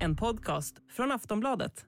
En 0.00 0.16
podcast 0.16 0.74
från 0.90 1.12
Aftonbladet. 1.12 1.84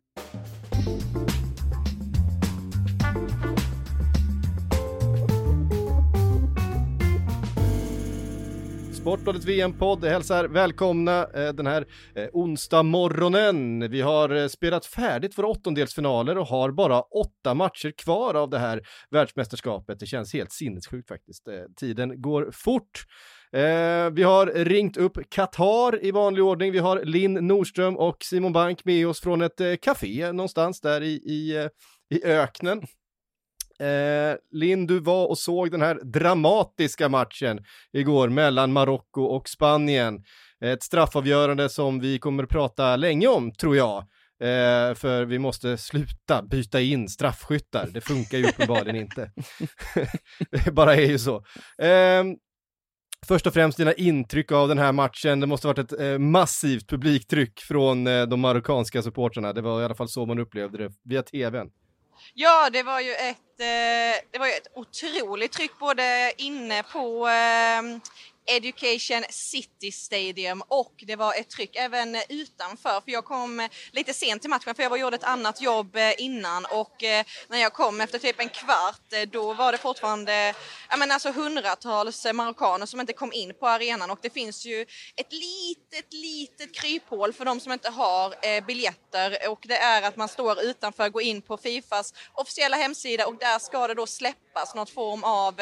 Sportbladet 8.93 9.45
VM-podd 9.45 10.05
hälsar 10.05 10.45
välkomna 10.45 11.27
eh, 11.35 11.53
den 11.53 11.67
här 11.67 11.87
eh, 12.15 12.29
onsdag 12.33 12.83
morgonen. 12.83 13.91
Vi 13.91 14.01
har 14.01 14.31
eh, 14.31 14.49
spelat 14.49 14.87
färdigt 14.87 15.39
våra 15.39 15.47
åttondelsfinaler 15.47 16.39
och 16.39 16.47
har 16.47 16.71
bara 16.71 17.01
åtta 17.01 17.55
matcher 17.55 17.93
kvar 17.97 18.35
av 18.35 18.51
det 18.51 18.59
här 18.59 18.83
världsmästerskapet. 19.11 20.01
Det 20.01 20.07
känns 20.07 20.33
helt 20.33 20.53
sinnessjukt 20.53 21.09
faktiskt. 21.09 21.49
Tiden 21.77 22.23
går 22.23 22.51
fort. 22.53 23.05
Eh, 23.53 24.11
vi 24.11 24.23
har 24.23 24.47
ringt 24.47 24.97
upp 24.97 25.19
Qatar 25.31 26.05
i 26.05 26.11
vanlig 26.11 26.45
ordning. 26.45 26.73
Vi 26.73 26.79
har 26.79 27.05
Linn 27.05 27.35
Nordström 27.35 27.97
och 27.97 28.17
Simon 28.21 28.53
Bank 28.53 28.85
med 28.85 29.09
oss 29.09 29.21
från 29.21 29.43
ett 29.43 29.61
eh, 29.61 29.75
café 29.83 30.33
någonstans 30.33 30.81
där 30.81 31.01
i, 31.03 31.13
i, 31.13 31.57
eh, 31.57 31.69
i 32.19 32.25
öknen. 32.25 32.79
Eh, 33.81 34.37
Linn, 34.51 34.87
du 34.87 35.01
var 35.01 35.27
och 35.27 35.39
såg 35.39 35.71
den 35.71 35.83
här 35.83 36.01
dramatiska 36.05 37.09
matchen 37.09 37.59
igår 37.93 38.29
mellan 38.29 38.73
Marocko 38.73 39.23
och 39.23 39.49
Spanien. 39.49 40.25
Ett 40.65 40.83
straffavgörande 40.83 41.69
som 41.69 42.01
vi 42.01 42.19
kommer 42.19 42.43
att 42.43 42.49
prata 42.49 42.97
länge 42.97 43.27
om, 43.27 43.53
tror 43.53 43.77
jag. 43.77 43.99
Eh, 44.43 44.95
för 44.95 45.25
vi 45.25 45.39
måste 45.39 45.77
sluta 45.77 46.43
byta 46.43 46.81
in 46.81 47.09
straffskyttar, 47.09 47.89
det 47.93 48.01
funkar 48.01 48.39
ju 48.39 48.49
uppenbarligen 48.49 48.97
inte. 48.97 49.31
det 50.51 50.71
bara 50.71 50.95
är 50.95 51.07
ju 51.07 51.19
så. 51.19 51.37
Eh, 51.83 52.25
Först 53.31 53.47
och 53.47 53.55
främst 53.55 53.79
dina 53.79 53.93
intryck 53.93 54.53
av 54.53 54.69
den 54.69 54.79
här 54.79 54.93
matchen. 54.93 55.41
Det 55.41 55.47
måste 55.47 55.67
ha 55.69 55.75
varit 55.75 55.93
ett 55.93 56.01
eh, 56.01 56.19
massivt 56.19 56.89
publiktryck 56.89 57.61
från 57.61 58.07
eh, 58.07 58.23
de 58.23 58.41
marockanska 58.41 59.03
supportrarna. 59.03 59.53
Det 59.53 59.61
var 59.61 59.83
i 59.83 59.85
alla 59.85 59.95
fall 59.95 60.09
så 60.09 60.27
man 60.27 60.39
upplevde 60.39 60.79
det 60.79 60.93
via 61.05 61.23
tvn. 61.23 61.71
Ja, 62.35 62.71
det 62.73 62.83
var 62.83 63.01
ju 63.01 63.13
ett, 63.13 63.61
eh, 63.61 64.27
det 64.31 64.39
var 64.39 64.47
ju 64.47 64.53
ett 64.53 64.67
otroligt 64.75 65.53
tryck 65.53 65.71
både 65.81 66.33
inne 66.39 66.83
på 66.83 67.29
eh, 67.29 68.01
Education 68.51 69.25
City 69.31 69.93
Stadium. 69.93 70.63
Och 70.69 70.95
det 71.07 71.17
var 71.17 71.35
ett 71.35 71.51
tryck 71.51 71.77
även 71.77 72.17
utanför 72.29 73.01
för 73.01 73.11
jag 73.11 73.25
kom 73.25 73.69
lite 73.93 74.15
sent 74.15 74.43
till 74.43 74.51
matchen 74.51 74.75
för 74.75 74.83
jag 74.83 74.91
var 74.91 74.97
gjorde 74.97 75.17
ett 75.17 75.25
annat 75.25 75.61
jobb 75.61 75.97
eh, 75.97 76.13
innan. 76.19 76.65
Och 76.65 77.03
eh, 77.03 77.25
när 77.49 77.59
jag 77.59 77.73
kom 77.73 78.01
efter 78.01 78.19
typ 78.19 78.41
en 78.41 78.49
kvart 78.49 79.13
eh, 79.13 79.23
då 79.23 79.55
var 79.55 79.73
det 79.73 79.79
fortfarande 79.79 80.55
ja, 80.91 80.97
men 80.97 81.11
alltså 81.11 81.33
hundratals 81.33 82.27
marockaner 82.33 82.87
som 82.87 83.01
inte 83.01 83.13
kom 83.13 83.33
in 83.33 83.55
på 83.55 83.69
arenan. 83.69 84.11
Och 84.11 84.19
det 84.23 84.31
finns 84.31 84.67
ju 84.67 84.83
ett 85.17 85.33
litet, 85.33 86.13
litet 86.13 86.75
kryphål 86.75 87.33
för 87.33 87.45
de 87.45 87.61
som 87.61 87.73
inte 87.73 87.91
har 87.91 88.61
biljetter. 88.67 89.51
Och 89.51 89.65
det 89.69 89.77
är 89.77 90.03
att 90.03 90.17
man 90.17 90.29
står 90.29 90.63
utanför, 90.63 91.09
går 91.09 91.23
in 91.23 91.43
på 91.43 91.57
Fifas 91.57 92.15
officiella 92.35 92.77
hemsida. 92.77 93.27
Och 93.27 93.37
där 93.39 93.59
ska 93.59 93.87
det 93.87 93.95
då 93.95 94.07
släppas 94.07 94.75
något 94.75 94.91
form 94.91 95.25
av 95.25 95.55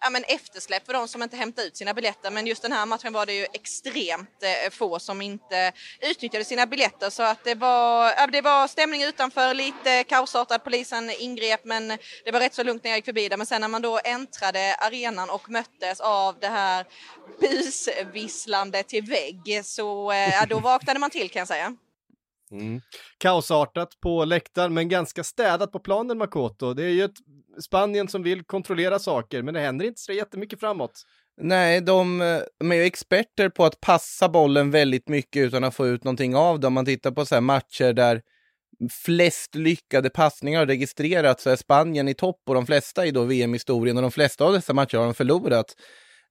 ja, 0.00 0.10
men 0.10 0.24
eftersläpp 0.24 0.86
för 0.86 0.92
de 0.92 1.08
som 1.08 1.22
inte 1.22 1.36
hämtar 1.36 1.62
ut 1.62 1.76
sina 1.76 1.94
biljetter 1.94 2.29
men 2.30 2.46
just 2.46 2.62
den 2.62 2.72
här 2.72 2.86
matchen 2.86 3.12
var 3.12 3.26
det 3.26 3.34
ju 3.34 3.46
extremt 3.52 4.42
eh, 4.42 4.70
få 4.70 4.98
som 4.98 5.22
inte 5.22 5.72
utnyttjade 6.10 6.44
sina 6.44 6.66
biljetter 6.66 7.10
så 7.10 7.22
att 7.22 7.44
det 7.44 7.54
var, 7.54 8.26
det 8.32 8.40
var 8.40 8.68
stämning 8.68 9.02
utanför, 9.02 9.54
lite 9.54 10.04
kaosartat, 10.04 10.64
polisen 10.64 11.10
ingrep 11.18 11.64
men 11.64 11.88
det 12.24 12.30
var 12.32 12.40
rätt 12.40 12.54
så 12.54 12.62
lugnt 12.62 12.84
när 12.84 12.90
jag 12.90 12.98
gick 12.98 13.04
förbi 13.04 13.28
där 13.28 13.36
men 13.36 13.46
sen 13.46 13.60
när 13.60 13.68
man 13.68 13.82
då 13.82 14.00
äntrade 14.04 14.74
arenan 14.74 15.30
och 15.30 15.50
möttes 15.50 16.00
av 16.00 16.36
det 16.40 16.48
här 16.48 16.86
busvisslandet 17.40 18.88
till 18.88 19.04
vägg 19.04 19.64
så 19.64 20.12
eh, 20.12 20.28
ja, 20.28 20.46
då 20.48 20.58
vaknade 20.58 21.00
man 21.00 21.10
till 21.10 21.30
kan 21.30 21.40
jag 21.40 21.48
säga. 21.48 21.76
Mm. 22.50 22.80
Kaosartat 23.18 24.00
på 24.00 24.24
läktaren 24.24 24.74
men 24.74 24.88
ganska 24.88 25.24
städat 25.24 25.72
på 25.72 25.78
planen 25.78 26.18
Makoto. 26.18 26.74
Det 26.74 26.84
är 26.84 26.88
ju 26.88 27.04
ett 27.04 27.18
Spanien 27.62 28.08
som 28.08 28.22
vill 28.22 28.44
kontrollera 28.44 28.98
saker 28.98 29.42
men 29.42 29.54
det 29.54 29.60
händer 29.60 29.86
inte 29.86 30.00
så 30.00 30.12
jättemycket 30.12 30.60
framåt. 30.60 31.02
Nej, 31.42 31.80
de, 31.80 32.20
eh, 32.20 32.40
de 32.58 32.72
är 32.72 32.76
ju 32.76 32.82
experter 32.82 33.48
på 33.48 33.64
att 33.64 33.80
passa 33.80 34.28
bollen 34.28 34.70
väldigt 34.70 35.08
mycket 35.08 35.40
utan 35.40 35.64
att 35.64 35.74
få 35.74 35.86
ut 35.86 36.04
någonting 36.04 36.36
av 36.36 36.60
det. 36.60 36.66
Om 36.66 36.72
man 36.72 36.84
tittar 36.84 37.10
på 37.10 37.26
så 37.26 37.34
här 37.34 37.40
matcher 37.40 37.92
där 37.92 38.22
flest 39.04 39.54
lyckade 39.54 40.10
passningar 40.10 40.58
har 40.58 40.66
registrerats 40.66 41.42
så 41.42 41.50
är 41.50 41.56
Spanien 41.56 42.08
i 42.08 42.14
topp 42.14 42.42
och 42.48 42.54
de 42.54 42.66
flesta 42.66 43.06
i 43.06 43.10
då 43.10 43.24
VM-historien 43.24 43.96
och 43.96 44.02
de 44.02 44.10
flesta 44.10 44.44
av 44.44 44.52
dessa 44.52 44.72
matcher 44.72 44.98
har 44.98 45.04
de 45.04 45.14
förlorat 45.14 45.76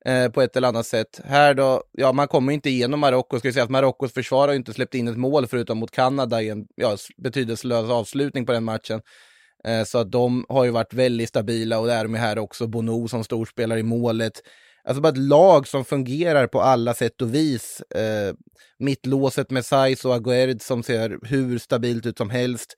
eh, 0.05 0.29
på 0.29 0.41
ett 0.41 0.55
eller 0.55 0.67
annat 0.67 0.85
sätt. 0.85 1.21
Här 1.25 1.53
då, 1.53 1.83
ja 1.91 2.11
man 2.11 2.27
kommer 2.27 2.53
inte 2.53 2.69
igenom 2.69 2.99
Marocko, 2.99 3.39
ska 3.39 3.47
jag 3.47 3.53
säga 3.53 3.63
att 3.63 3.69
Marockos 3.69 4.13
försvar 4.13 4.47
har 4.47 4.55
inte 4.55 4.73
släppt 4.73 4.95
in 4.95 5.07
ett 5.07 5.17
mål 5.17 5.47
förutom 5.47 5.77
mot 5.77 5.91
Kanada 5.91 6.41
i 6.41 6.49
en 6.49 6.65
ja, 6.75 6.97
betydelselös 7.17 7.89
avslutning 7.89 8.45
på 8.45 8.51
den 8.51 8.63
matchen. 8.63 9.01
Eh, 9.63 9.83
så 9.83 9.97
att 9.97 10.11
de 10.11 10.45
har 10.49 10.65
ju 10.65 10.71
varit 10.71 10.93
väldigt 10.93 11.29
stabila 11.29 11.79
och 11.79 11.87
det 11.87 11.93
är 11.93 12.03
de 12.03 12.15
här 12.15 12.39
också. 12.39 12.67
Bono 12.67 13.07
som 13.07 13.23
storspelare 13.23 13.79
i 13.79 13.83
målet. 13.83 14.41
Alltså 14.89 15.01
bara 15.01 15.09
ett 15.09 15.17
lag 15.17 15.67
som 15.67 15.85
fungerar 15.85 16.47
på 16.47 16.61
alla 16.61 16.93
sätt 16.93 17.21
och 17.21 17.35
vis. 17.35 17.81
Eh, 17.81 18.33
mittlåset 18.79 19.51
med 19.51 19.65
Saiz 19.65 20.05
och 20.05 20.15
Aguerd 20.15 20.61
som 20.61 20.83
ser 20.83 21.19
hur 21.23 21.57
stabilt 21.57 22.05
ut 22.05 22.17
som 22.17 22.29
helst. 22.29 22.75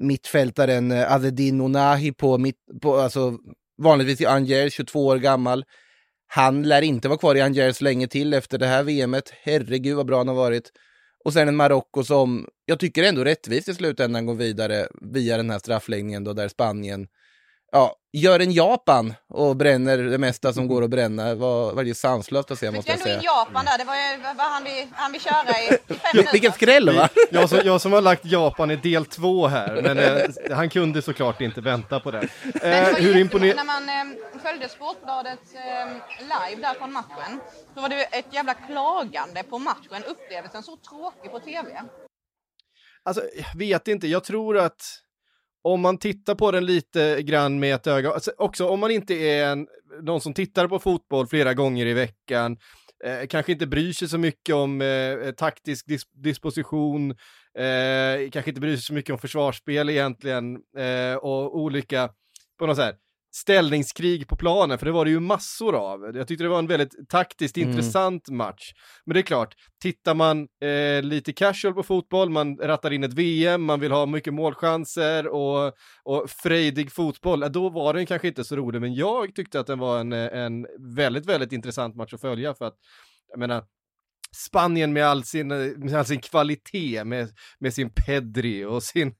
Mittfältaren 0.00 0.92
eh, 0.92 1.12
Azedin 1.12 1.60
Onahi 1.60 2.12
på, 2.12 2.38
mitt, 2.38 2.56
på 2.82 2.96
alltså, 2.96 3.38
vanligtvis 3.82 4.20
i 4.20 4.26
Angers, 4.26 4.72
22 4.74 5.06
år 5.06 5.16
gammal. 5.16 5.64
Han 6.26 6.62
lär 6.62 6.82
inte 6.82 7.08
vara 7.08 7.18
kvar 7.18 7.34
i 7.34 7.40
Angers 7.40 7.80
länge 7.80 8.08
till 8.08 8.34
efter 8.34 8.58
det 8.58 8.66
här 8.66 8.82
VMet. 8.82 9.32
Herregud 9.42 9.96
vad 9.96 10.06
bra 10.06 10.18
han 10.18 10.28
har 10.28 10.34
varit. 10.34 10.70
Och 11.24 11.32
sen 11.32 11.48
en 11.48 11.56
Marocko 11.56 12.04
som 12.04 12.46
jag 12.64 12.80
tycker 12.80 13.02
ändå 13.02 13.24
rättvist 13.24 13.68
i 13.68 13.74
slutändan 13.74 14.26
går 14.26 14.34
vidare 14.34 14.86
via 15.12 15.36
den 15.36 15.50
här 15.50 15.58
straffläggningen 15.58 16.24
då 16.24 16.32
där 16.32 16.48
Spanien 16.48 17.06
ja, 17.72 17.96
gör 18.12 18.40
en 18.40 18.52
Japan 18.52 19.14
och 19.28 19.56
bränner 19.56 19.98
det 19.98 20.18
mesta 20.18 20.52
som 20.52 20.68
går 20.68 20.84
att 20.84 20.90
bränna. 20.90 21.24
Det 21.24 21.34
var 21.34 21.74
väldigt 21.74 21.96
sanslöst 21.96 22.50
att 22.50 22.58
se 22.58 22.70
måste 22.70 22.90
jag 22.90 23.00
säga. 23.00 23.22
Japan 23.22 23.64
där, 23.64 23.78
det 23.78 23.84
var 23.84 23.94
ju 23.94 24.34
vad 24.36 24.46
han 24.46 24.64
vill, 24.64 24.86
han 24.92 25.12
vill 25.12 25.20
köra 25.20 25.48
i, 25.60 25.74
i 25.88 25.94
fem 25.94 26.10
minuter. 26.14 26.32
Vilken 26.32 26.52
skräll 26.52 26.96
va? 26.96 27.08
Jag 27.30 27.48
som, 27.48 27.58
jag 27.64 27.80
som 27.80 27.92
har 27.92 28.00
lagt 28.00 28.24
Japan 28.24 28.70
i 28.70 28.76
del 28.76 29.06
två 29.06 29.46
här, 29.46 29.82
men 29.82 29.98
eh, 29.98 30.56
han 30.56 30.70
kunde 30.70 31.02
såklart 31.02 31.40
inte 31.40 31.60
vänta 31.60 32.00
på 32.00 32.10
det. 32.10 32.18
Eh, 32.18 32.60
det 32.62 32.96
hur 32.98 33.16
imponerande... 33.16 33.64
När 33.64 33.80
man 33.80 33.88
eh, 33.88 34.40
följde 34.42 34.68
Sportbladet 34.68 35.40
eh, 35.54 35.92
live 36.20 36.62
där 36.62 36.74
från 36.74 36.92
matchen, 36.92 37.40
så 37.74 37.80
var 37.80 37.88
det 37.88 38.02
ett 38.02 38.26
jävla 38.30 38.54
klagande 38.54 39.42
på 39.42 39.58
matchen, 39.58 40.04
upplevelsen 40.06 40.62
så 40.62 40.76
tråkig 40.76 41.30
på 41.30 41.40
tv. 41.40 41.82
Alltså, 43.04 43.22
jag 43.36 43.58
vet 43.58 43.88
inte, 43.88 44.06
jag 44.06 44.24
tror 44.24 44.58
att 44.58 45.01
om 45.62 45.80
man 45.80 45.98
tittar 45.98 46.34
på 46.34 46.50
den 46.50 46.66
lite 46.66 47.22
grann 47.22 47.60
med 47.60 47.74
ett 47.74 47.86
öga, 47.86 48.12
alltså 48.12 48.32
också 48.38 48.68
om 48.68 48.80
man 48.80 48.90
inte 48.90 49.14
är 49.14 49.46
en, 49.46 49.66
någon 50.02 50.20
som 50.20 50.34
tittar 50.34 50.68
på 50.68 50.78
fotboll 50.78 51.26
flera 51.26 51.54
gånger 51.54 51.86
i 51.86 51.92
veckan, 51.92 52.56
eh, 53.04 53.26
kanske 53.26 53.52
inte 53.52 53.66
bryr 53.66 53.92
sig 53.92 54.08
så 54.08 54.18
mycket 54.18 54.54
om 54.54 54.80
eh, 54.80 55.30
taktisk 55.30 55.86
dis 55.86 56.02
disposition, 56.12 57.10
eh, 57.58 58.30
kanske 58.32 58.50
inte 58.50 58.60
bryr 58.60 58.76
sig 58.76 58.82
så 58.82 58.94
mycket 58.94 59.12
om 59.12 59.18
försvarsspel 59.18 59.90
egentligen 59.90 60.58
eh, 60.78 61.14
och 61.14 61.58
olika, 61.58 62.10
på 62.58 62.66
något 62.66 62.76
sätt, 62.76 62.96
ställningskrig 63.34 64.28
på 64.28 64.36
planen, 64.36 64.78
för 64.78 64.86
det 64.86 64.92
var 64.92 65.04
det 65.04 65.10
ju 65.10 65.20
massor 65.20 65.74
av. 65.74 66.16
Jag 66.16 66.28
tyckte 66.28 66.44
det 66.44 66.48
var 66.48 66.58
en 66.58 66.66
väldigt 66.66 67.08
taktiskt 67.08 67.56
mm. 67.56 67.68
intressant 67.68 68.28
match. 68.28 68.72
Men 69.04 69.14
det 69.14 69.20
är 69.20 69.22
klart, 69.22 69.54
tittar 69.82 70.14
man 70.14 70.48
eh, 70.62 71.02
lite 71.02 71.32
casual 71.32 71.74
på 71.74 71.82
fotboll, 71.82 72.30
man 72.30 72.56
rattar 72.56 72.90
in 72.90 73.04
ett 73.04 73.12
VM, 73.12 73.62
man 73.62 73.80
vill 73.80 73.92
ha 73.92 74.06
mycket 74.06 74.34
målchanser 74.34 75.26
och, 75.26 75.72
och 76.04 76.30
frejdig 76.30 76.92
fotboll, 76.92 77.52
då 77.52 77.68
var 77.68 77.94
den 77.94 78.06
kanske 78.06 78.28
inte 78.28 78.44
så 78.44 78.56
rolig, 78.56 78.80
men 78.80 78.94
jag 78.94 79.34
tyckte 79.34 79.60
att 79.60 79.66
den 79.66 79.78
var 79.78 80.00
en, 80.00 80.12
en 80.12 80.66
väldigt, 80.96 81.26
väldigt 81.26 81.52
intressant 81.52 81.96
match 81.96 82.14
att 82.14 82.20
följa 82.20 82.54
för 82.54 82.64
att, 82.64 82.76
jag 83.30 83.38
menar, 83.38 83.64
Spanien 84.36 84.92
med 84.92 85.06
all 85.06 85.24
sin, 85.24 85.48
med 85.48 85.94
all 85.94 86.04
sin 86.04 86.20
kvalitet, 86.20 87.04
med, 87.04 87.28
med 87.58 87.74
sin 87.74 87.90
Pedri 87.90 88.64
och 88.64 88.82
sin, 88.82 89.14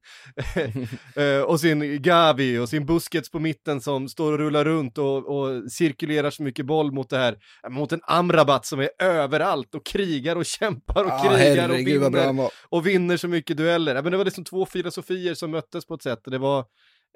eh, 1.17 1.41
och 1.41 1.61
sin 1.61 2.03
Gavi 2.03 2.59
och 2.59 2.69
sin 2.69 2.87
Busquets 2.87 3.31
på 3.31 3.39
mitten 3.39 3.81
som 3.81 4.09
står 4.09 4.33
och 4.33 4.39
rullar 4.39 4.65
runt 4.65 4.99
och, 4.99 5.27
och 5.27 5.73
cirkulerar 5.73 6.31
så 6.31 6.43
mycket 6.43 6.67
boll 6.67 6.93
mot 6.93 7.11
det 7.11 7.19
här, 7.19 7.37
mot 7.71 7.93
en 7.93 8.01
Amrabat 8.03 8.67
som 8.67 8.81
är 8.81 8.91
överallt 8.99 9.75
och 9.75 9.87
krigar 9.87 10.37
och 10.37 10.47
kämpar 10.47 11.05
och 11.05 11.11
Ja, 11.11 11.37
krigar 11.37 11.69
och 11.69 11.79
vinner, 11.79 12.51
och 12.69 12.87
vinner 12.87 13.17
så 13.17 13.29
mycket 13.29 13.57
dueller. 13.57 14.03
Men 14.03 14.13
det 14.13 14.19
var 14.19 14.25
liksom 14.25 14.45
två 14.45 14.67
filosofier 14.67 15.35
som 15.35 15.51
möttes 15.51 15.87
på 15.87 15.95
ett 15.95 16.03
sätt 16.03 16.21
och 16.25 16.31
det 16.31 16.39
var 16.39 16.59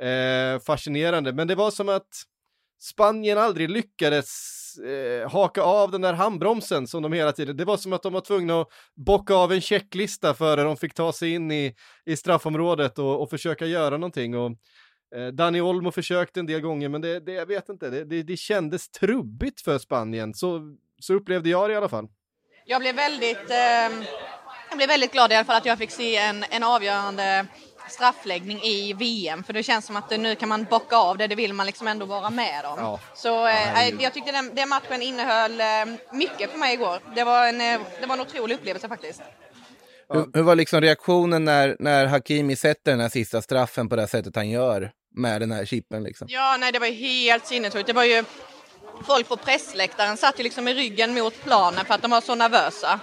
eh, 0.02 0.60
fascinerande. 0.60 1.32
Men 1.32 1.48
det 1.48 1.54
var 1.54 1.70
som 1.70 1.88
att 1.88 2.08
Spanien 2.80 3.38
aldrig 3.38 3.70
lyckades 3.70 4.56
eh, 4.78 5.30
haka 5.30 5.62
av 5.62 5.90
den 5.90 6.00
där 6.00 6.12
handbromsen 6.12 6.86
som 6.86 7.02
de 7.02 7.12
hela 7.12 7.32
tiden, 7.32 7.56
det 7.56 7.64
var 7.64 7.76
som 7.76 7.92
att 7.92 8.02
de 8.02 8.12
var 8.12 8.20
tvungna 8.20 8.60
att 8.60 8.68
bocka 8.94 9.34
av 9.34 9.52
en 9.52 9.60
checklista 9.60 10.34
före 10.34 10.62
de 10.62 10.76
fick 10.76 10.94
ta 10.94 11.12
sig 11.12 11.34
in 11.34 11.50
i, 11.50 11.74
i 12.06 12.16
straffområdet 12.16 12.98
och, 12.98 13.22
och 13.22 13.30
försöka 13.30 13.66
göra 13.66 13.96
någonting. 13.96 14.36
Och, 14.36 14.50
eh, 15.16 15.26
Dani 15.26 15.60
Olmo 15.60 15.90
försökte 15.90 16.40
en 16.40 16.46
del 16.46 16.60
gånger, 16.60 16.88
men 16.88 17.00
det, 17.00 17.20
det 17.20 17.32
jag 17.32 17.46
vet 17.46 17.68
inte, 17.68 17.90
det, 17.90 18.04
det, 18.04 18.22
det 18.22 18.36
kändes 18.36 18.90
trubbigt 18.90 19.60
för 19.60 19.78
Spanien, 19.78 20.34
så, 20.34 20.76
så 21.00 21.14
upplevde 21.14 21.48
jag 21.48 21.70
det 21.70 21.72
i 21.72 21.76
alla 21.76 21.88
fall. 21.88 22.08
Jag 22.64 22.80
blev 22.80 22.94
väldigt, 22.94 23.50
eh, 23.50 24.06
jag 24.68 24.76
blev 24.76 24.88
väldigt 24.88 25.12
glad 25.12 25.32
i 25.32 25.34
alla 25.34 25.44
fall 25.44 25.56
att 25.56 25.66
jag 25.66 25.78
fick 25.78 25.90
se 25.90 26.16
en, 26.16 26.44
en 26.50 26.62
avgörande 26.62 27.46
straffläggning 27.88 28.62
i 28.62 28.92
VM 28.92 29.44
för 29.44 29.52
det 29.52 29.62
känns 29.62 29.86
som 29.86 29.96
att 29.96 30.10
nu 30.10 30.34
kan 30.34 30.48
man 30.48 30.64
bocka 30.64 30.96
av 30.96 31.18
det, 31.18 31.26
det 31.26 31.34
vill 31.34 31.52
man 31.52 31.66
liksom 31.66 31.88
ändå 31.88 32.06
vara 32.06 32.30
med 32.30 32.64
om. 32.64 32.78
Ja. 32.78 33.00
Så 33.14 33.46
eh, 33.46 33.88
jag 34.00 34.14
tyckte 34.14 34.32
den, 34.32 34.54
den 34.54 34.68
matchen 34.68 35.02
innehöll 35.02 35.60
eh, 35.60 35.66
mycket 36.12 36.50
för 36.50 36.58
mig 36.58 36.74
igår. 36.74 37.00
Det 37.14 37.24
var, 37.24 37.46
en, 37.46 37.60
eh, 37.60 37.80
det 38.00 38.06
var 38.06 38.14
en 38.14 38.20
otrolig 38.20 38.54
upplevelse 38.54 38.88
faktiskt. 38.88 39.22
Hur, 40.08 40.26
hur 40.34 40.42
var 40.42 40.54
liksom 40.54 40.80
reaktionen 40.80 41.44
när, 41.44 41.76
när 41.78 42.06
Hakimi 42.06 42.56
sätter 42.56 42.90
den 42.90 43.00
här 43.00 43.08
sista 43.08 43.42
straffen 43.42 43.88
på 43.88 43.96
det 43.96 44.02
här 44.02 44.08
sättet 44.08 44.36
han 44.36 44.50
gör 44.50 44.90
med 45.14 45.40
den 45.40 45.52
här 45.52 45.64
chippen 45.64 46.04
liksom? 46.04 46.28
Ja, 46.30 46.56
nej 46.60 46.72
det 46.72 46.78
var 46.78 46.86
helt 46.86 47.46
sinnessjukt. 47.46 47.86
Det 47.86 47.92
var 47.92 48.04
ju 48.04 48.24
folk 49.06 49.28
på 49.28 49.36
pressläktaren 49.36 50.16
satt 50.16 50.38
ju 50.38 50.42
liksom 50.42 50.64
med 50.64 50.76
ryggen 50.76 51.14
mot 51.14 51.44
planen 51.44 51.84
för 51.84 51.94
att 51.94 52.02
de 52.02 52.10
var 52.10 52.20
så 52.20 52.34
nervösa. 52.34 53.00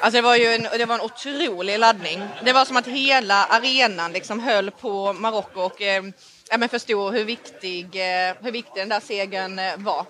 Alltså 0.00 0.18
det 0.18 0.22
var 0.22 0.36
ju 0.36 0.44
en, 0.44 0.62
det 0.78 0.84
var 0.84 0.94
en 0.94 1.00
otrolig 1.00 1.78
laddning. 1.78 2.22
Det 2.44 2.52
var 2.52 2.64
som 2.64 2.76
att 2.76 2.86
hela 2.86 3.44
arenan 3.44 4.12
liksom 4.12 4.40
höll 4.40 4.70
på 4.70 5.12
Marocko 5.12 5.60
och 5.60 5.82
eh, 5.82 6.04
ja, 6.50 6.58
men 6.58 6.68
förstod 6.68 7.14
hur 7.14 7.24
viktig, 7.24 7.84
eh, 7.84 8.34
hur 8.42 8.52
viktig 8.52 8.82
den 8.82 8.88
där 8.88 9.00
segern 9.00 9.58
eh, 9.58 9.76
var. 9.76 10.06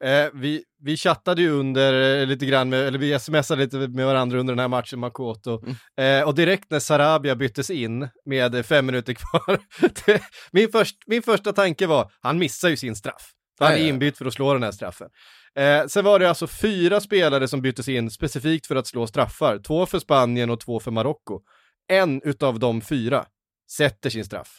Eh, 0.00 0.28
vi, 0.34 0.64
vi 0.82 0.96
chattade 0.96 1.42
ju 1.42 1.50
under 1.50 2.20
eh, 2.20 2.26
lite 2.26 2.46
grann, 2.46 2.68
med, 2.68 2.80
eller 2.80 2.98
vi 2.98 3.18
smsade 3.18 3.62
lite 3.62 3.76
med 3.76 4.06
varandra 4.06 4.38
under 4.38 4.54
den 4.54 4.58
här 4.58 4.68
matchen, 4.68 4.98
Makoto. 5.00 5.62
Eh, 6.00 6.22
och 6.22 6.34
direkt 6.34 6.70
när 6.70 6.80
Sarabia 6.80 7.36
byttes 7.36 7.70
in 7.70 8.08
med 8.24 8.66
fem 8.66 8.86
minuter 8.86 9.14
kvar, 9.14 9.58
det, 10.06 10.22
min, 10.50 10.72
först, 10.72 10.96
min 11.06 11.22
första 11.22 11.52
tanke 11.52 11.86
var, 11.86 12.10
han 12.20 12.38
missar 12.38 12.68
ju 12.68 12.76
sin 12.76 12.96
straff. 12.96 13.32
Han 13.60 13.72
är 13.72 13.88
inbytt 13.88 14.18
för 14.18 14.24
att 14.24 14.34
slå 14.34 14.52
den 14.52 14.62
här 14.62 14.72
straffen. 14.72 15.08
Eh, 15.56 15.86
sen 15.86 16.04
var 16.04 16.18
det 16.18 16.28
alltså 16.28 16.46
fyra 16.46 17.00
spelare 17.00 17.48
som 17.48 17.62
byttes 17.62 17.88
in 17.88 18.10
specifikt 18.10 18.66
för 18.66 18.76
att 18.76 18.86
slå 18.86 19.06
straffar. 19.06 19.58
Två 19.58 19.86
för 19.86 19.98
Spanien 19.98 20.50
och 20.50 20.60
två 20.60 20.80
för 20.80 20.90
Marocko. 20.90 21.40
En 21.88 22.22
utav 22.22 22.58
de 22.58 22.80
fyra 22.80 23.24
sätter 23.70 24.10
sin 24.10 24.24
straff. 24.24 24.58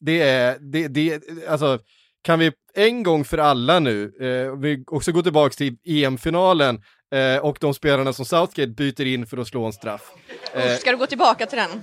Det 0.00 0.22
är, 0.22 0.58
det, 0.60 0.88
det, 0.88 1.22
alltså, 1.48 1.78
kan 2.22 2.38
vi 2.38 2.52
en 2.74 3.02
gång 3.02 3.24
för 3.24 3.38
alla 3.38 3.78
nu, 3.78 4.04
eh, 4.20 4.58
vi 4.58 4.84
också 4.86 5.12
gå 5.12 5.22
tillbaka 5.22 5.54
till 5.54 5.76
EM-finalen 5.84 6.82
eh, 7.14 7.36
och 7.36 7.58
de 7.60 7.74
spelarna 7.74 8.12
som 8.12 8.24
Southgate 8.24 8.66
byter 8.72 9.06
in 9.06 9.26
för 9.26 9.36
att 9.36 9.48
slå 9.48 9.64
en 9.64 9.72
straff. 9.72 10.12
Eh, 10.54 10.76
Ska 10.76 10.90
du 10.90 10.96
gå 10.96 11.06
tillbaka 11.06 11.46
till 11.46 11.58
den? 11.58 11.82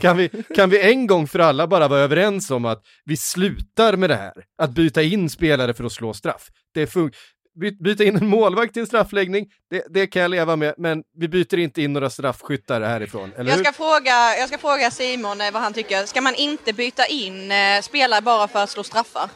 Kan 0.00 0.16
vi, 0.16 0.28
kan 0.54 0.70
vi 0.70 0.80
en 0.92 1.06
gång 1.06 1.28
för 1.28 1.38
alla 1.38 1.66
bara 1.66 1.88
vara 1.88 2.00
överens 2.00 2.50
om 2.50 2.64
att 2.64 2.82
vi 3.04 3.16
slutar 3.16 3.96
med 3.96 4.10
det 4.10 4.16
här? 4.16 4.32
Att 4.62 4.70
byta 4.70 5.02
in 5.02 5.30
spelare 5.30 5.74
för 5.74 5.84
att 5.84 5.92
slå 5.92 6.14
straff. 6.14 6.48
Det 6.74 6.86
fun- 6.86 7.12
by, 7.60 7.70
byta 7.72 8.04
in 8.04 8.16
en 8.16 8.26
målvakt 8.26 8.72
till 8.72 8.80
en 8.80 8.86
straffläggning, 8.86 9.46
det, 9.70 9.84
det 9.90 10.06
kan 10.06 10.22
jag 10.22 10.30
leva 10.30 10.56
med, 10.56 10.74
men 10.78 11.02
vi 11.18 11.28
byter 11.28 11.58
inte 11.58 11.82
in 11.82 11.92
några 11.92 12.10
straffskyttar 12.10 12.80
härifrån, 12.80 13.32
eller 13.36 13.50
Jag 13.50 13.56
hur? 13.56 13.64
ska, 13.64 13.72
fråga, 13.72 14.36
jag 14.38 14.48
ska 14.48 14.58
fråga 14.58 14.90
Simon 14.90 15.40
eh, 15.40 15.50
vad 15.52 15.62
han 15.62 15.72
tycker. 15.72 16.06
Ska 16.06 16.20
man 16.20 16.34
inte 16.34 16.72
byta 16.72 17.06
in 17.06 17.52
eh, 17.52 17.80
spelare 17.82 18.20
bara 18.20 18.48
för 18.48 18.62
att 18.62 18.70
slå 18.70 18.82
straffar? 18.82 19.30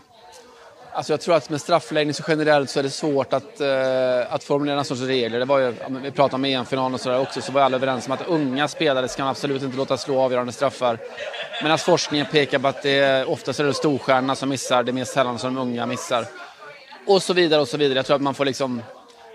Alltså 0.93 1.13
jag 1.13 1.21
tror 1.21 1.35
att 1.35 1.51
med 1.51 1.61
straffläggning 1.61 2.15
så 2.15 2.23
generellt 2.29 2.71
så 2.71 2.79
är 2.79 2.83
det 2.83 2.91
svårt 2.91 3.33
att, 3.33 3.61
eh, 3.61 4.35
att 4.35 4.45
formulera 4.45 4.77
någon 4.77 4.85
sorts 4.85 5.01
regler. 5.01 5.39
Det 5.39 5.45
var 5.45 5.59
ju, 5.59 5.75
vi 6.03 6.11
pratade 6.11 6.35
om 6.35 6.45
EM-finalen 6.45 6.95
och 6.95 7.01
sådär 7.01 7.21
också, 7.21 7.41
så 7.41 7.53
var 7.53 7.61
alla 7.61 7.77
överens 7.77 8.07
om 8.07 8.13
att 8.13 8.29
unga 8.29 8.69
spelare 8.69 9.09
ska 9.09 9.23
man 9.23 9.31
absolut 9.31 9.63
inte 9.63 9.77
låta 9.77 9.97
slå 9.97 10.21
avgörande 10.21 10.53
straffar. 10.53 10.99
Men 11.63 11.73
att 11.73 11.81
forskningen 11.81 12.27
pekar 12.27 12.59
på 12.59 12.69
att 12.69 12.83
det 12.83 13.25
oftast 13.25 13.61
är 13.61 13.65
det 13.65 13.75
storstjärnorna 13.75 14.35
som 14.35 14.49
missar, 14.49 14.83
det 14.83 14.91
är 14.91 14.93
mer 14.93 15.05
sällan 15.05 15.39
som 15.39 15.55
de 15.55 15.61
unga 15.61 15.87
missar. 15.87 16.27
Och 17.07 17.23
så 17.23 17.33
vidare 17.33 17.61
och 17.61 17.69
så 17.69 17.77
vidare. 17.77 17.99
Jag 17.99 18.07
tror 18.07 18.17
att 18.17 18.23
man 18.23 18.35
får 18.35 18.45
liksom 18.45 18.83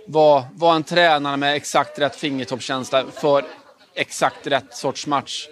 vara, 0.08 0.44
vara 0.54 0.76
en 0.76 0.84
tränare 0.84 1.38
med 1.38 1.56
exakt 1.56 2.00
rätt 2.00 2.16
fingertoppskänsla 2.16 3.04
för 3.14 3.46
exakt 3.94 4.48
rätt 4.48 4.76
sorts 4.76 5.08
match. 5.08 5.48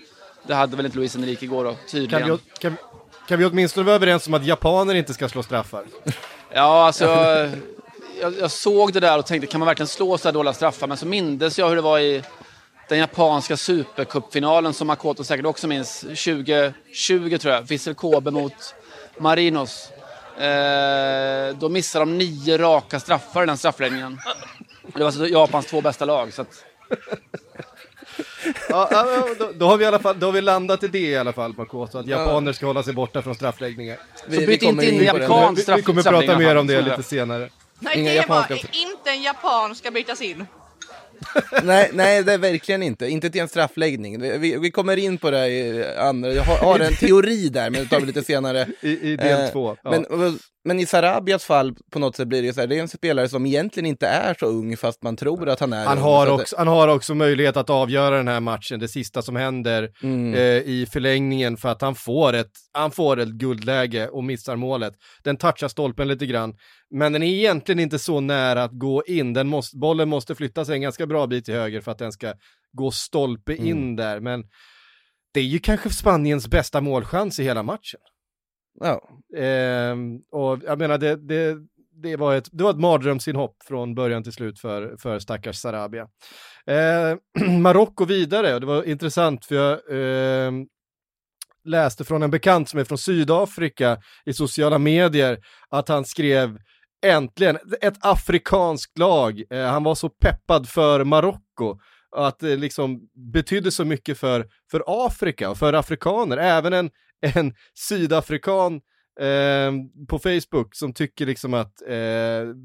Det 0.48 0.54
hade 0.54 0.78
väl 0.78 0.86
inte 0.86 0.98
Luis 0.98 1.16
Enrique 1.16 1.46
igår 1.46 1.64
då, 1.64 1.76
tydligen. 1.92 2.28
Kan 2.28 2.32
vi, 2.32 2.60
kan, 2.60 2.78
kan 3.28 3.40
vi 3.40 3.46
åtminstone 3.46 3.86
vara 3.86 3.96
överens 3.96 4.28
om 4.28 4.34
att 4.34 4.46
japaner 4.46 4.96
inte 4.96 5.14
ska 5.14 5.30
slå 5.30 5.44
straffar? 5.44 5.84
Ja, 6.54 6.86
alltså 6.86 7.06
jag, 8.22 8.34
jag, 8.40 8.52
såg 8.52 8.94
det 8.94 9.00
där 9.00 9.18
och 9.18 9.26
tänkte, 9.26 9.48
kan 9.48 9.60
man 9.60 9.68
verkligen 9.68 9.88
slå 9.88 10.18
så 10.18 10.28
här 10.28 10.34
dåliga 10.34 10.54
straffar? 10.54 10.88
Men 10.88 10.98
så 10.98 11.06
mindes 11.06 11.60
jag 11.60 11.70
hur 11.70 11.76
det 11.76 11.82
var 11.82 12.00
i 12.00 12.24
den 12.90 13.00
japanska 13.00 13.58
supercupfinalen 13.58 14.74
som 14.74 14.88
Makoto 14.88 15.24
säkert 15.24 15.46
också 15.46 15.68
minns, 15.68 16.00
2020 16.00 17.38
tror 17.38 17.54
jag, 17.54 17.62
Vissel 17.62 17.96
Kobe 17.96 18.32
mot 18.32 18.76
Marinos. 19.18 19.92
Eh, 20.38 21.56
då 21.56 21.70
missade 21.70 22.06
de 22.06 22.18
nio 22.18 22.58
raka 22.58 23.00
straffar 23.00 23.44
i 23.44 23.46
den 23.46 23.58
straffläggningen. 23.58 24.20
Det 24.94 25.00
var 25.00 25.06
alltså 25.06 25.28
Japans 25.28 25.66
två 25.66 25.82
bästa 25.82 26.06
lag. 26.06 26.34
Så 26.34 26.42
att, 26.42 26.66
Ja, 28.70 29.06
då, 29.40 29.50
då 29.56 29.66
har 29.68 29.78
vi 29.78 29.84
i 29.84 29.88
alla 29.88 30.00
fall, 30.00 30.20
då 30.20 30.28
har 30.28 30.32
vi 30.34 30.42
landat 30.42 30.84
i 30.84 30.88
det 30.88 31.00
i 31.00 31.18
alla 31.18 31.34
fall, 31.34 31.54
Makoto, 31.58 31.98
att 31.98 32.08
japaner 32.08 32.54
ska 32.54 32.66
hålla 32.66 32.84
sig 32.84 32.94
borta 32.94 33.22
från 33.22 33.36
straffläggningar. 33.36 33.98
Vi, 34.28 34.40
Så 34.40 34.46
byt 34.46 34.62
inte 34.64 34.86
in 34.90 35.04
japan- 35.04 35.56
Vi, 35.56 35.74
vi 35.76 35.82
kommer 35.82 36.04
prata 36.04 36.38
mer 36.38 36.56
om 36.56 36.68
det 36.68 36.82
lite 36.82 37.04
senare. 37.04 37.50
Nej, 37.80 38.00
Inga 38.00 38.12
det 38.12 38.28
var 38.30 38.48
inte 38.74 39.10
en 39.10 39.22
japan 39.22 39.76
ska 39.76 39.92
bytas 39.92 40.22
in. 40.22 40.46
nej, 41.64 41.90
nej, 41.94 42.24
det 42.24 42.34
är 42.34 42.38
verkligen 42.38 42.84
inte. 42.84 43.08
Inte 43.08 43.30
till 43.30 43.42
en 43.42 43.48
straffläggning. 43.48 44.22
Vi, 44.40 44.58
vi, 44.58 44.72
kommer 44.72 44.98
in 44.98 45.18
på 45.18 45.32
det 45.32 45.48
i 45.50 45.86
andra. 45.98 46.34
Jag 46.34 46.44
har, 46.44 46.58
har 46.58 46.80
en 46.80 46.96
teori 46.96 47.50
där, 47.50 47.70
men 47.70 47.84
det 47.84 47.90
tar 47.90 48.00
vi 48.00 48.06
lite 48.06 48.24
senare. 48.24 48.68
I, 48.82 49.12
i 49.12 49.16
del 49.16 49.42
Eh, 49.42 49.48
två. 49.52 49.78
Ja. 49.84 49.92
Men, 49.92 50.40
men 50.66 50.80
i 50.80 50.86
Sarabias 50.86 51.44
fall 51.44 51.76
på 51.92 52.00
något 52.00 52.16
sätt 52.16 52.28
blir 52.28 52.42
det 52.42 52.48
ju 52.48 52.54
så 52.54 52.60
här, 52.60 52.68
det 52.68 52.76
är 52.78 52.82
en 52.82 52.88
spelare 52.88 53.30
som 53.30 53.46
egentligen 53.46 53.86
inte 53.88 54.08
är 54.08 54.36
så 54.40 54.46
ung 54.46 54.78
fast 54.78 55.04
man 55.04 55.16
tror 55.16 55.50
att 55.50 55.60
han 55.60 55.74
är 55.74 55.86
han, 55.86 55.98
ung. 55.98 56.04
har 56.04 56.28
att- 56.28 56.42
också, 56.42 56.56
han 56.58 56.68
har 56.68 56.88
också 56.88 57.16
möjlighet 57.16 57.58
att 57.58 57.70
avgöra 57.70 58.18
den 58.18 58.28
här 58.28 58.40
matchen, 58.40 58.80
det 58.80 58.88
sista 58.88 59.22
som 59.22 59.36
händer 59.36 59.90
Mm. 60.04 60.34
eh, 60.34 60.42
i 60.42 60.88
förlängningen 60.94 61.58
för 61.58 61.70
att 61.70 61.82
han 61.82 61.96
får, 61.96 62.34
ett, 62.34 62.52
han 62.74 62.92
får 62.92 63.20
ett 63.20 63.30
guldläge 63.30 64.08
och 64.08 64.24
missar 64.24 64.56
målet. 64.56 64.94
Den 65.24 65.38
touchar 65.38 65.68
stolpen 65.68 66.08
lite 66.08 66.26
grann, 66.26 66.54
men 66.94 67.14
den 67.14 67.24
är 67.24 67.28
egentligen 67.28 67.80
inte 67.80 68.00
så 68.00 68.20
nära 68.20 68.64
att 68.64 68.72
gå 68.72 69.04
in. 69.06 69.34
Den 69.34 69.48
måste, 69.48 69.78
bollen 69.78 70.10
måste 70.10 70.36
flytta 70.36 70.66
sig 70.66 70.76
en 70.76 70.82
ganska 70.82 71.08
bra 71.08 71.28
bit 71.28 71.46
till 71.46 71.54
höger 71.54 71.82
för 71.82 71.92
att 71.92 71.98
den 71.98 72.12
ska 72.12 72.34
gå 72.72 72.92
stolpe 72.92 73.54
Mm. 73.54 73.68
in 73.68 73.96
där, 73.96 74.20
men 74.20 74.44
det 75.34 75.40
är 75.40 75.44
ju 75.44 75.60
kanske 75.60 75.90
Spaniens 75.90 76.48
bästa 76.48 76.82
målchans 76.82 77.40
i 77.40 77.44
hela 77.44 77.64
matchen. 77.64 78.00
Ja. 78.80 79.10
Ehm, 79.38 80.18
och 80.32 80.60
jag 80.64 80.80
menar, 80.80 80.98
det, 80.98 81.16
det, 81.16 81.58
det, 82.04 82.16
var 82.16 82.36
ett, 82.36 82.50
det 82.52 82.64
var 82.64 82.72
ett 82.72 82.80
mardrömsinhopp 82.80 83.56
från 83.68 83.96
början 83.96 84.24
till 84.24 84.34
slut 84.34 84.60
för, 84.60 84.98
för 84.98 85.20
stackars 85.20 85.56
Sarabia. 85.56 86.08
Eh, 86.66 87.18
Marocko 87.60 88.06
vidare, 88.06 88.54
och 88.54 88.62
det 88.62 88.68
var 88.68 88.84
intressant 88.84 89.46
för 89.46 89.56
jag 89.56 89.80
ehm, 89.92 90.66
läste 91.66 92.04
från 92.04 92.24
en 92.24 92.32
bekant 92.32 92.70
som 92.70 92.80
är 92.80 92.84
från 92.84 92.98
Sydafrika 92.98 93.98
i 94.26 94.34
sociala 94.34 94.78
medier 94.80 95.40
att 95.70 95.90
han 95.90 96.06
skrev 96.06 96.58
äntligen 97.04 97.58
ett 97.82 97.98
afrikanskt 98.00 98.98
lag. 98.98 99.44
Eh, 99.50 99.66
han 99.66 99.84
var 99.84 99.96
så 99.96 100.10
peppad 100.10 100.70
för 100.70 101.04
Marocko 101.04 101.78
att 102.16 102.40
det 102.40 102.56
liksom 102.56 103.10
betydde 103.34 103.72
så 103.72 103.86
mycket 103.86 104.18
för, 104.18 104.48
för 104.72 104.84
Afrika 104.88 105.50
och 105.50 105.58
för 105.58 105.74
afrikaner. 105.74 106.38
Även 106.38 106.74
en, 106.74 106.90
en 107.36 107.54
sydafrikan 107.74 108.82
eh, 109.20 109.72
på 110.10 110.20
Facebook 110.20 110.76
som 110.76 110.94
tycker 110.94 111.26
liksom 111.26 111.54
att 111.54 111.82
eh, 111.88 112.56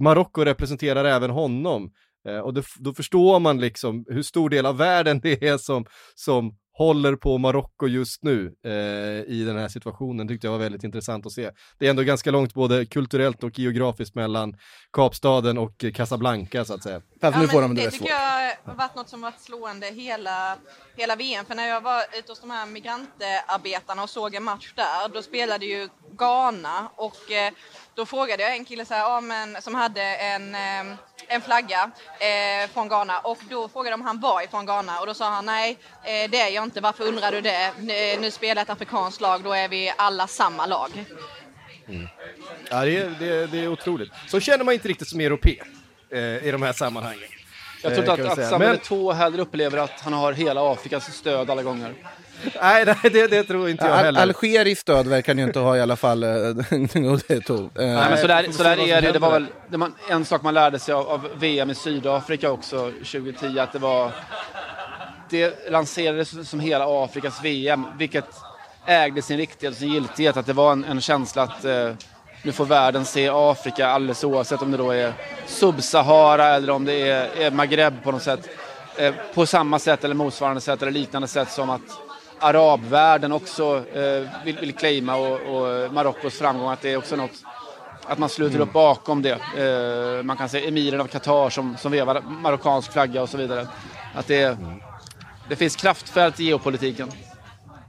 Marocko 0.00 0.44
representerar 0.44 1.04
även 1.04 1.30
honom. 1.30 1.92
Eh, 2.28 2.38
och 2.38 2.54
då, 2.54 2.62
då 2.78 2.94
förstår 2.94 3.40
man 3.40 3.60
liksom 3.60 4.04
hur 4.08 4.22
stor 4.22 4.50
del 4.50 4.66
av 4.66 4.76
världen 4.76 5.20
det 5.22 5.42
är 5.42 5.58
som, 5.58 5.84
som 6.14 6.56
håller 6.80 7.16
på 7.16 7.38
Marocko 7.38 7.86
just 7.86 8.22
nu 8.22 8.54
eh, 8.64 9.34
i 9.34 9.44
den 9.46 9.58
här 9.58 9.68
situationen 9.68 10.28
tyckte 10.28 10.46
jag 10.46 10.52
var 10.52 10.58
väldigt 10.58 10.84
intressant 10.84 11.26
att 11.26 11.32
se. 11.32 11.50
Det 11.78 11.86
är 11.86 11.90
ändå 11.90 12.02
ganska 12.02 12.30
långt 12.30 12.54
både 12.54 12.86
kulturellt 12.86 13.44
och 13.44 13.58
geografiskt 13.58 14.14
mellan 14.14 14.56
Kapstaden 14.92 15.58
och 15.58 15.84
Casablanca 15.94 16.64
så 16.64 16.74
att 16.74 16.82
säga. 16.82 17.02
Fast 17.20 17.38
nu 17.38 17.44
Ja, 17.44 17.48
får 17.48 17.62
de 17.62 17.74
det, 17.74 17.84
det 17.84 17.90
tycker 17.90 18.08
jag 18.08 18.54
har 18.64 18.74
varit 18.74 18.94
något 18.96 19.08
som 19.08 19.20
varit 19.20 19.40
slående 19.40 19.86
hela, 19.86 20.56
hela 20.96 21.16
VM. 21.16 21.44
För 21.44 21.54
när 21.54 21.68
jag 21.68 21.80
var 21.80 22.02
ute 22.18 22.32
hos 22.32 22.40
de 22.40 22.50
här 22.50 22.66
migrantarbetarna 22.66 24.02
och 24.02 24.10
såg 24.10 24.34
en 24.34 24.44
match 24.44 24.72
där, 24.76 25.14
då 25.14 25.22
spelade 25.22 25.66
ju 25.66 25.88
Ghana 26.18 26.90
och 26.96 27.30
eh, 27.30 27.52
då 27.94 28.06
frågade 28.06 28.42
jag 28.42 28.56
en 28.56 28.64
kille 28.64 28.84
så 28.84 28.94
här, 28.94 29.00
ja, 29.00 29.20
men, 29.20 29.62
som 29.62 29.74
hade 29.74 30.02
en, 30.02 30.54
eh, 30.54 30.96
en 31.30 31.40
flagga 31.40 31.90
eh, 32.18 32.70
från 32.70 32.88
Ghana 32.88 33.18
och 33.18 33.38
då 33.50 33.68
frågade 33.68 33.90
de 33.96 34.00
om 34.00 34.06
han 34.06 34.20
var 34.20 34.42
ifrån 34.42 34.66
Ghana 34.66 35.00
och 35.00 35.06
då 35.06 35.14
sa 35.14 35.30
han 35.30 35.46
nej, 35.46 35.78
eh, 36.04 36.30
det 36.30 36.40
är 36.40 36.48
jag 36.48 36.64
inte. 36.64 36.80
Varför 36.80 37.04
undrar 37.04 37.32
du 37.32 37.40
det? 37.40 37.72
Nu, 37.78 38.16
nu 38.20 38.30
spelar 38.30 38.62
ett 38.62 38.70
afrikanskt 38.70 39.20
lag, 39.20 39.42
då 39.42 39.52
är 39.52 39.68
vi 39.68 39.92
alla 39.96 40.26
samma 40.26 40.66
lag. 40.66 41.04
Ja, 42.70 42.84
det 42.84 42.96
är, 42.96 43.14
det, 43.20 43.26
är, 43.36 43.46
det 43.46 43.58
är 43.58 43.68
otroligt. 43.68 44.12
Så 44.26 44.40
känner 44.40 44.64
man 44.64 44.74
inte 44.74 44.88
riktigt 44.88 45.08
som 45.08 45.20
europé 45.20 45.62
eh, 46.12 46.18
i 46.46 46.50
de 46.52 46.62
här 46.62 46.72
sammanhangen. 46.72 47.28
Jag 47.82 47.92
Eh, 47.92 47.98
tror 47.98 48.10
inte 48.10 48.22
vi 48.22 48.28
att, 48.28 48.38
att 48.38 48.48
Samuel 48.48 48.70
Men- 48.70 48.78
Eto'o 48.80 49.12
hellre 49.12 49.42
upplever 49.42 49.78
att 49.78 50.00
han 50.00 50.12
har 50.12 50.32
hela 50.32 50.72
Afrikas 50.72 51.12
stöd 51.16 51.50
alla 51.50 51.62
gånger. 51.62 51.94
Nej, 52.62 52.84
nej 52.84 52.96
det, 53.02 53.26
det 53.26 53.44
tror 53.44 53.68
inte 53.68 53.84
jag 53.84 53.98
Al 53.98 54.04
heller. 54.04 54.20
Algeris 54.20 54.78
stöd 54.78 55.06
verkar 55.06 55.34
ni 55.34 55.42
inte 55.42 55.58
ha 55.58 55.76
i 55.76 55.80
alla 55.80 55.96
fall. 55.96 56.22
eh, 56.22 56.30
och 57.12 57.20
det 57.28 57.40
tog. 57.40 57.60
Eh, 57.60 57.68
Nej, 57.74 58.10
men 58.10 58.18
så 58.18 58.26
där, 58.26 58.52
så 58.52 58.62
är 58.64 59.02
det. 59.02 59.12
Det 59.12 59.18
var 59.18 59.30
väl 59.30 59.46
det 59.68 59.78
man, 59.78 59.94
en 60.08 60.24
sak 60.24 60.42
man 60.42 60.54
lärde 60.54 60.78
sig 60.78 60.94
av, 60.94 61.08
av 61.08 61.28
VM 61.38 61.70
i 61.70 61.74
Sydafrika 61.74 62.50
också 62.50 62.76
2010, 62.90 63.58
att 63.58 63.72
det 63.72 63.78
var... 63.78 64.12
Det 65.30 65.70
lanserades 65.70 66.48
som 66.50 66.60
hela 66.60 67.04
Afrikas 67.04 67.44
VM, 67.44 67.84
vilket 67.98 68.24
ägde 68.86 69.22
sin 69.22 69.36
riktighet 69.36 69.72
och 69.74 69.78
sin 69.78 69.92
giltighet. 69.92 70.36
Att 70.36 70.46
det 70.46 70.52
var 70.52 70.72
en, 70.72 70.84
en 70.84 71.00
känsla 71.00 71.42
att 71.42 71.64
eh, 71.64 71.90
nu 72.42 72.52
får 72.52 72.64
världen 72.64 73.04
se 73.04 73.28
Afrika 73.32 73.88
alldeles 73.88 74.24
oavsett 74.24 74.62
om 74.62 74.70
det 74.70 74.76
då 74.76 74.90
är 74.90 75.12
Sub-Sahara 75.46 76.46
eller 76.46 76.72
om 76.72 76.84
det 76.84 77.08
är, 77.08 77.28
är 77.40 77.50
Maghreb 77.50 78.02
på 78.02 78.12
något 78.12 78.22
sätt. 78.22 78.48
Eh, 78.96 79.14
på 79.34 79.46
samma 79.46 79.78
sätt 79.78 80.04
eller 80.04 80.14
motsvarande 80.14 80.60
sätt 80.60 80.82
eller 80.82 80.92
liknande 80.92 81.28
sätt 81.28 81.50
som 81.50 81.70
att 81.70 81.80
arabvärlden 82.40 83.32
också 83.32 83.84
eh, 83.94 84.44
vill, 84.44 84.58
vill 84.58 84.74
claima 84.74 85.16
och, 85.16 85.32
och 85.32 85.92
Marockos 85.92 86.38
framgång, 86.38 86.70
att 86.70 86.82
det 86.82 86.92
är 86.92 86.96
också 86.96 87.16
något 87.16 87.44
att 88.06 88.18
man 88.18 88.28
sluter 88.28 88.60
upp 88.60 88.72
bakom 88.72 89.22
det. 89.22 89.32
Eh, 89.32 90.22
man 90.22 90.36
kan 90.36 90.48
se 90.48 90.68
emiren 90.68 91.00
av 91.00 91.06
Qatar 91.06 91.50
som, 91.50 91.76
som 91.76 91.92
vevar 91.92 92.20
marockansk 92.20 92.92
flagga 92.92 93.22
och 93.22 93.28
så 93.28 93.36
vidare. 93.36 93.68
Att 94.14 94.26
det, 94.26 94.58
det 95.48 95.56
finns 95.56 95.76
kraftfält 95.76 96.40
i 96.40 96.44
geopolitiken. 96.44 97.08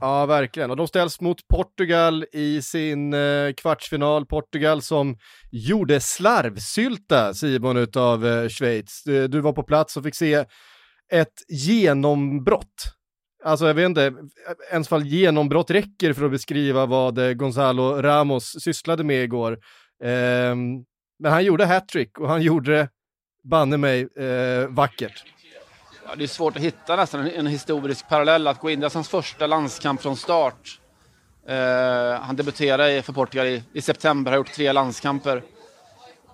Ja, 0.00 0.26
verkligen. 0.26 0.70
Och 0.70 0.76
de 0.76 0.88
ställs 0.88 1.20
mot 1.20 1.48
Portugal 1.48 2.24
i 2.32 2.62
sin 2.62 3.14
eh, 3.14 3.52
kvartsfinal. 3.56 4.26
Portugal 4.26 4.82
som 4.82 5.16
gjorde 5.50 6.00
slarvsylta, 6.00 7.34
Simon, 7.34 7.76
utav 7.76 8.26
eh, 8.26 8.48
Schweiz. 8.48 9.02
Du, 9.04 9.28
du 9.28 9.40
var 9.40 9.52
på 9.52 9.62
plats 9.62 9.96
och 9.96 10.02
fick 10.02 10.14
se 10.14 10.44
ett 11.12 11.42
genombrott. 11.48 12.94
Alltså 13.44 13.66
jag 13.66 13.74
vet 13.74 13.86
inte, 13.86 14.14
ens 14.70 14.88
fall 14.88 15.06
genombrott 15.06 15.70
räcker 15.70 16.12
för 16.12 16.24
att 16.24 16.30
beskriva 16.30 16.86
vad 16.86 17.18
eh, 17.18 17.32
Gonzalo 17.32 18.02
Ramos 18.02 18.62
sysslade 18.62 19.04
med 19.04 19.24
igår. 19.24 19.52
Eh, 20.04 20.54
men 21.18 21.32
han 21.32 21.44
gjorde 21.44 21.66
hattrick 21.66 22.18
och 22.18 22.28
han 22.28 22.42
gjorde 22.42 22.72
det 22.72 22.88
banne 23.44 23.76
mig 23.76 24.08
eh, 24.16 24.68
vackert. 24.68 25.24
Ja, 26.08 26.14
det 26.16 26.24
är 26.24 26.28
svårt 26.28 26.56
att 26.56 26.62
hitta 26.62 26.96
nästan 26.96 27.20
en, 27.20 27.30
en 27.30 27.46
historisk 27.46 28.08
parallell 28.08 28.46
att 28.46 28.60
gå 28.60 28.70
in. 28.70 28.80
Det 28.80 28.86
är 28.86 28.94
hans 28.94 29.08
första 29.08 29.46
landskamp 29.46 30.02
från 30.02 30.16
start. 30.16 30.80
Eh, 31.48 32.20
han 32.20 32.36
debuterade 32.36 33.02
för 33.02 33.12
Portugal 33.12 33.46
i, 33.46 33.62
i 33.72 33.82
september, 33.82 34.30
har 34.30 34.38
gjort 34.38 34.52
tre 34.52 34.72
landskamper. 34.72 35.42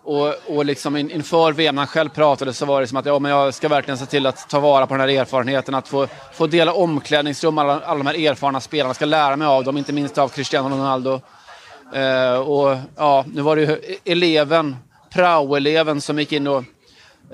Och, 0.03 0.35
och 0.47 0.65
liksom 0.65 0.97
in, 0.97 1.11
inför 1.11 1.53
VM 1.53 1.75
när 1.75 1.83
han 1.83 1.87
själv 1.87 2.09
pratade 2.09 2.53
så 2.53 2.67
var 2.67 2.81
det 2.81 2.87
som 2.87 2.99
att 2.99 3.07
ja, 3.07 3.19
men 3.19 3.31
jag 3.31 3.55
ska 3.55 3.69
verkligen 3.69 3.99
se 3.99 4.07
till 4.07 4.27
att 4.27 4.49
ta 4.49 4.61
vara 4.61 4.87
på 4.87 4.95
den 4.95 5.01
här 5.01 5.09
erfarenheten, 5.09 5.75
att 5.75 5.89
få, 5.89 6.07
få 6.33 6.47
dela 6.47 6.73
omklädningsrum, 6.73 7.59
alla, 7.59 7.81
alla 7.81 7.99
de 7.99 8.07
här 8.07 8.31
erfarna 8.31 8.61
spelarna, 8.61 8.95
ska 8.95 9.05
lära 9.05 9.37
mig 9.37 9.49
av 9.49 9.65
dem, 9.65 9.77
inte 9.77 9.93
minst 9.93 10.19
av 10.19 10.29
Cristiano 10.29 10.69
Ronaldo. 10.69 11.21
Eh, 11.95 12.35
och 12.35 12.77
ja, 12.97 13.25
nu 13.33 13.43
var 13.43 13.57
det 13.57 13.63
ju 13.63 13.99
eleven, 14.05 14.77
prao-eleven 15.11 16.01
som 16.01 16.19
gick 16.19 16.33
in 16.33 16.47
och 16.47 16.65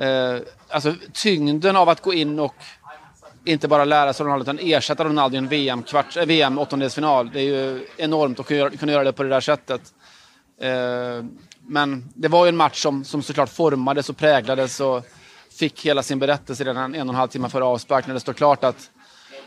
eh, 0.03 0.41
alltså 0.69 0.95
tyngden 1.13 1.77
av 1.77 1.89
att 1.89 2.01
gå 2.01 2.15
in 2.15 2.39
och 2.39 2.55
inte 3.45 3.69
bara 3.69 3.85
lära 3.85 4.13
sig 4.13 4.27
Ronaldo 4.27 4.43
utan 4.43 4.59
ersätta 4.59 5.05
Ronaldo 5.05 5.35
i 5.35 5.39
en 5.39 5.49
VM-åttondelsfinal. 5.49 6.23
eh, 6.23 6.27
VM 6.27 6.59
åttondelsfinal. 6.59 7.31
Det 7.33 7.41
är 7.41 7.45
ju 7.45 7.87
enormt 7.97 8.41
att 8.41 8.47
kunna 8.47 8.59
göra, 8.59 8.71
kunna 8.71 8.93
göra 8.93 9.05
det 9.05 9.13
på 9.13 9.23
det 9.23 9.29
där 9.29 9.41
sättet. 9.41 9.81
Eh, 10.61 11.25
men 11.67 12.13
det 12.15 12.29
var 12.29 12.45
ju 12.45 12.49
en 12.49 12.57
match 12.57 12.83
som, 12.83 13.05
som 13.05 13.23
såklart 13.23 13.49
formades 13.49 14.09
och 14.09 14.17
präglades 14.17 14.81
och 14.81 15.05
fick 15.51 15.87
hela 15.87 16.03
sin 16.03 16.19
berättelse 16.19 16.65
redan 16.65 16.95
en 16.95 17.09
och 17.09 17.15
en 17.15 17.19
halv 17.19 17.29
timme 17.29 17.49
före 17.49 17.65
avspark 17.65 18.07
när 18.07 18.15
det 18.15 18.21
står 18.21 18.33
klart 18.33 18.65
att, 18.65 18.91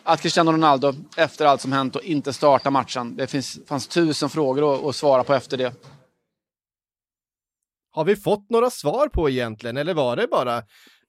att 0.04 0.22
Cristiano 0.22 0.52
Ronaldo, 0.52 0.94
efter 1.18 1.46
allt 1.46 1.62
som 1.62 1.72
hänt, 1.72 1.96
och 1.96 2.04
inte 2.04 2.34
startar 2.34 2.72
matchen. 2.72 3.16
Det 3.16 3.28
finns, 3.28 3.60
fanns 3.68 3.88
tusen 3.88 4.30
frågor 4.30 4.76
att, 4.76 4.86
att 4.86 4.96
svara 4.96 5.24
på 5.24 5.34
efter 5.34 5.58
det. 5.58 5.74
Har 7.92 8.06
vi 8.06 8.16
fått 8.16 8.50
några 8.50 8.70
svar 8.70 9.08
på 9.08 9.30
egentligen, 9.30 9.78
eller 9.78 9.94
var 9.94 10.16
det 10.16 10.28
bara 10.28 10.58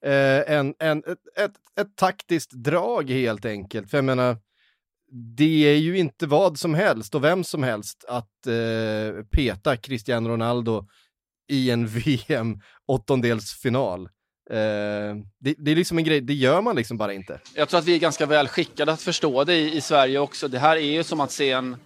eh, 0.04 0.56
en, 0.56 0.74
en, 0.78 0.98
ett, 0.98 1.18
ett, 1.36 1.52
ett 1.80 1.96
taktiskt 1.96 2.52
drag 2.52 3.10
helt 3.10 3.44
enkelt? 3.44 3.90
För 3.90 3.98
jag 3.98 4.04
menar, 4.04 4.36
det 5.10 5.68
är 5.68 5.76
ju 5.76 5.98
inte 5.98 6.26
vad 6.26 6.58
som 6.58 6.74
helst 6.74 7.14
och 7.14 7.24
vem 7.24 7.44
som 7.44 7.62
helst 7.62 8.04
att 8.08 8.46
eh, 8.46 9.24
peta 9.30 9.76
Cristiano 9.76 10.28
Ronaldo 10.28 10.86
i 11.48 11.70
en 11.70 11.86
VM 11.88 12.60
åttondelsfinal. 12.86 14.08
Eh, 14.50 15.16
det, 15.40 15.54
det 15.58 15.70
är 15.70 15.76
liksom 15.76 15.98
en 15.98 16.04
grej, 16.04 16.20
det 16.20 16.34
gör 16.34 16.62
man 16.62 16.76
liksom 16.76 16.96
bara 16.96 17.12
inte. 17.12 17.40
Jag 17.54 17.68
tror 17.68 17.78
att 17.78 17.86
vi 17.86 17.94
är 17.94 17.98
ganska 17.98 18.26
väl 18.26 18.48
skickade 18.48 18.92
att 18.92 19.02
förstå 19.02 19.44
det 19.44 19.54
i, 19.54 19.76
i 19.76 19.80
Sverige 19.80 20.18
också. 20.18 20.48
Det 20.48 20.58
här 20.58 20.76
är 20.76 20.92
ju 20.92 21.04
som 21.04 21.20
att 21.20 21.32
se 21.32 21.50
en, 21.50 21.76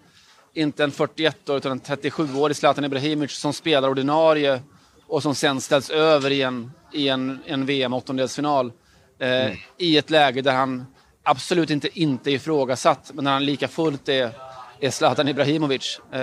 inte 0.55 0.85
en 0.85 0.93
41-årig 0.93 1.57
utan 1.57 1.73
en 1.73 1.81
37-årig 1.81 2.57
Zlatan 2.57 2.85
Ibrahimovic 2.85 3.33
som 3.33 3.53
spelar 3.53 3.89
ordinarie 3.89 4.61
och 5.07 5.23
som 5.23 5.35
sen 5.35 5.61
ställs 5.61 5.91
över 5.91 6.31
i 6.31 6.43
en, 6.43 6.73
i 6.93 7.09
en, 7.09 7.39
en 7.47 7.67
VM-åttondelsfinal. 7.67 8.73
Eh, 9.19 9.53
I 9.79 9.99
ett 9.99 10.11
läge 10.11 10.43
där 10.43 10.53
han 10.53 10.87
absolut 11.23 11.71
inte, 11.71 12.01
inte 12.01 12.31
ifrågasatt, 12.31 13.11
men 13.15 13.25
när 13.25 13.33
han 13.33 13.45
lika 13.45 13.69
fullt 13.69 14.09
är, 14.09 14.31
är 14.81 14.91
Zlatan 14.91 15.29
Ibrahimovic. 15.29 16.01
Eh, 16.11 16.19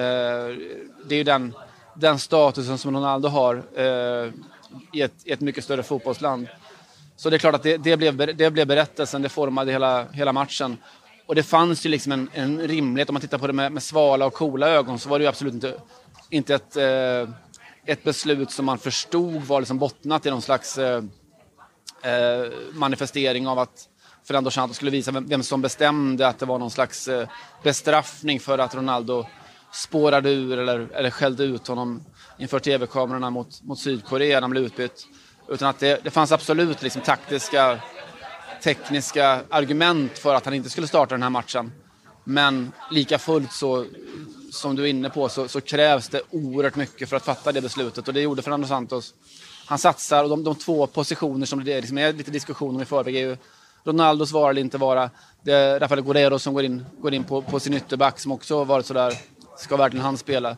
det 1.06 1.15
är 1.15 1.18
ju 1.18 1.24
den, 1.24 1.56
den 1.96 2.20
statusen 2.20 2.77
som 2.77 2.96
Ronaldo 2.96 3.27
har 3.27 3.63
eh, 3.75 4.32
i, 4.94 5.01
ett, 5.01 5.13
i 5.24 5.32
ett 5.32 5.41
mycket 5.41 5.63
större 5.63 5.84
fotbollsland. 5.84 6.48
Så 7.15 7.29
det 7.29 7.36
är 7.36 7.38
klart 7.38 7.56
att 7.56 7.63
det, 7.63 7.77
det, 7.77 7.98
blev, 7.98 8.38
det 8.38 8.51
blev 8.51 8.68
berättelsen, 8.68 9.22
det 9.22 9.29
formade 9.29 9.72
hela, 9.72 10.06
hela 10.12 10.34
matchen. 10.34 10.77
Och 11.25 11.36
det 11.36 11.44
fanns 11.44 11.86
ju 11.86 11.89
liksom 11.89 12.12
en, 12.12 12.29
en 12.34 12.68
rimlighet, 12.68 13.10
om 13.10 13.13
man 13.13 13.22
tittar 13.22 13.38
på 13.38 13.48
det 13.48 13.53
med, 13.53 13.72
med 13.72 13.84
svala 13.84 14.25
och 14.25 14.34
coola 14.34 14.70
ögon 14.70 15.00
så 15.00 15.10
var 15.10 15.20
det 15.20 15.24
ju 15.24 15.29
absolut 15.29 15.53
inte, 15.53 15.74
inte 16.29 16.56
ett, 16.56 16.75
eh, 16.75 17.34
ett 17.86 18.03
beslut 18.03 18.51
som 18.51 18.65
man 18.65 18.77
förstod 18.77 19.44
var 19.44 19.62
liksom 19.62 19.77
bottnat 19.77 20.25
i 20.25 20.29
någon 20.29 20.41
slags 20.41 20.77
eh, 20.77 21.03
eh, 22.01 22.51
manifestering 22.74 23.48
av 23.48 23.60
att 23.60 23.89
Fernando 24.29 24.51
Santos 24.51 24.75
skulle 24.75 24.91
visa 24.91 25.12
vem, 25.12 25.27
vem 25.27 25.43
som 25.43 25.62
bestämde 25.62 26.27
att 26.27 26.39
det 26.39 26.45
var 26.45 26.59
någon 26.59 26.71
slags 26.71 27.07
eh, 27.07 27.27
bestraffning 27.63 28.39
för 28.39 28.57
att 28.57 28.75
Ronaldo 28.75 29.25
spårade 29.71 30.29
ur 30.29 30.59
eller, 30.59 30.88
eller 30.93 31.09
skällde 31.09 31.43
ut 31.43 31.67
honom 31.67 32.03
inför 32.38 32.59
tv-kamerorna 32.59 33.29
mot, 33.29 33.63
mot 33.63 33.79
Sydkorea 33.79 34.36
när 34.36 34.41
han 34.41 34.51
blev 34.51 34.63
utbytt. 34.63 35.07
Utan 35.48 35.69
att 35.69 35.79
det, 35.79 36.03
det 36.03 36.12
fanns 36.12 36.31
absolut 36.31 36.81
liksom 36.81 37.01
taktiska, 37.01 37.79
tekniska 38.63 39.41
argument 39.50 40.17
för 40.17 40.36
att 40.36 40.45
han 40.45 40.53
inte 40.53 40.69
skulle 40.69 40.88
starta 40.88 41.15
den 41.15 41.24
här 41.24 41.29
matchen. 41.29 41.71
Men 42.24 42.71
lika 42.91 43.19
fullt 43.19 43.51
så, 43.51 43.86
som 44.51 44.75
du 44.75 44.83
är 44.83 44.88
inne 44.88 45.09
på, 45.09 45.29
så, 45.29 45.48
så 45.48 45.62
krävs 45.62 46.09
det 46.09 46.21
oerhört 46.29 46.75
mycket 46.75 47.09
för 47.09 47.17
att 47.17 47.25
fatta 47.25 47.51
det 47.51 47.62
beslutet. 47.62 48.07
Och 48.07 48.13
det 48.13 48.21
gjorde 48.21 48.41
Fernando 48.41 48.67
Santos. 48.67 49.13
Han 49.65 49.79
satsar 49.79 50.24
och 50.24 50.29
de, 50.29 50.43
de 50.43 50.55
två 50.55 50.88
positioner 50.88 51.45
som 51.45 51.63
det 51.63 51.81
liksom 51.81 51.98
är 51.98 52.13
lite 52.13 52.31
diskussion 52.31 52.75
om 52.75 52.81
i 52.81 52.86
förväg 52.86 53.15
är 53.15 53.27
ju 53.27 53.38
Ronaldos 53.89 54.31
vara 54.31 54.50
eller 54.50 54.62
inte 54.62 54.77
vara. 54.77 55.10
Det 55.43 55.51
är 55.51 55.79
Rafael 55.79 56.01
Guerrero 56.01 56.39
som 56.39 56.53
går 56.53 56.63
in, 56.63 56.86
går 57.01 57.13
in 57.13 57.24
på, 57.24 57.41
på 57.41 57.60
sin 57.60 57.74
ytterback 57.74 58.19
som 58.19 58.31
också 58.31 58.58
har 58.58 58.65
varit 58.65 58.86
sådär, 58.86 59.13
ska 59.58 59.77
verkligen 59.77 60.05
han 60.05 60.17
spela? 60.17 60.58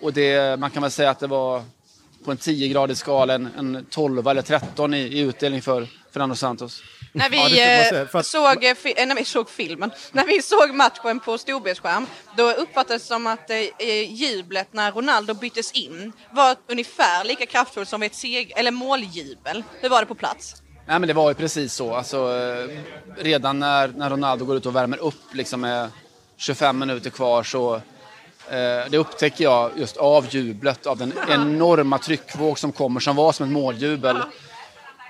Och 0.00 0.12
det, 0.12 0.58
man 0.60 0.70
kan 0.70 0.82
väl 0.82 0.90
säga 0.90 1.10
att 1.10 1.18
det 1.18 1.26
var 1.26 1.62
på 2.24 2.30
en 2.30 2.36
10-gradig 2.36 2.94
skala 2.94 3.34
en, 3.34 3.48
en 3.58 3.86
12 3.90 4.28
eller 4.28 4.42
13 4.42 4.94
i, 4.94 4.98
i 4.98 5.18
utdelning 5.20 5.62
för 5.62 5.86
Fernando 6.12 6.34
Santos. 6.34 6.82
När 7.12 7.30
vi, 7.30 7.36
Ja, 7.36 8.00
att- 8.18 8.26
såg, 8.26 8.64
eh, 8.64 9.06
när 9.06 9.14
vi 9.14 9.24
såg 9.24 9.50
filmen, 9.50 9.90
när 10.12 10.26
vi 10.26 10.42
såg 10.42 10.74
matchen 10.74 11.20
på 11.20 11.38
storbildsskärm, 11.38 12.06
då 12.36 12.50
uppfattades 12.52 13.02
det 13.02 13.08
som 13.08 13.26
att 13.26 13.50
eh, 13.50 13.56
eh, 13.56 14.12
jublet 14.12 14.68
när 14.72 14.92
Ronaldo 14.92 15.34
byttes 15.34 15.72
in 15.72 16.12
var 16.30 16.56
ungefär 16.68 17.24
lika 17.24 17.46
kraftfullt 17.46 17.88
som 17.88 18.02
ett 18.02 18.12
seg- 18.12 18.52
eller 18.56 18.70
måljubel. 18.70 19.64
Hur 19.80 19.88
var 19.88 20.00
det 20.00 20.06
på 20.06 20.14
plats? 20.14 20.54
Nej, 20.86 20.98
men 20.98 21.06
det 21.06 21.12
var 21.12 21.30
ju 21.30 21.34
precis 21.34 21.74
så. 21.74 21.94
Alltså, 21.94 22.16
eh, 22.16 22.78
redan 23.16 23.58
när, 23.58 23.88
när 23.88 24.10
Ronaldo 24.10 24.44
går 24.44 24.56
ut 24.56 24.66
och 24.66 24.76
värmer 24.76 24.98
upp 24.98 25.34
liksom 25.34 25.60
med 25.60 25.90
25 26.36 26.78
minuter 26.78 27.10
kvar 27.10 27.42
så 27.42 27.74
eh, 27.74 28.90
det 28.90 28.98
upptäcker 28.98 29.44
jag 29.44 29.70
just 29.76 29.96
av 29.96 30.26
jublet, 30.30 30.86
av 30.86 30.98
den 30.98 31.12
enorma 31.28 31.98
tryckvåg 31.98 32.58
som 32.58 32.72
kommer 32.72 33.00
som 33.00 33.16
var 33.16 33.32
som 33.32 33.46
ett 33.46 33.52
måljubel. 33.52 34.16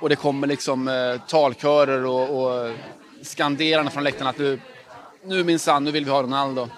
Och 0.00 0.08
det 0.08 0.16
kommer 0.16 0.46
liksom 0.46 0.88
eh, 0.88 1.20
talkörer 1.28 2.06
och, 2.06 2.42
och 2.42 2.74
skanderande 3.22 3.90
från 3.90 4.04
läktarna. 4.04 4.30
att 4.30 4.38
nu, 4.38 4.60
nu 5.24 5.44
minsann, 5.44 5.84
nu 5.84 5.90
vill 5.90 6.04
vi 6.04 6.10
ha 6.10 6.22
Ronaldo. 6.22 6.68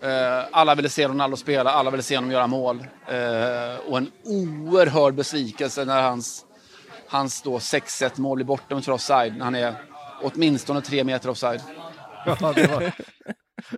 Eh, 0.00 0.44
alla 0.52 0.74
ville 0.74 0.88
se 0.88 1.08
Ronaldo 1.08 1.36
spela, 1.36 1.70
alla 1.70 1.90
ville 1.90 2.02
se 2.02 2.16
honom 2.16 2.30
göra 2.30 2.46
mål. 2.46 2.86
Eh, 3.06 3.76
och 3.86 3.98
en 3.98 4.10
oerhörd 4.24 5.14
besvikelse 5.14 5.84
när 5.84 6.02
hans, 6.02 6.45
hans 7.08 7.44
6-1 7.44 8.20
mål 8.20 8.36
blir 8.36 8.46
bortom 8.46 8.82
för 8.82 8.92
offside. 8.92 9.36
När 9.36 9.44
han 9.44 9.54
är 9.54 9.74
åtminstone 10.22 10.80
tre 10.80 11.04
meter 11.04 11.28
offside. 11.28 11.60
Ja, 12.26 12.52
det 12.52 12.66
var, 12.66 12.92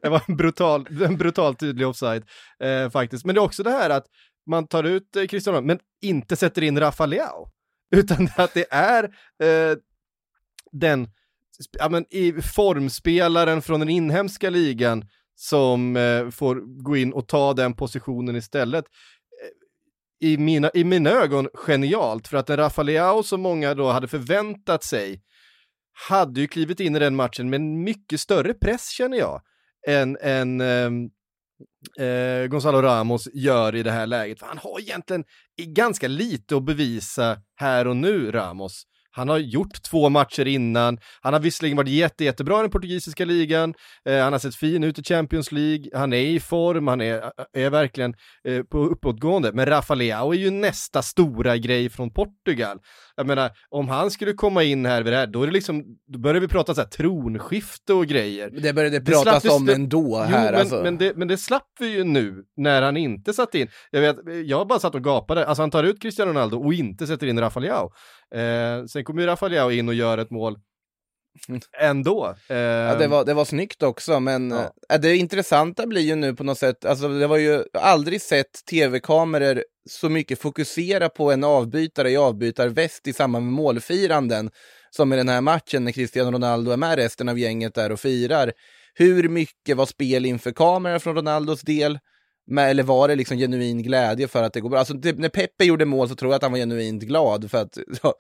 det 0.02 0.08
var 0.08 0.22
en 0.26 0.36
brutal, 0.36 0.86
en 1.02 1.16
brutal 1.16 1.54
tydlig 1.54 1.88
offside 1.88 2.24
eh, 2.62 2.90
faktiskt. 2.90 3.24
Men 3.24 3.34
det 3.34 3.38
är 3.38 3.42
också 3.42 3.62
det 3.62 3.70
här 3.70 3.90
att 3.90 4.06
man 4.46 4.66
tar 4.66 4.84
ut 4.84 5.16
eh, 5.16 5.26
Cristiano 5.26 5.60
men 5.60 5.78
inte 6.02 6.36
sätter 6.36 6.62
in 6.62 6.80
Rafa 6.80 7.06
Leao. 7.06 7.48
Utan 7.96 8.28
att 8.36 8.54
det 8.54 8.66
är 8.70 9.04
eh, 9.42 9.76
den 10.72 11.08
ja, 11.78 11.88
men, 11.88 12.04
i 12.10 12.42
formspelaren 12.42 13.62
från 13.62 13.80
den 13.80 13.88
inhemska 13.88 14.50
ligan 14.50 15.04
som 15.34 15.96
eh, 15.96 16.30
får 16.30 16.82
gå 16.82 16.96
in 16.96 17.12
och 17.12 17.28
ta 17.28 17.54
den 17.54 17.74
positionen 17.74 18.36
istället. 18.36 18.84
I 20.20 20.36
mina, 20.36 20.70
I 20.74 20.84
mina 20.84 21.10
ögon 21.10 21.48
genialt, 21.54 22.28
för 22.28 22.36
att 22.36 22.50
en 22.50 22.56
Rafa 22.56 22.82
Leao 22.82 23.22
som 23.22 23.40
många 23.40 23.74
då 23.74 23.90
hade 23.90 24.08
förväntat 24.08 24.84
sig 24.84 25.22
hade 26.08 26.40
ju 26.40 26.46
klivit 26.46 26.80
in 26.80 26.96
i 26.96 26.98
den 26.98 27.16
matchen 27.16 27.50
med 27.50 27.60
en 27.60 27.84
mycket 27.84 28.20
större 28.20 28.54
press 28.54 28.88
känner 28.90 29.18
jag 29.18 29.42
än, 29.86 30.16
än 30.20 30.60
ehm, 30.60 31.10
eh, 31.98 32.46
Gonzalo 32.46 32.82
Ramos 32.82 33.28
gör 33.34 33.74
i 33.74 33.82
det 33.82 33.90
här 33.90 34.06
läget. 34.06 34.38
För 34.38 34.46
han 34.46 34.58
har 34.58 34.80
egentligen 34.80 35.24
ganska 35.66 36.08
lite 36.08 36.56
att 36.56 36.64
bevisa 36.64 37.38
här 37.54 37.86
och 37.86 37.96
nu, 37.96 38.32
Ramos. 38.32 38.84
Han 39.10 39.28
har 39.28 39.38
gjort 39.38 39.82
två 39.82 40.08
matcher 40.08 40.46
innan. 40.46 40.98
Han 41.20 41.32
har 41.32 41.40
visserligen 41.40 41.76
varit 41.76 41.88
jätte, 41.88 42.24
jättebra 42.24 42.58
i 42.58 42.62
den 42.62 42.70
portugisiska 42.70 43.24
ligan. 43.24 43.74
Eh, 44.04 44.18
han 44.18 44.32
har 44.32 44.40
sett 44.40 44.54
fin 44.54 44.84
ut 44.84 44.98
i 44.98 45.02
Champions 45.02 45.52
League. 45.52 45.90
Han 45.94 46.12
är 46.12 46.20
i 46.20 46.40
form, 46.40 46.88
han 46.88 47.00
är, 47.00 47.32
är 47.52 47.70
verkligen 47.70 48.14
eh, 48.44 48.62
på 48.62 48.78
uppåtgående. 48.78 49.52
Men 49.52 49.66
Rafa 49.66 49.94
Leao 49.94 50.32
är 50.32 50.38
ju 50.38 50.50
nästa 50.50 51.02
stora 51.02 51.56
grej 51.56 51.88
från 51.90 52.12
Portugal. 52.12 52.78
Jag 53.16 53.26
menar, 53.26 53.50
om 53.68 53.88
han 53.88 54.10
skulle 54.10 54.32
komma 54.32 54.62
in 54.62 54.86
här 54.86 55.02
vid 55.02 55.12
det 55.12 55.16
här, 55.16 55.26
då 55.26 55.42
är 55.42 55.46
det 55.46 55.52
liksom, 55.52 55.84
då 56.12 56.18
börjar 56.18 56.40
vi 56.40 56.48
prata 56.48 56.74
så 56.74 56.80
här 56.80 56.88
tronskifte 56.88 57.92
och 57.92 58.06
grejer. 58.06 58.50
Det 58.50 58.72
började 58.72 59.00
pratas 59.00 59.42
det 59.42 59.50
om 59.50 59.68
ändå 59.68 60.18
här 60.18 60.44
jo, 60.44 60.50
men, 60.50 60.60
alltså. 60.60 60.82
men, 60.82 60.98
det, 60.98 61.16
men 61.16 61.28
det 61.28 61.36
slapp 61.36 61.68
vi 61.80 61.86
ju 61.86 62.04
nu 62.04 62.44
när 62.56 62.82
han 62.82 62.96
inte 62.96 63.32
satt 63.32 63.54
in. 63.54 63.68
Jag 63.90 64.00
vet, 64.00 64.16
jag 64.44 64.68
bara 64.68 64.78
satt 64.78 64.94
och 64.94 65.04
gapade. 65.04 65.46
Alltså 65.46 65.62
han 65.62 65.70
tar 65.70 65.84
ut 65.84 66.02
Cristiano 66.02 66.30
Ronaldo 66.30 66.58
och 66.58 66.74
inte 66.74 67.06
sätter 67.06 67.26
in 67.26 67.40
Rafa 67.40 67.60
Leao. 67.60 67.90
Eh, 68.34 68.84
sen 68.84 69.04
kommer 69.08 69.22
ju 69.22 69.26
Rafa 69.26 69.48
Leao 69.48 69.70
in 69.70 69.88
och 69.88 69.94
gör 69.94 70.18
ett 70.18 70.30
mål 70.30 70.58
ändå. 71.78 72.34
Eh, 72.48 72.56
ja, 72.56 72.94
det, 72.94 73.06
var, 73.06 73.24
det 73.24 73.34
var 73.34 73.44
snyggt 73.44 73.82
också, 73.82 74.20
men 74.20 74.50
ja. 74.50 74.72
äh, 74.92 75.00
det 75.00 75.16
intressanta 75.16 75.86
blir 75.86 76.02
ju 76.02 76.14
nu 76.14 76.34
på 76.34 76.44
något 76.44 76.58
sätt, 76.58 76.84
alltså 76.84 77.08
det 77.08 77.26
var 77.26 77.36
ju 77.36 77.64
aldrig 77.72 78.22
sett 78.22 78.64
tv-kameror 78.70 79.64
så 79.90 80.08
mycket 80.08 80.40
fokusera 80.40 81.08
på 81.08 81.32
en 81.32 81.44
avbytare 81.44 82.10
i 82.10 82.16
avbytarväst 82.16 83.06
i 83.06 83.12
samband 83.12 83.44
med 83.44 83.54
målfiranden 83.54 84.50
som 84.90 85.12
i 85.12 85.16
den 85.16 85.28
här 85.28 85.40
matchen 85.40 85.84
när 85.84 85.92
Cristiano 85.92 86.30
Ronaldo 86.30 86.70
är 86.70 86.76
med 86.76 86.96
resten 86.96 87.28
av 87.28 87.38
gänget 87.38 87.74
där 87.74 87.92
och 87.92 88.00
firar. 88.00 88.52
Hur 88.94 89.28
mycket 89.28 89.76
var 89.76 89.86
spel 89.86 90.26
inför 90.26 90.52
kameran 90.52 91.00
från 91.00 91.16
Ronaldos 91.16 91.60
del? 91.60 91.98
Med, 92.50 92.70
eller 92.70 92.82
var 92.82 93.08
det 93.08 93.14
liksom 93.14 93.38
genuin 93.38 93.82
glädje 93.82 94.28
för 94.28 94.42
att 94.42 94.52
det 94.52 94.60
går 94.60 94.70
bra? 94.70 94.78
Alltså, 94.78 95.00
typ, 95.00 95.18
när 95.18 95.28
Peppe 95.28 95.64
gjorde 95.64 95.84
mål 95.84 96.08
så 96.08 96.14
tror 96.14 96.32
jag 96.32 96.36
att 96.36 96.42
han 96.42 96.52
var 96.52 96.58
genuint 96.58 97.02
glad 97.02 97.50
för 97.50 97.58
att 97.58 97.78
ja, 98.02 98.14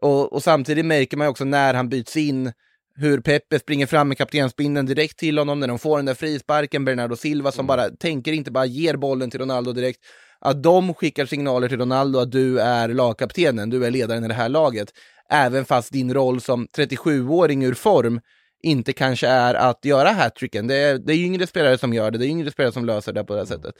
och, 0.00 0.32
och, 0.32 0.42
samtidigt 0.42 0.86
märker 0.86 1.16
man 1.16 1.28
också 1.28 1.44
när 1.44 1.74
han 1.74 1.88
byts 1.88 2.16
in 2.16 2.52
hur 2.96 3.20
Pepe 3.20 3.58
springer 3.58 3.86
fram 3.86 4.08
med 4.08 4.18
kaptensbindeln 4.18 4.86
direkt 4.86 5.18
till 5.18 5.38
honom 5.38 5.60
när 5.60 5.68
de 5.68 5.78
får 5.78 5.96
den 5.96 6.06
där 6.06 6.14
frisparken, 6.14 6.84
Bernardo 6.84 7.16
Silva 7.16 7.52
som 7.52 7.66
mm. 7.66 7.66
bara 7.66 7.90
tänker 7.90 8.32
inte 8.32 8.50
bara 8.50 8.66
ger 8.66 8.96
bollen 8.96 9.30
till 9.30 9.40
Ronaldo 9.40 9.72
direkt, 9.72 10.00
att 10.40 10.62
de 10.62 10.94
skickar 10.94 11.26
signaler 11.26 11.68
till 11.68 11.78
Ronaldo 11.78 12.18
att 12.18 12.32
du 12.32 12.60
är 12.60 12.88
lagkaptenen, 12.88 13.70
du 13.70 13.86
är 13.86 13.90
ledaren 13.90 14.24
i 14.24 14.28
det 14.28 14.34
här 14.34 14.48
laget, 14.48 14.88
även 15.30 15.64
fast 15.64 15.92
din 15.92 16.14
roll 16.14 16.40
som 16.40 16.66
37-åring 16.66 17.64
ur 17.64 17.74
form 17.74 18.20
inte 18.62 18.92
kanske 18.92 19.26
är 19.26 19.54
att 19.54 19.84
göra 19.84 20.08
hattricken. 20.08 20.66
Det 20.66 20.74
är, 20.76 20.98
det 20.98 21.12
är 21.12 21.16
yngre 21.16 21.46
spelare 21.46 21.78
som 21.78 21.94
gör 21.94 22.10
det, 22.10 22.18
det 22.18 22.26
är 22.26 22.28
yngre 22.28 22.50
spelare 22.50 22.72
som 22.72 22.84
löser 22.84 23.12
det 23.12 23.24
på 23.24 23.32
det 23.32 23.40
här 23.40 23.46
sättet. 23.46 23.74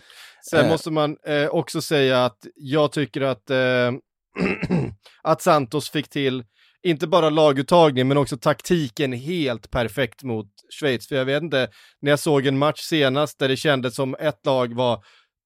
Sen 0.51 0.65
eh. 0.65 0.71
måste 0.71 0.91
man 0.91 1.17
eh, 1.27 1.47
också 1.47 1.83
säga 1.83 2.25
att 2.25 2.47
jag 2.55 2.93
tycker 2.93 3.21
att 3.21 3.51
eh, 3.51 3.93
att 5.23 5.43
Santos 5.43 5.91
fick 5.91 6.09
till, 6.09 6.45
inte 6.83 7.07
bara 7.07 7.31
laguttagning, 7.31 8.09
men 8.09 8.17
också 8.17 8.37
taktiken 8.37 9.13
helt 9.13 9.71
perfekt 9.71 10.23
mot 10.23 10.47
Schweiz. 10.81 11.09
För 11.09 11.17
jag 11.17 11.25
vet 11.25 11.43
inte, 11.43 11.69
när 12.01 12.11
jag 12.11 12.19
såg 12.19 12.47
en 12.47 12.59
match 12.59 12.81
senast 12.81 13.39
där 13.39 13.49
det 13.49 13.57
kändes 13.57 13.95
som 13.95 14.17
ett 14.19 14.47
lag 14.47 14.75
var 14.75 15.05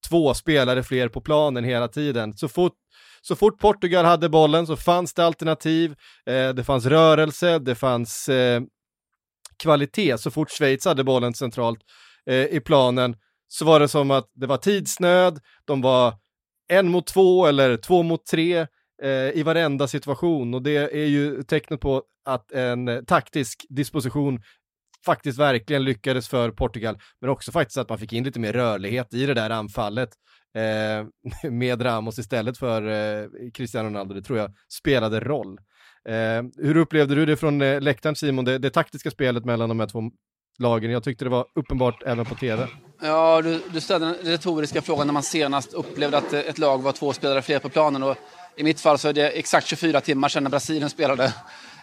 två 0.09 0.35
spelare 0.35 0.83
fler 0.83 1.09
på 1.09 1.21
planen 1.21 1.65
hela 1.65 1.89
tiden. 1.89 2.37
Så 2.37 2.49
fort, 2.49 2.77
så 3.23 3.37
fort 3.37 3.61
Portugal 3.61 4.05
hade 4.05 4.29
bollen 4.29 4.67
så 4.67 4.77
fanns 4.77 5.15
det 5.15 5.25
alternativ, 5.25 5.95
eh, 6.27 6.49
det 6.49 6.65
fanns 6.65 6.87
rörelse, 6.87 7.59
det 7.59 7.75
fanns 7.75 8.29
eh, 8.29 8.63
kvalitet. 9.63 10.19
Så 10.19 10.31
fort 10.31 10.51
Schweiz 10.51 10.85
hade 10.85 11.05
bollen 11.05 11.35
centralt 11.35 11.79
eh, 12.27 12.45
i 12.45 12.61
planen 12.61 13.17
så 13.49 13.65
var 13.65 13.81
det 13.81 13.89
som 13.89 14.11
att 14.11 14.31
det 14.35 14.47
var 14.47 14.57
tidsnöd, 14.57 15.41
de 15.65 15.81
var 15.81 16.15
en 16.69 16.89
mot 16.89 17.07
två 17.07 17.47
eller 17.47 17.77
två 17.77 18.03
mot 18.03 18.27
tre 18.27 18.67
Eh, 19.03 19.11
i 19.11 19.43
varenda 19.43 19.89
situation 19.89 20.55
och 20.55 20.63
det 20.63 20.77
är 20.77 21.07
ju 21.07 21.43
tecknet 21.43 21.81
på 21.81 22.03
att 22.25 22.53
en 22.53 22.89
eh, 22.89 23.03
taktisk 23.03 23.67
disposition 23.69 24.41
faktiskt 25.07 25.39
verkligen 25.39 25.85
lyckades 25.85 26.29
för 26.29 26.51
Portugal, 26.51 26.99
men 27.21 27.31
också 27.31 27.53
faktiskt 27.53 27.79
att 27.79 27.89
man 27.89 27.99
fick 27.99 28.13
in 28.13 28.25
lite 28.25 28.41
mer 28.41 28.53
rörlighet 28.53 29.15
i 29.15 29.27
det 29.27 29.35
där 29.35 29.51
anfallet 29.51 30.09
eh, 30.57 31.51
med 31.51 31.85
Ramos 31.85 32.19
istället 32.19 32.59
för 32.59 32.83
eh, 32.89 33.29
Cristiano 33.55 33.89
Ronaldo. 33.89 34.15
Det 34.15 34.23
tror 34.23 34.39
jag 34.39 34.55
spelade 34.81 35.21
roll. 35.21 35.59
Eh, 36.09 36.43
hur 36.57 36.77
upplevde 36.77 37.15
du 37.15 37.27
det 37.27 37.37
från 37.37 37.63
eh, 37.63 37.81
läktaren 37.81 38.17
Simon, 38.17 38.45
det, 38.45 38.59
det 38.59 38.71
taktiska 38.71 39.11
spelet 39.11 39.45
mellan 39.45 39.69
de 39.69 39.81
här 39.81 39.87
två 39.87 40.03
lagen? 40.59 40.91
Jag 40.91 41.05
tyckte 41.05 41.25
det 41.25 41.31
var 41.31 41.47
uppenbart 41.55 42.03
även 42.07 42.25
på 42.25 42.35
tv. 42.35 42.69
Ja, 43.01 43.43
du, 43.43 43.61
du 43.73 43.81
ställde 43.81 44.07
den 44.07 44.15
retoriska 44.15 44.83
frågan 44.83 45.07
när 45.07 45.15
man 45.15 45.23
senast 45.23 45.73
upplevde 45.75 46.19
att 46.19 46.33
ett 46.33 46.59
lag 46.59 46.83
var 46.83 46.93
två 46.93 47.13
spelare 47.13 47.43
fler 47.43 47.59
på 47.59 47.69
planen. 47.69 48.03
Och 48.03 48.17
i 48.59 48.63
mitt 48.65 48.81
fall 48.81 48.99
så 48.99 49.09
är 49.09 49.13
det 49.13 49.29
exakt 49.29 49.67
24 49.67 50.01
timmar 50.01 50.29
sedan 50.29 50.43
när 50.43 50.51
Brasilien 50.51 50.91
spelade. 50.91 51.25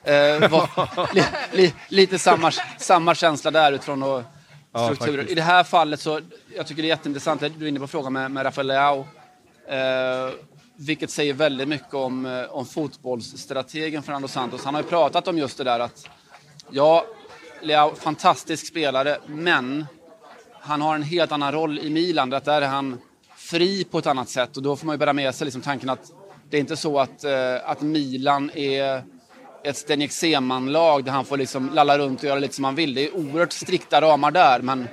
Eh, 0.03 0.49
var, 0.49 1.15
li, 1.15 1.23
li, 1.51 1.73
lite 1.87 2.19
samma, 2.19 2.51
samma 2.77 3.15
känsla 3.15 3.51
där 3.51 3.71
utifrån 3.71 4.03
och 4.03 4.23
strukturer. 4.85 5.23
Ja, 5.23 5.29
I 5.29 5.35
det 5.35 5.41
här 5.41 5.63
fallet 5.63 5.99
så, 5.99 6.21
jag 6.55 6.67
tycker 6.67 6.81
det 6.81 6.87
är 6.87 6.89
jätteintressant, 6.89 7.41
du 7.41 7.65
är 7.65 7.69
inne 7.69 7.79
på 7.79 7.87
frågan 7.87 8.13
med, 8.13 8.31
med 8.31 8.45
Rafael 8.45 8.67
Leao. 8.67 9.07
Eh, 9.67 10.33
vilket 10.75 11.09
säger 11.09 11.33
väldigt 11.33 11.67
mycket 11.67 11.93
om, 11.93 12.25
eh, 12.25 12.43
om 12.43 12.65
fotbollsstrategen 12.65 14.03
Fernando 14.03 14.27
Santos. 14.27 14.65
Han 14.65 14.73
har 14.73 14.81
ju 14.81 14.87
pratat 14.87 15.27
om 15.27 15.37
just 15.37 15.57
det 15.57 15.63
där 15.63 15.79
att, 15.79 16.09
ja, 16.69 17.05
Leao, 17.61 17.95
fantastisk 17.95 18.67
spelare, 18.67 19.17
men 19.27 19.85
han 20.59 20.81
har 20.81 20.95
en 20.95 21.03
helt 21.03 21.31
annan 21.31 21.51
roll 21.51 21.79
i 21.79 21.89
Milan. 21.89 22.29
Där 22.29 22.61
är 22.61 22.67
han 22.67 22.97
fri 23.35 23.83
på 23.83 23.99
ett 23.99 24.07
annat 24.07 24.29
sätt 24.29 24.57
och 24.57 24.63
då 24.63 24.75
får 24.75 24.85
man 24.85 24.93
ju 24.93 24.97
bära 24.97 25.13
med 25.13 25.35
sig 25.35 25.45
liksom 25.45 25.61
tanken 25.61 25.89
att 25.89 26.11
det 26.49 26.57
är 26.57 26.61
inte 26.61 26.77
så 26.77 26.99
att, 26.99 27.23
eh, 27.23 27.69
att 27.69 27.81
Milan 27.81 28.51
är 28.53 29.03
ett 29.63 29.77
Zdeněk 29.77 30.11
Seman-lag 30.11 31.03
där 31.03 31.11
han 31.11 31.25
får 31.25 31.37
liksom 31.37 31.69
lalla 31.73 31.97
runt 31.97 32.19
och 32.19 32.25
göra 32.25 32.39
lite 32.39 32.53
som 32.53 32.63
han 32.63 32.75
vill. 32.75 32.93
Det 32.93 33.07
är 33.07 33.15
oerhört 33.15 33.53
strikta 33.53 34.01
ramar 34.01 34.31
där, 34.31 34.61
men, 34.61 34.87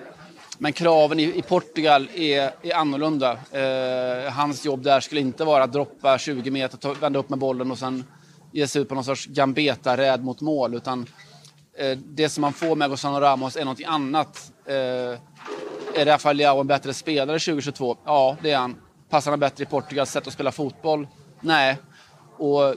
men 0.59 0.73
kraven 0.73 1.21
i, 1.21 1.23
i 1.23 1.43
Portugal 1.43 2.09
är, 2.15 2.51
är 2.63 2.75
annorlunda. 2.75 3.33
Eh, 3.33 4.33
hans 4.33 4.65
jobb 4.65 4.83
där 4.83 5.01
skulle 5.01 5.21
inte 5.21 5.45
vara 5.45 5.65
att 5.65 5.73
droppa 5.73 6.19
20 6.19 6.51
meter, 6.51 6.79
ta, 6.79 6.93
vända 6.93 7.19
upp 7.19 7.31
med 7.31 7.39
bollen 7.39 7.71
och 7.71 7.79
sen 7.79 8.05
ge 8.53 8.69
sig 8.69 8.83
ut 8.83 8.89
på 8.89 8.95
någon 8.95 9.05
sorts 9.05 9.27
gambeta-räd 9.27 10.25
mot 10.25 10.41
mål, 10.41 10.75
utan 10.75 11.07
eh, 11.79 11.99
det 11.99 12.29
som 12.29 12.41
man 12.41 12.53
får 12.53 12.77
med 12.77 12.89
Gonzalo 12.89 13.21
Ramos 13.21 13.57
är 13.57 13.65
något 13.65 13.85
annat. 13.87 14.53
Eh, 14.67 14.75
är 15.95 16.05
Rafael 16.05 16.37
Leao 16.37 16.61
en 16.61 16.67
bättre 16.67 16.95
spelare 16.95 17.39
2022? 17.39 17.97
Ja, 18.05 18.37
det 18.43 18.51
är 18.51 18.57
han. 18.57 18.77
Passar 19.11 19.31
han 19.31 19.41
bättre 19.41 19.63
i 19.63 19.67
Portugals 19.67 20.11
sätt 20.11 20.27
att 20.27 20.33
spela 20.33 20.53
fotboll? 20.53 21.07
Nej. 21.43 21.79
Och 22.37 22.75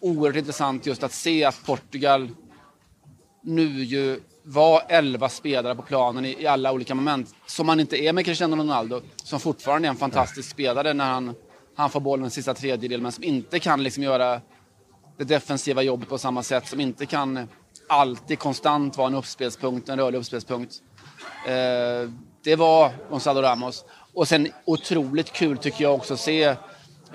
oerhört 0.00 0.36
intressant 0.36 0.86
just 0.86 1.02
att 1.02 1.12
se 1.12 1.44
att 1.44 1.64
Portugal 1.64 2.30
nu 3.42 3.84
ju 3.84 4.20
var 4.42 4.82
11 4.88 5.28
spelare 5.28 5.74
på 5.74 5.82
planen 5.82 6.24
i, 6.24 6.42
i, 6.42 6.46
alla 6.46 6.72
olika 6.72 6.94
moment. 6.94 7.34
Som 7.46 7.66
man 7.66 7.80
inte 7.80 7.96
är 7.96 8.12
med 8.12 8.24
Cristiano 8.24 8.56
Ronaldo, 8.56 9.00
som 9.16 9.40
fortfarande 9.40 9.88
är 9.88 9.90
en 9.90 9.96
fantastisk 9.96 10.50
spelare 10.50 10.92
när 10.94 11.12
han, 11.12 11.34
han 11.76 11.90
får 11.90 12.00
bollen 12.00 12.30
sista 12.30 12.54
tredjedelen, 12.54 13.02
men 13.02 13.12
som 13.12 13.24
inte 13.24 13.58
kan 13.58 13.82
liksom 13.82 14.02
göra 14.02 14.40
det 15.16 15.24
defensiva 15.24 15.82
jobbet 15.82 16.08
på 16.08 16.18
samma 16.18 16.42
sätt, 16.42 16.68
som 16.68 16.80
inte 16.80 17.06
kan 17.06 17.48
alltid 17.88 18.38
konstant 18.38 18.96
vara 18.96 19.06
en 19.06 19.14
uppspelspunkt, 19.14 19.88
en 19.88 19.98
rörlig 19.98 20.18
uppspelspunkt. 20.18 20.82
Eh, 21.46 22.10
det 22.42 22.56
var 22.56 22.90
Gonzalo 23.10 23.42
Ramos. 23.42 23.84
Och 24.14 24.28
sen 24.28 24.48
otroligt 24.64 25.32
kul 25.32 25.58
tycker 25.58 25.84
jag 25.84 25.94
också 25.94 26.14
att 26.14 26.20
se 26.20 26.56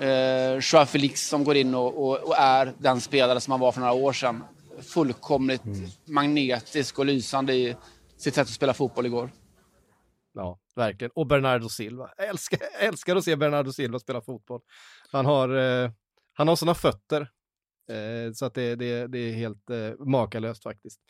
eh, 0.00 0.58
Joao 0.60 0.86
Felix 0.86 1.28
som 1.28 1.44
går 1.44 1.56
in 1.56 1.74
och, 1.74 2.04
och, 2.04 2.18
och, 2.18 2.34
är 2.38 2.74
den 2.78 3.00
spelare 3.00 3.40
som 3.40 3.50
han 3.50 3.60
var 3.60 3.72
för 3.72 3.80
några 3.80 3.92
år 3.92 4.12
sedan. 4.12 4.44
Fullkomligt 4.82 5.64
mm. 5.64 5.88
magnetisk 6.04 6.98
och 6.98 7.06
lysande 7.06 7.54
i 7.54 7.76
sitt 8.16 8.34
sätt 8.34 8.42
att 8.42 8.54
spela 8.54 8.74
fotboll 8.74 9.06
igår. 9.06 9.30
Ja, 10.34 10.58
verkligen. 10.76 11.10
Och 11.14 11.26
Bernardo 11.26 11.68
Silva. 11.68 12.10
Jag 12.16 12.28
älskar, 12.28 12.58
jag 12.72 12.84
älskar 12.84 13.16
att 13.16 13.24
se 13.24 13.36
Bernardo 13.36 13.72
Silva 13.72 13.98
spela 13.98 14.20
fotboll. 14.20 14.60
Han 15.12 15.26
har, 15.26 15.56
eh, 15.56 15.90
han 16.34 16.48
har 16.48 16.56
sådana 16.56 16.74
fötter. 16.74 17.28
Eh, 17.90 18.32
så 18.34 18.44
att 18.46 18.54
det, 18.54 18.74
det, 18.74 19.06
det 19.06 19.18
är 19.18 19.32
helt 19.32 19.70
eh, 19.70 20.06
makalöst 20.06 20.62
faktiskt. 20.62 21.00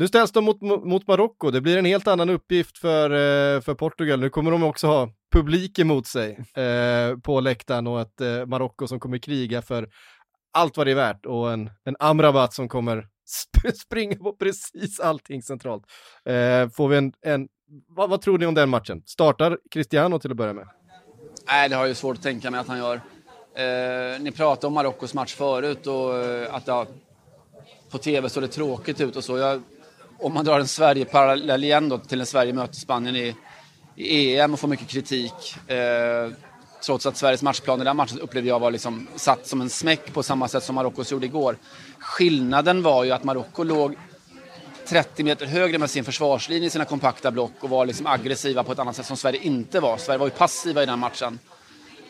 Nu 0.00 0.08
ställs 0.08 0.32
de 0.32 0.44
mot, 0.44 0.60
mot 0.62 1.06
Marocko. 1.06 1.50
Det 1.50 1.60
blir 1.60 1.78
en 1.78 1.84
helt 1.84 2.08
annan 2.08 2.30
uppgift 2.30 2.78
för, 2.78 3.10
eh, 3.10 3.60
för 3.60 3.74
Portugal. 3.74 4.20
Nu 4.20 4.30
kommer 4.30 4.50
de 4.50 4.62
också 4.62 4.86
ha 4.86 5.08
publik 5.32 5.78
emot 5.78 6.06
sig 6.06 6.44
eh, 6.56 7.18
på 7.18 7.40
läktaren 7.40 7.86
och 7.86 8.00
ett 8.00 8.20
eh, 8.20 8.46
Marocko 8.46 8.86
som 8.86 9.00
kommer 9.00 9.18
kriga 9.18 9.62
för 9.62 9.88
allt 10.52 10.76
vad 10.76 10.86
det 10.86 10.90
är 10.90 10.94
värt 10.94 11.26
och 11.26 11.52
en, 11.52 11.70
en 11.84 11.96
Amrabat 11.98 12.54
som 12.54 12.68
kommer 12.68 13.06
sp 13.40 13.54
springa 13.74 14.16
på 14.16 14.32
precis 14.32 15.00
allting 15.00 15.42
centralt. 15.42 15.84
Eh, 16.24 16.68
får 16.68 16.88
vi 16.88 16.96
en, 16.96 17.12
en 17.26 17.48
vad, 17.88 18.10
vad, 18.10 18.22
tror 18.22 18.38
ni 18.38 18.46
om 18.46 18.54
den 18.54 18.68
matchen? 18.68 19.02
Startar 19.06 19.58
Cristiano 19.70 20.18
till 20.18 20.30
att 20.30 20.36
börja 20.36 20.52
med? 20.52 20.68
Nej, 21.46 21.68
det 21.68 21.76
har 21.76 21.86
jag 21.86 21.96
svårt 21.96 22.16
att 22.16 22.22
tänka 22.22 22.50
mig 22.50 22.60
att 22.60 22.68
han 22.68 22.78
gör. 22.78 23.00
Eh, 23.54 24.20
ni 24.20 24.32
pratade 24.36 24.66
om 24.66 24.72
Marockos 24.72 25.14
match 25.14 25.34
förut 25.34 25.86
och 25.86 26.18
eh, 26.18 26.54
att 26.54 26.66
ja, 26.66 26.86
på 27.90 27.98
tv 27.98 28.28
såg 28.28 28.42
det 28.42 28.48
tråkigt 28.48 29.00
ut 29.00 29.16
och 29.16 29.24
så. 29.24 29.38
Jag, 29.38 29.62
om 30.20 30.34
man 30.34 30.44
drar 30.44 30.60
en 30.60 30.68
Sverige-parallell 30.68 31.64
igen 31.64 31.88
då 31.88 31.98
till 31.98 32.18
när 32.18 32.24
Sverige 32.24 32.52
möter 32.52 32.74
Spanien 32.74 33.16
i, 33.16 33.36
i 33.96 34.36
EM 34.36 34.52
och 34.52 34.60
får 34.60 34.68
mycket 34.68 34.88
kritik. 34.88 35.56
Eh, 35.66 36.30
trots 36.84 37.06
att 37.06 37.16
Sveriges 37.16 37.42
matchplan 37.42 37.80
i 37.80 37.84
den 37.84 37.96
matchen 37.96 38.20
upplevde 38.20 38.48
jag 38.48 38.60
var 38.60 38.70
liksom 38.70 39.08
satt 39.16 39.46
som 39.46 39.60
en 39.60 39.70
smäck 39.70 40.12
på 40.12 40.22
samma 40.22 40.48
sätt 40.48 40.62
som 40.62 40.74
Marockos 40.74 41.12
gjorde 41.12 41.26
igår. 41.26 41.56
Skillnaden 41.98 42.82
var 42.82 43.04
ju 43.04 43.10
att 43.10 43.24
Marocko 43.24 43.62
låg 43.62 43.96
30 44.86 45.24
meter 45.24 45.46
högre 45.46 45.78
med 45.78 45.90
sin 45.90 46.04
försvarslinje 46.04 46.66
i 46.66 46.70
sina 46.70 46.84
kompakta 46.84 47.30
block 47.30 47.52
och 47.60 47.70
var 47.70 47.86
liksom 47.86 48.06
aggressiva 48.06 48.64
på 48.64 48.72
ett 48.72 48.78
annat 48.78 48.96
sätt 48.96 49.06
som 49.06 49.16
Sverige 49.16 49.40
inte 49.42 49.80
var. 49.80 49.96
Sverige 49.96 50.18
var 50.18 50.26
ju 50.26 50.30
passiva 50.30 50.82
i 50.82 50.86
den 50.86 50.98
matchen. 50.98 51.38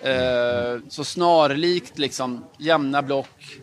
Eh, 0.03 0.81
så 0.89 1.05
snarlikt 1.05 1.99
liksom 1.99 2.45
jämna 2.59 3.03
block, 3.03 3.59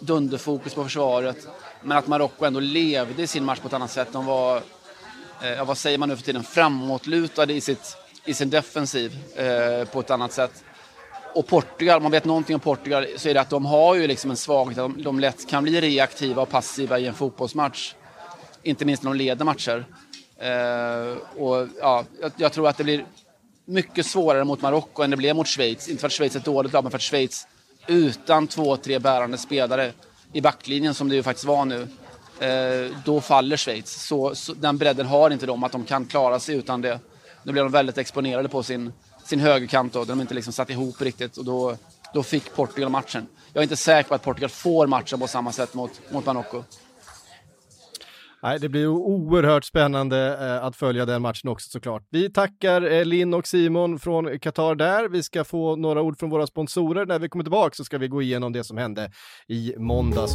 dunderfokus 0.00 0.74
på 0.74 0.84
försvaret. 0.84 1.46
Men 1.82 1.98
att 1.98 2.06
Marocko 2.06 2.44
ändå 2.44 2.60
levde 2.60 3.22
i 3.22 3.26
sin 3.26 3.44
match 3.44 3.58
på 3.60 3.68
ett 3.68 3.74
annat 3.74 3.90
sätt. 3.90 4.08
De 4.12 4.26
var, 4.26 4.56
eh, 5.42 5.64
vad 5.64 5.78
säger 5.78 5.98
man 5.98 6.08
nu 6.08 6.16
för 6.16 6.22
tiden, 6.22 6.42
framåtlutade 6.42 7.52
i, 7.52 7.60
sitt, 7.60 7.96
i 8.24 8.34
sin 8.34 8.50
defensiv 8.50 9.18
eh, 9.36 9.88
på 9.88 10.00
ett 10.00 10.10
annat 10.10 10.32
sätt. 10.32 10.64
Och 11.34 11.46
Portugal, 11.46 11.96
om 11.96 12.02
man 12.02 12.12
vet 12.12 12.24
någonting 12.24 12.54
om 12.54 12.60
Portugal 12.60 13.06
så 13.16 13.28
är 13.28 13.34
det 13.34 13.40
att 13.40 13.50
de 13.50 13.66
har 13.66 13.94
ju 13.94 14.06
liksom 14.06 14.30
en 14.30 14.36
svaghet 14.36 14.78
att 14.78 14.94
de, 14.94 15.02
de 15.02 15.20
lätt 15.20 15.48
kan 15.48 15.62
bli 15.62 15.80
reaktiva 15.80 16.42
och 16.42 16.48
passiva 16.48 16.98
i 16.98 17.06
en 17.06 17.14
fotbollsmatch. 17.14 17.94
Inte 18.62 18.84
minst 18.84 19.02
när 19.02 19.10
de 19.10 19.16
leder 19.16 19.44
matcher. 19.44 19.84
Eh, 20.38 21.42
och, 21.42 21.68
ja, 21.80 22.04
jag, 22.20 22.32
jag, 22.36 22.52
tror 22.52 22.68
att 22.68 22.76
det 22.76 22.84
blir 22.84 23.04
mycket 23.64 24.06
svårare 24.06 24.44
mot 24.44 24.62
Marocko 24.62 25.02
än 25.02 25.10
det 25.10 25.16
blev 25.16 25.36
mot 25.36 25.48
Schweiz. 25.48 25.88
Inte 25.88 26.00
för 26.00 26.06
att 26.06 26.12
Schweiz 26.12 26.34
är 26.34 26.38
ett 26.38 26.44
dåligt 26.44 26.72
lag, 26.72 26.84
men 26.84 26.90
för 26.90 26.98
att 26.98 27.02
Schweiz 27.02 27.46
utan 27.86 28.46
två, 28.46 28.76
tre 28.76 28.98
bärande 28.98 29.38
spelare 29.38 29.92
i 30.32 30.40
backlinjen 30.40 30.94
som 30.94 31.08
det 31.08 31.14
ju 31.14 31.22
faktiskt 31.22 31.46
var 31.46 31.64
nu, 31.64 31.88
eh, 32.40 32.96
då 33.04 33.20
faller 33.20 33.56
Schweiz. 33.56 34.06
Så, 34.06 34.34
så, 34.34 34.54
den 34.54 34.78
bredden 34.78 35.06
har 35.06 35.30
inte 35.30 35.46
de, 35.46 35.64
att 35.64 35.72
de 35.72 35.84
kan 35.84 36.06
klara 36.06 36.40
sig 36.40 36.54
utan 36.54 36.80
det. 36.80 37.00
Nu 37.42 37.52
blev 37.52 37.64
de 37.64 37.72
väldigt 37.72 37.98
exponerade 37.98 38.48
på 38.48 38.62
sin, 38.62 38.92
sin 39.24 39.40
högerkant 39.40 39.92
då, 39.92 39.98
där 40.04 40.06
de 40.06 40.20
inte 40.20 40.34
liksom 40.34 40.52
satt 40.52 40.70
ihop 40.70 41.02
riktigt 41.02 41.36
och 41.36 41.44
då, 41.44 41.76
då 42.14 42.22
fick 42.22 42.54
Portugal 42.54 42.90
matchen. 42.90 43.26
Jag 43.52 43.60
är 43.60 43.62
inte 43.62 43.76
säker 43.76 44.08
på 44.08 44.14
att 44.14 44.22
Portugal 44.22 44.50
får 44.50 44.86
matchen 44.86 45.20
på 45.20 45.26
samma 45.26 45.52
sätt 45.52 45.74
mot, 45.74 46.00
mot 46.10 46.26
Marocko. 46.26 46.64
Nej, 48.44 48.58
det 48.60 48.68
blir 48.68 48.86
oerhört 48.86 49.64
spännande 49.64 50.38
eh, 50.40 50.64
att 50.64 50.76
följa 50.76 51.06
den 51.06 51.22
matchen 51.22 51.48
också 51.48 51.70
såklart. 51.70 52.02
Vi 52.10 52.30
tackar 52.30 52.82
eh, 52.92 53.04
Linn 53.04 53.34
och 53.34 53.46
Simon 53.46 53.98
från 53.98 54.38
Qatar 54.38 54.74
där. 54.74 55.08
Vi 55.08 55.22
ska 55.22 55.44
få 55.44 55.76
några 55.76 56.02
ord 56.02 56.18
från 56.18 56.30
våra 56.30 56.46
sponsorer. 56.46 57.06
När 57.06 57.18
vi 57.18 57.28
kommer 57.28 57.44
tillbaka 57.44 57.74
så 57.74 57.84
ska 57.84 57.98
vi 57.98 58.08
gå 58.08 58.22
igenom 58.22 58.52
det 58.52 58.64
som 58.64 58.76
hände 58.76 59.10
i 59.48 59.74
måndags. 59.76 60.32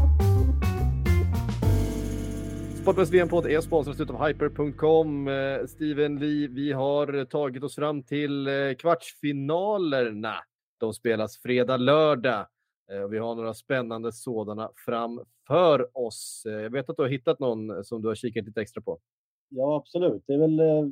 Sportbladets 2.82 3.14
VM-podd 3.14 3.46
är 3.46 3.62
sponsrad 3.62 4.12
av 4.12 4.28
Hyper.com. 4.28 5.28
Eh, 5.28 5.66
Steven 5.68 6.16
Lee, 6.16 6.48
vi 6.48 6.72
har 6.72 7.26
tagit 7.26 7.64
oss 7.64 7.76
fram 7.76 8.04
till 8.04 8.48
eh, 8.48 8.54
kvartsfinalerna. 8.80 10.36
De 10.80 10.94
spelas 10.94 11.42
fredag, 11.42 11.78
lördag. 11.78 12.46
Eh, 12.92 13.08
vi 13.08 13.18
har 13.18 13.36
några 13.36 13.54
spännande 13.54 14.12
sådana 14.12 14.72
framför 14.86 15.98
oss. 15.98 16.44
Eh, 16.48 16.54
jag 16.54 16.70
vet 16.70 16.90
att 16.90 16.96
du 16.96 17.02
har 17.02 17.10
hittat 17.10 17.40
någon 17.40 17.70
eh, 17.70 17.82
som 17.82 18.02
du 18.02 18.08
har 18.08 18.16
kikat 18.16 18.46
lite 18.46 18.62
extra 18.62 18.82
på. 18.82 19.00
Ja, 19.50 19.76
absolut. 19.76 20.24
Det 20.28 20.34
är 20.34 20.38
väl 20.38 20.60
eh, 20.60 20.86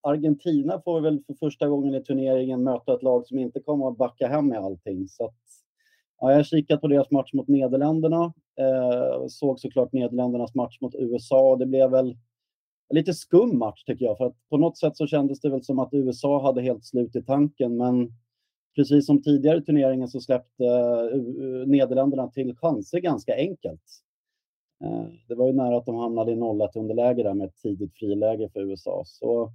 Argentina 0.00 0.80
får 0.84 1.00
väl 1.00 1.22
för 1.26 1.34
första 1.34 1.68
gången 1.68 1.94
i 1.94 2.02
turneringen 2.02 2.62
möta 2.62 2.94
ett 2.94 3.02
lag 3.02 3.26
som 3.26 3.38
inte 3.38 3.60
kommer 3.60 3.88
att 3.88 3.98
backa 3.98 4.28
hem 4.28 4.48
med 4.48 4.58
allting. 4.58 5.08
Så 5.08 5.24
att, 5.24 5.34
ja, 6.20 6.30
jag 6.30 6.38
har 6.38 6.42
kikat 6.42 6.80
på 6.80 6.88
deras 6.88 7.10
match 7.10 7.32
mot 7.32 7.48
Nederländerna. 7.48 8.24
Eh, 8.60 9.26
såg 9.28 9.60
såklart 9.60 9.92
Nederländernas 9.92 10.54
match 10.54 10.80
mot 10.80 10.94
USA. 10.94 11.56
Det 11.56 11.66
blev 11.66 11.90
väl 11.90 12.08
en 12.88 12.96
lite 12.96 13.14
skum 13.14 13.58
match 13.58 13.84
tycker 13.84 14.04
jag. 14.04 14.18
För 14.18 14.26
att 14.26 14.48
på 14.50 14.56
något 14.56 14.78
sätt 14.78 14.96
så 14.96 15.06
kändes 15.06 15.40
det 15.40 15.50
väl 15.50 15.64
som 15.64 15.78
att 15.78 15.94
USA 15.94 16.42
hade 16.42 16.62
helt 16.62 16.84
slut 16.84 17.16
i 17.16 17.22
tanken. 17.22 17.76
Men 17.76 18.12
precis 18.76 19.06
som 19.06 19.22
tidigare 19.22 19.58
i 19.58 19.62
turneringen 19.62 20.08
så 20.08 20.20
släppte 20.20 20.64
eh, 20.64 21.66
Nederländerna 21.66 22.28
till 22.28 22.56
chanser 22.56 22.98
ganska 22.98 23.36
enkelt. 23.36 23.82
Eh, 24.84 25.06
det 25.28 25.34
var 25.34 25.46
ju 25.46 25.52
nära 25.52 25.76
att 25.76 25.86
de 25.86 25.96
hamnade 25.96 26.32
i 26.32 26.36
0-1 26.36 26.68
underläge 26.78 27.22
där 27.22 27.34
med 27.34 27.46
ett 27.46 27.56
tidigt 27.62 27.94
friläge 27.94 28.48
för 28.48 28.60
USA. 28.60 29.02
Så, 29.06 29.52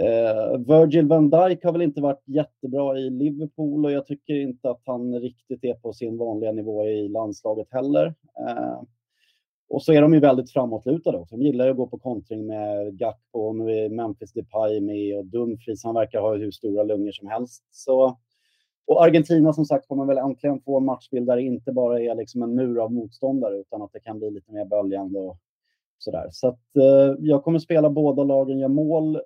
eh, 0.00 0.58
Virgil 0.58 1.06
van 1.06 1.30
Dijk 1.30 1.64
har 1.64 1.72
väl 1.72 1.82
inte 1.82 2.00
varit 2.00 2.22
jättebra 2.24 2.98
i 2.98 3.10
Liverpool 3.10 3.84
och 3.84 3.92
jag 3.92 4.06
tycker 4.06 4.34
inte 4.34 4.70
att 4.70 4.82
han 4.86 5.20
riktigt 5.20 5.64
är 5.64 5.74
på 5.74 5.92
sin 5.92 6.18
vanliga 6.18 6.52
nivå 6.52 6.86
i 6.86 7.08
landslaget 7.08 7.68
heller. 7.70 8.14
Eh, 8.48 8.82
och 9.68 9.82
så 9.82 9.92
är 9.92 10.02
de 10.02 10.14
ju 10.14 10.20
väldigt 10.20 10.52
framåtlutade 10.52 11.18
också. 11.18 11.36
De 11.36 11.42
gillar 11.42 11.64
ju 11.64 11.70
att 11.70 11.76
gå 11.76 11.86
på 11.86 11.98
kontring 11.98 12.46
med 12.46 12.98
Gakpo, 12.98 13.52
med 13.52 13.90
Memphis 13.90 14.32
Depay 14.32 14.80
med 14.80 15.18
och 15.18 15.26
Dumfries. 15.26 15.84
Han 15.84 15.94
verkar 15.94 16.20
ha 16.20 16.36
hur 16.36 16.50
stora 16.50 16.82
lungor 16.82 17.12
som 17.12 17.28
helst. 17.28 17.64
Så, 17.70 18.18
och 18.86 19.04
Argentina 19.04 19.52
som 19.52 19.64
sagt 19.64 19.88
kommer 19.88 20.04
väl 20.04 20.18
äntligen 20.18 20.60
få 20.60 20.76
en 20.76 20.84
matchbild 20.84 21.26
där 21.26 21.36
det 21.36 21.42
inte 21.42 21.72
bara 21.72 22.00
är 22.00 22.14
liksom 22.14 22.42
en 22.42 22.54
mur 22.54 22.78
av 22.78 22.92
motståndare 22.92 23.56
utan 23.56 23.82
att 23.82 23.92
det 23.92 24.00
kan 24.00 24.18
bli 24.18 24.30
lite 24.30 24.52
mer 24.52 24.64
böljande 24.64 25.18
och 25.18 25.38
sådär. 25.98 26.28
Så 26.30 26.48
att, 26.48 26.76
eh, 26.76 27.14
jag 27.18 27.44
kommer 27.44 27.58
spela 27.58 27.90
båda 27.90 28.24
lagen 28.24 28.58
gör 28.58 28.68
mål 28.68 29.20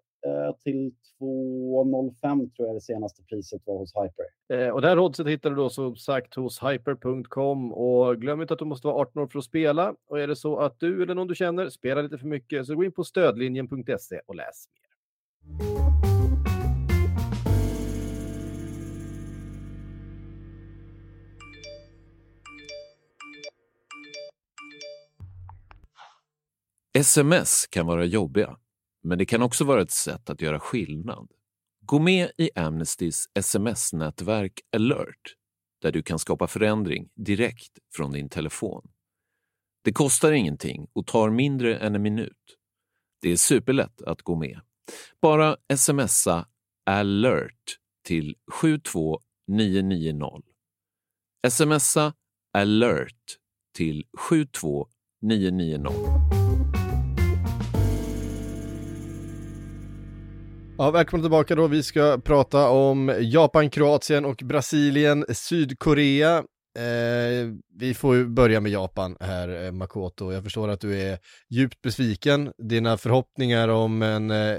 till 0.64 0.92
2,05 1.20 2.50
tror 2.56 2.68
jag 2.68 2.76
det 2.76 2.80
senaste 2.80 3.22
priset 3.22 3.62
var 3.66 3.78
hos 3.78 3.92
Hyper. 3.94 4.58
Eh, 4.66 4.70
och 4.74 4.82
det 4.82 4.88
här 4.88 4.98
oddset 4.98 5.26
hittar 5.26 5.50
du 5.50 5.56
då 5.56 5.70
som 5.70 5.96
sagt 5.96 6.34
hos 6.34 6.62
hyper.com 6.62 7.72
och 7.72 8.20
glöm 8.20 8.40
inte 8.40 8.54
att 8.54 8.58
du 8.58 8.64
måste 8.64 8.86
vara 8.86 8.96
18 8.96 9.22
år 9.22 9.26
för 9.26 9.38
att 9.38 9.44
spela. 9.44 9.94
Och 10.08 10.20
är 10.20 10.28
det 10.28 10.36
så 10.36 10.58
att 10.58 10.80
du 10.80 11.02
eller 11.02 11.14
någon 11.14 11.26
du 11.26 11.34
känner 11.34 11.68
spelar 11.68 12.02
lite 12.02 12.18
för 12.18 12.26
mycket 12.26 12.66
så 12.66 12.74
gå 12.74 12.84
in 12.84 12.92
på 12.92 13.04
stödlinjen.se 13.04 14.20
och 14.26 14.34
läs 14.34 14.68
mer. 14.68 14.88
Sms 26.98 27.66
kan 27.66 27.86
vara 27.86 28.04
jobbiga 28.04 28.56
men 29.02 29.18
det 29.18 29.26
kan 29.26 29.42
också 29.42 29.64
vara 29.64 29.82
ett 29.82 29.90
sätt 29.90 30.30
att 30.30 30.40
göra 30.40 30.60
skillnad. 30.60 31.28
Gå 31.80 31.98
med 31.98 32.30
i 32.38 32.50
Amnestys 32.54 33.28
sms-nätverk 33.34 34.60
alert 34.76 35.34
där 35.82 35.92
du 35.92 36.02
kan 36.02 36.18
skapa 36.18 36.46
förändring 36.46 37.08
direkt 37.14 37.78
från 37.94 38.12
din 38.12 38.28
telefon. 38.28 38.90
Det 39.84 39.92
kostar 39.92 40.32
ingenting 40.32 40.88
och 40.92 41.06
tar 41.06 41.30
mindre 41.30 41.78
än 41.78 41.94
en 41.94 42.02
minut. 42.02 42.56
Det 43.20 43.30
är 43.30 43.36
superlätt 43.36 44.02
att 44.02 44.22
gå 44.22 44.36
med. 44.36 44.60
Bara 45.22 45.56
smsa 45.76 46.46
alert 46.86 47.78
till 48.04 48.36
72990. 48.52 50.42
Smsa 51.48 52.14
alert 52.52 53.38
till 53.74 54.04
72990. 54.18 56.37
Ja, 60.80 60.90
välkomna 60.90 61.24
tillbaka 61.24 61.54
då. 61.54 61.66
Vi 61.66 61.82
ska 61.82 62.20
prata 62.24 62.68
om 62.68 63.16
Japan, 63.20 63.70
Kroatien 63.70 64.24
och 64.24 64.36
Brasilien, 64.36 65.24
Sydkorea. 65.34 66.38
Eh, 66.78 67.48
vi 67.78 67.94
får 67.94 68.16
ju 68.16 68.26
börja 68.26 68.60
med 68.60 68.72
Japan 68.72 69.16
här, 69.20 69.64
eh, 69.64 69.72
Makoto. 69.72 70.32
Jag 70.32 70.44
förstår 70.44 70.68
att 70.68 70.80
du 70.80 71.00
är 71.00 71.18
djupt 71.50 71.82
besviken. 71.82 72.52
Dina 72.68 72.98
förhoppningar 72.98 73.68
om 73.68 74.02
en, 74.02 74.30
eh, 74.30 74.56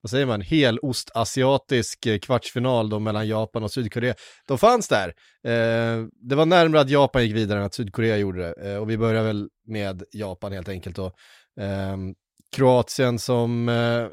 vad 0.00 0.10
säger 0.10 0.26
man, 0.26 0.40
helostasiatisk 0.40 2.06
eh, 2.06 2.18
kvartsfinal 2.18 2.90
då 2.90 2.98
mellan 2.98 3.28
Japan 3.28 3.62
och 3.62 3.72
Sydkorea, 3.72 4.14
de 4.48 4.58
fanns 4.58 4.88
där. 4.88 5.08
Eh, 5.44 6.06
det 6.28 6.34
var 6.34 6.46
närmare 6.46 6.80
att 6.80 6.90
Japan 6.90 7.22
gick 7.22 7.36
vidare 7.36 7.58
än 7.58 7.64
att 7.64 7.74
Sydkorea 7.74 8.16
gjorde 8.16 8.40
det. 8.40 8.72
Eh, 8.72 8.76
och 8.76 8.90
vi 8.90 8.98
börjar 8.98 9.22
väl 9.22 9.48
med 9.66 10.02
Japan 10.12 10.52
helt 10.52 10.68
enkelt 10.68 10.96
då. 10.96 11.06
Eh, 11.60 11.96
Kroatien 12.56 13.18
som 13.18 13.68
eh, 13.68 14.06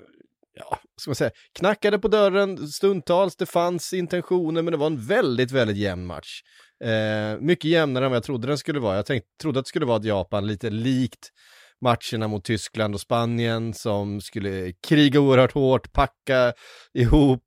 ja, 0.54 0.80
ska 1.02 1.10
man 1.10 1.16
säga, 1.16 1.32
knackade 1.60 2.00
på 2.00 2.08
dörren 2.08 2.68
stundtals, 2.68 3.36
det 3.36 3.46
fanns 3.46 3.94
intentioner, 3.94 4.62
men 4.62 4.72
det 4.72 4.78
var 4.78 4.88
en 4.88 5.06
väldigt, 5.08 5.52
väldigt 5.52 5.78
jämn 5.78 6.06
match. 6.06 6.42
Eh, 6.84 7.40
mycket 7.40 7.72
jämnare 7.72 8.06
än 8.06 8.12
vad 8.12 8.16
jag 8.16 8.24
trodde 8.24 8.48
den 8.48 8.58
skulle 8.58 8.80
vara. 8.80 8.96
Jag 8.96 9.06
tänkte, 9.06 9.30
trodde 9.42 9.60
att 9.60 9.66
det 9.66 9.70
skulle 9.70 9.86
vara 9.86 9.98
ett 9.98 10.06
Japan 10.06 10.48
lite 10.48 10.70
likt 10.70 11.30
matcherna 11.82 12.28
mot 12.28 12.44
Tyskland 12.44 12.94
och 12.94 13.02
Spanien 13.02 13.74
som 13.74 14.22
skulle 14.22 14.74
kriga 14.88 15.20
oerhört 15.20 15.52
hårt, 15.52 15.94
packa 15.94 16.54
ihop, 16.94 17.44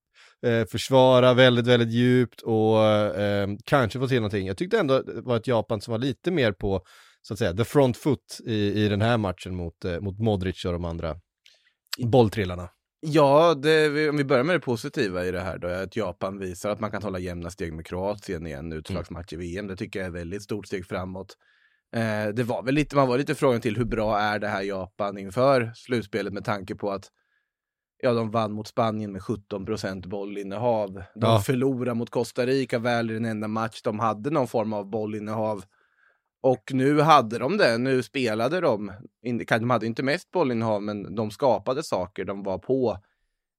eh, 0.46 0.66
försvara 0.66 1.34
väldigt, 1.34 1.66
väldigt 1.66 1.92
djupt 1.92 2.40
och 2.40 2.84
eh, 2.86 3.48
kanske 3.64 3.98
få 3.98 4.08
till 4.08 4.16
någonting. 4.16 4.46
Jag 4.46 4.56
tyckte 4.56 4.78
ändå 4.78 5.02
det 5.02 5.20
var 5.20 5.36
ett 5.36 5.46
Japan 5.46 5.80
som 5.80 5.92
var 5.92 5.98
lite 5.98 6.30
mer 6.30 6.52
på, 6.52 6.82
så 7.22 7.34
att 7.34 7.38
säga, 7.38 7.54
the 7.54 7.64
front 7.64 7.96
foot 7.96 8.40
i, 8.46 8.84
i 8.84 8.88
den 8.88 9.02
här 9.02 9.18
matchen 9.18 9.56
mot, 9.56 9.84
eh, 9.84 10.00
mot 10.00 10.18
Modric 10.18 10.64
och 10.64 10.72
de 10.72 10.84
andra 10.84 11.16
bolltrillarna. 11.98 12.68
Ja, 13.06 13.54
det, 13.54 14.08
om 14.10 14.16
vi 14.16 14.24
börjar 14.24 14.44
med 14.44 14.54
det 14.56 14.60
positiva 14.60 15.24
i 15.26 15.30
det 15.30 15.40
här 15.40 15.58
då, 15.58 15.68
att 15.68 15.96
Japan 15.96 16.38
visar 16.38 16.70
att 16.70 16.80
man 16.80 16.90
kan 16.90 17.02
hålla 17.02 17.18
jämna 17.18 17.50
steg 17.50 17.72
med 17.72 17.86
Kroatien 17.86 18.46
i 18.46 18.50
en 18.50 18.72
utslagsmatch 18.72 19.32
i 19.32 19.36
VM. 19.36 19.66
Det 19.66 19.76
tycker 19.76 19.98
jag 19.98 20.04
är 20.06 20.10
ett 20.10 20.16
väldigt 20.16 20.42
stort 20.42 20.66
steg 20.66 20.86
framåt. 20.86 21.36
Eh, 21.96 22.28
det 22.34 22.42
var 22.42 22.62
väl 22.62 22.74
lite, 22.74 22.96
man 22.96 23.08
var 23.08 23.18
lite 23.18 23.34
frågan 23.34 23.60
till 23.60 23.76
hur 23.76 23.84
bra 23.84 24.18
är 24.18 24.38
det 24.38 24.48
här 24.48 24.62
Japan 24.62 25.18
inför 25.18 25.72
slutspelet 25.74 26.32
med 26.32 26.44
tanke 26.44 26.74
på 26.74 26.90
att 26.90 27.08
ja, 28.02 28.12
de 28.12 28.30
vann 28.30 28.52
mot 28.52 28.68
Spanien 28.68 29.12
med 29.12 29.22
17 29.22 29.66
procent 29.66 30.06
bollinnehav. 30.06 30.92
De 30.94 31.02
Ja. 31.14 31.40
förlorade 31.40 31.94
mot 31.94 32.10
Costa 32.10 32.46
Rica 32.46 32.78
väl 32.78 33.10
i 33.10 33.14
den 33.14 33.24
enda 33.24 33.48
match 33.48 33.80
de 33.82 33.98
hade 33.98 34.30
någon 34.30 34.48
form 34.48 34.72
av 34.72 34.90
bollinnehav. 34.90 35.64
Och 36.46 36.70
nu 36.74 37.00
hade 37.00 37.38
de 37.38 37.56
det, 37.56 37.78
nu 37.78 38.02
spelade 38.02 38.60
de. 38.60 38.92
De 39.58 39.70
hade 39.70 39.86
inte 39.86 40.02
mest 40.02 40.30
bollinnehav, 40.30 40.82
men 40.82 41.14
de 41.14 41.30
skapade 41.30 41.82
saker, 41.82 42.24
de 42.24 42.42
var 42.42 42.58
på. 42.58 42.98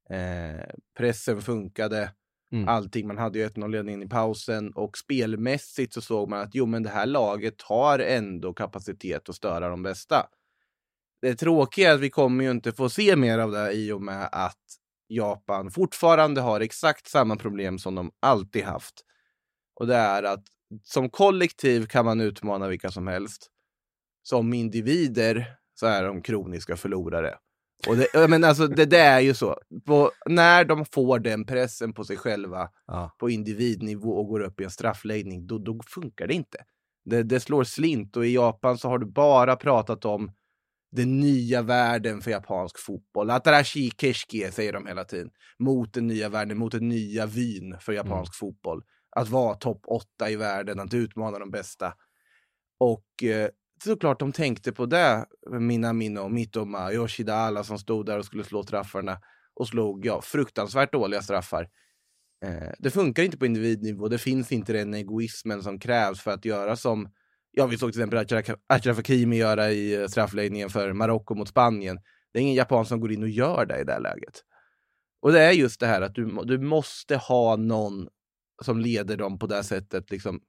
Eh, 0.09 0.65
pressen 0.97 1.41
funkade, 1.41 2.11
Mm. 2.51 2.67
allting. 2.67 3.07
Man 3.07 3.17
hade 3.17 3.39
ju 3.39 3.45
1-0 3.45 3.71
ledningen 3.71 4.03
i 4.03 4.07
pausen 4.09 4.71
och 4.73 4.97
spelmässigt 4.97 5.93
så 5.93 6.01
såg 6.01 6.29
man 6.29 6.39
att 6.39 6.55
jo, 6.55 6.65
men 6.65 6.83
det 6.83 6.89
här 6.89 7.05
laget 7.05 7.61
har 7.61 7.99
ändå 7.99 8.53
kapacitet 8.53 9.29
att 9.29 9.35
störa 9.35 9.69
de 9.69 9.83
bästa. 9.83 10.25
Det 11.21 11.35
tråkiga 11.35 11.89
är 11.89 11.93
att 11.93 11.99
vi 11.99 12.09
kommer 12.09 12.43
ju 12.43 12.51
inte 12.51 12.71
få 12.71 12.89
se 12.89 13.15
mer 13.15 13.39
av 13.39 13.51
det 13.51 13.71
i 13.71 13.91
och 13.91 14.01
med 14.01 14.29
att 14.31 14.63
Japan 15.07 15.71
fortfarande 15.71 16.41
har 16.41 16.61
exakt 16.61 17.07
samma 17.07 17.35
problem 17.35 17.79
som 17.79 17.95
de 17.95 18.11
alltid 18.19 18.63
haft. 18.63 19.01
Och 19.79 19.87
det 19.87 19.95
är 19.95 20.23
att 20.23 20.43
som 20.83 21.09
kollektiv 21.09 21.85
kan 21.85 22.05
man 22.05 22.21
utmana 22.21 22.67
vilka 22.67 22.91
som 22.91 23.07
helst. 23.07 23.47
Som 24.23 24.53
individer 24.53 25.55
så 25.73 25.85
är 25.85 26.03
de 26.03 26.21
kroniska 26.21 26.77
förlorare. 26.77 27.35
Och 27.87 27.95
det, 27.97 28.27
men 28.29 28.43
alltså, 28.43 28.67
det, 28.67 28.85
det 28.85 28.99
är 28.99 29.19
ju 29.19 29.33
så. 29.33 29.59
På, 29.85 30.11
när 30.25 30.65
de 30.65 30.85
får 30.85 31.19
den 31.19 31.45
pressen 31.45 31.93
på 31.93 32.03
sig 32.03 32.17
själva 32.17 32.69
Ja. 32.87 33.15
på 33.19 33.29
individnivå 33.29 34.09
och 34.11 34.27
går 34.27 34.39
upp 34.39 34.61
i 34.61 34.63
en 34.63 34.69
straffläggning, 34.69 35.47
då, 35.47 35.57
då 35.57 35.79
funkar 35.87 36.27
det 36.27 36.33
inte. 36.33 36.57
Det, 37.05 37.23
det 37.23 37.39
slår 37.39 37.63
slint 37.63 38.17
och 38.17 38.25
i 38.25 38.33
Japan 38.35 38.77
så 38.77 38.89
har 38.89 38.97
du 38.99 39.05
bara 39.05 39.55
pratat 39.55 40.05
om 40.05 40.31
den 40.91 41.19
nya 41.19 41.61
världen 41.61 42.21
för 42.21 42.31
japansk 42.31 42.79
fotboll. 42.79 43.29
Atarashi 43.29 43.91
Keshkie 43.97 44.51
säger 44.51 44.73
de 44.73 44.87
hela 44.87 45.03
tiden. 45.03 45.29
Mot 45.59 45.93
den 45.93 46.07
nya 46.07 46.29
världen, 46.29 46.57
mot 46.57 46.71
den 46.71 46.89
nya 46.89 47.25
vyn 47.25 47.77
för 47.79 47.93
japansk 47.93 48.35
fotboll. 48.35 48.83
Att 49.15 49.29
vara 49.29 49.55
topp 49.55 49.81
åtta 49.87 50.29
i 50.29 50.35
världen, 50.35 50.79
att 50.79 50.93
utmana 50.93 51.39
de 51.39 51.51
bästa. 51.51 51.93
Och 52.79 53.23
eh, 53.23 53.49
såklart 53.83 54.19
de 54.19 54.31
tänkte 54.31 54.71
på 54.71 54.85
det. 54.85 55.25
Minamino, 55.59 56.29
Mitoma, 56.29 56.91
Yoshida, 56.93 57.35
alla 57.35 57.63
som 57.63 57.79
stod 57.79 58.05
där 58.05 58.19
och 58.19 58.25
skulle 58.25 58.43
slå 58.43 58.63
straffarna 58.63 59.19
och 59.53 59.67
slog 59.67 60.05
ja, 60.05 60.21
fruktansvärt 60.21 60.91
dåliga 60.91 61.21
straffar. 61.21 61.69
Eh, 62.45 62.71
det 62.79 62.91
funkar 62.91 63.23
inte 63.23 63.37
på 63.37 63.45
individnivå. 63.45 64.07
Det 64.07 64.17
finns 64.17 64.51
inte 64.51 64.73
den 64.73 64.93
egoismen 64.93 65.63
som 65.63 65.79
krävs 65.79 66.21
för 66.21 66.31
att 66.31 66.45
göra 66.45 66.75
som 66.75 67.09
Ja, 67.57 67.65
vi 67.65 67.77
såg 67.77 67.93
till 67.93 68.01
exempel 68.01 68.19
Achraf- 68.69 68.95
Hakimi 68.95 69.37
göra 69.37 69.71
i 69.71 70.01
eh, 70.01 70.07
straffläggningen 70.07 70.69
för 70.69 70.93
Marocko 70.93 71.35
mot 71.35 71.47
Spanien. 71.47 71.99
Det 72.33 72.39
är 72.39 72.43
ingen 72.43 72.55
japan 72.55 72.85
som 72.85 72.99
går 72.99 73.11
in 73.11 73.23
och 73.23 73.29
gör 73.29 73.65
det 73.65 73.79
i 73.79 73.83
det 73.83 73.93
här 73.93 73.99
läget. 73.99 74.43
Och 75.21 75.31
det 75.31 75.41
är 75.41 75.51
just 75.51 75.79
det 75.79 75.87
här 75.87 76.01
att 76.01 76.15
du, 76.15 76.25
du 76.43 76.57
måste 76.57 77.17
ha 77.17 77.55
någon 77.55 78.07
som 78.61 78.79
leder 78.79 79.17
dem 79.17 79.39
på 79.39 79.47
det 79.47 79.63
sättet 79.63 80.11
liksom, 80.11 80.39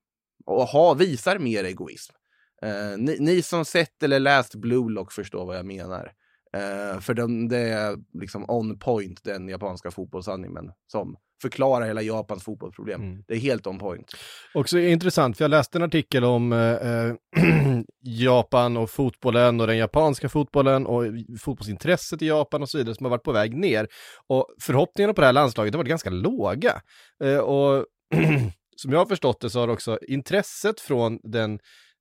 och 0.47 0.63
ha, 0.63 0.95
visar 0.95 1.39
mer 1.39 1.65
egoism. 1.65 2.15
Eh, 2.63 2.99
ni, 2.99 3.17
ni 3.21 3.43
som 3.43 3.65
sett 3.65 4.03
eller 4.03 4.21
läst 4.21 4.55
Blue 4.55 4.93
Lock 4.93 5.13
förstår 5.13 5.47
vad 5.47 5.57
jag 5.57 5.67
menar. 5.67 6.13
Eh, 6.57 7.01
för 7.01 7.15
den, 7.15 7.49
det 7.49 7.59
är 7.59 7.97
liksom 8.21 8.45
on 8.49 8.79
point, 8.79 9.25
den 9.25 9.49
japanska 9.49 9.91
fotbollsanimen 9.91 10.73
som 10.87 11.17
förklarar 11.43 11.87
hela 11.87 12.03
Japans 12.03 12.45
fotbollsproblem. 12.45 13.03
Mm. 13.03 13.23
Det 13.27 13.35
är 13.35 13.39
helt 13.39 13.67
on 13.67 13.79
point. 13.79 14.13
Också 14.55 14.79
intressant, 14.79 15.37
för 15.37 15.45
jag 15.45 15.51
läste 15.51 15.79
en 15.79 15.83
artikel 15.83 16.25
om 16.25 16.53
eh, 16.53 16.59
eh, 16.59 17.15
Japan 18.03 18.77
och 18.77 18.91
fotbollen 18.91 19.61
och 19.61 19.67
den 19.67 19.79
japanska 19.79 20.29
fotbollen 20.29 20.87
och 20.87 21.05
fotbollsintresset 21.41 22.23
i 22.23 22.27
Japan 22.27 22.63
och 22.63 22.69
så 22.69 22.79
vidare 22.79 22.95
som 22.95 23.07
har 23.07 23.11
varit 23.11 23.23
på 23.23 23.33
väg 23.33 23.57
ner. 23.57 23.89
Och 24.27 24.47
förhoppningarna 24.61 25.15
på 25.15 25.21
det 25.21 25.27
här 25.27 25.33
landslaget 25.33 25.75
har 25.75 25.79
varit 25.79 25.89
ganska 25.89 26.11
låga. 26.11 26.81
Eh, 27.25 27.39
och 27.39 27.87
som 28.77 28.93
jag 28.93 28.99
har 28.99 29.07
förstått 29.07 29.41
det 29.41 29.51
så 29.51 29.61
har 29.61 29.69
också 29.69 29.99
intresset 30.09 30.81
från 30.81 31.19
den 31.23 31.59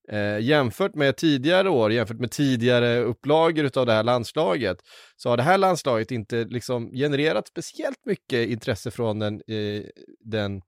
Eh, 0.10 0.40
jämfört 0.40 0.96
med 0.96 1.18
tidigare 1.18 1.70
år, 1.70 1.92
jämfört 1.92 2.20
med 2.20 2.32
tidigare 2.32 3.00
upplagor 3.00 3.78
av 3.78 3.86
det 3.86 3.94
här 3.94 4.04
landslaget, 4.04 4.78
så 5.16 5.30
har 5.30 5.38
det 5.38 5.44
här 5.44 5.58
landslaget 5.58 6.12
inte 6.12 6.44
liksom 6.44 6.92
genererat 6.92 7.48
speciellt 7.48 8.06
mycket 8.06 8.50
intresse 8.50 8.92
från 8.92 9.20
den, 9.20 9.34
eh, 9.48 9.84
den 10.20 10.62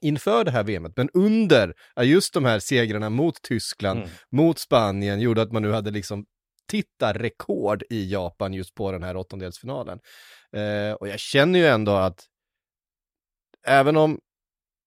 inför 0.00 0.44
det 0.44 0.50
här 0.50 0.64
VMet, 0.64 0.92
men 0.96 1.08
under 1.14 1.74
just 2.02 2.34
de 2.34 2.44
här 2.44 2.58
segrarna 2.58 3.10
mot 3.10 3.42
Tyskland, 3.42 3.98
Mm. 3.98 4.10
mot 4.32 4.58
Spanien, 4.58 5.20
gjorde 5.20 5.42
att 5.42 5.52
man 5.52 5.62
nu 5.62 5.72
hade 5.72 5.90
liksom 5.90 6.26
tittarrekord 6.68 7.82
i 7.90 8.12
Japan 8.12 8.54
just 8.54 8.74
på 8.74 8.92
den 8.92 9.02
här 9.02 9.16
åttondelsfinalen. 9.16 9.98
Eh, 10.56 10.92
och 10.92 11.08
jag 11.08 11.20
känner 11.20 11.58
ju 11.58 11.66
ändå 11.66 11.92
att 11.92 12.24
även 13.66 13.96
om 13.96 14.20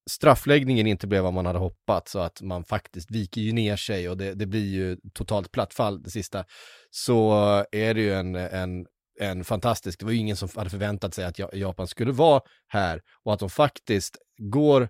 straffläggningen 0.09 0.87
inte 0.87 1.07
blev 1.07 1.23
vad 1.23 1.33
man 1.33 1.45
hade 1.45 1.59
hoppats 1.59 2.11
så 2.11 2.19
att 2.19 2.41
man 2.41 2.63
faktiskt 2.63 3.11
viker 3.11 3.41
ju 3.41 3.51
ner 3.51 3.75
sig 3.75 4.09
och 4.09 4.17
det, 4.17 4.33
det 4.33 4.45
blir 4.45 4.65
ju 4.65 4.97
totalt 5.13 5.51
plattfall 5.51 6.03
det 6.03 6.09
sista, 6.09 6.45
så 6.89 7.31
är 7.71 7.93
det 7.93 8.01
ju 8.01 8.13
en, 8.13 8.35
en, 8.35 8.85
en 9.19 9.43
fantastisk, 9.43 9.99
det 9.99 10.05
var 10.05 10.11
ju 10.11 10.17
ingen 10.17 10.35
som 10.35 10.49
hade 10.55 10.69
förväntat 10.69 11.13
sig 11.13 11.25
att 11.25 11.39
Ja- 11.39 11.49
Japan 11.53 11.87
skulle 11.87 12.11
vara 12.11 12.41
här 12.67 13.01
och 13.23 13.33
att 13.33 13.39
de 13.39 13.49
faktiskt 13.49 14.17
går 14.51 14.89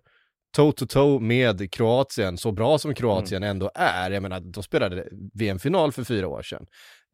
toe-to-toe 0.56 1.20
med 1.20 1.72
Kroatien, 1.72 2.38
så 2.38 2.52
bra 2.52 2.78
som 2.78 2.94
Kroatien 2.94 3.44
ändå 3.44 3.72
är. 3.76 4.12
Jag 4.12 4.24
menar, 4.24 4.40
de 4.40 4.64
spelade 4.64 5.08
VM-final 5.34 5.92
för 5.92 6.04
fyra 6.04 6.28
år 6.28 6.42
sedan. 6.42 6.66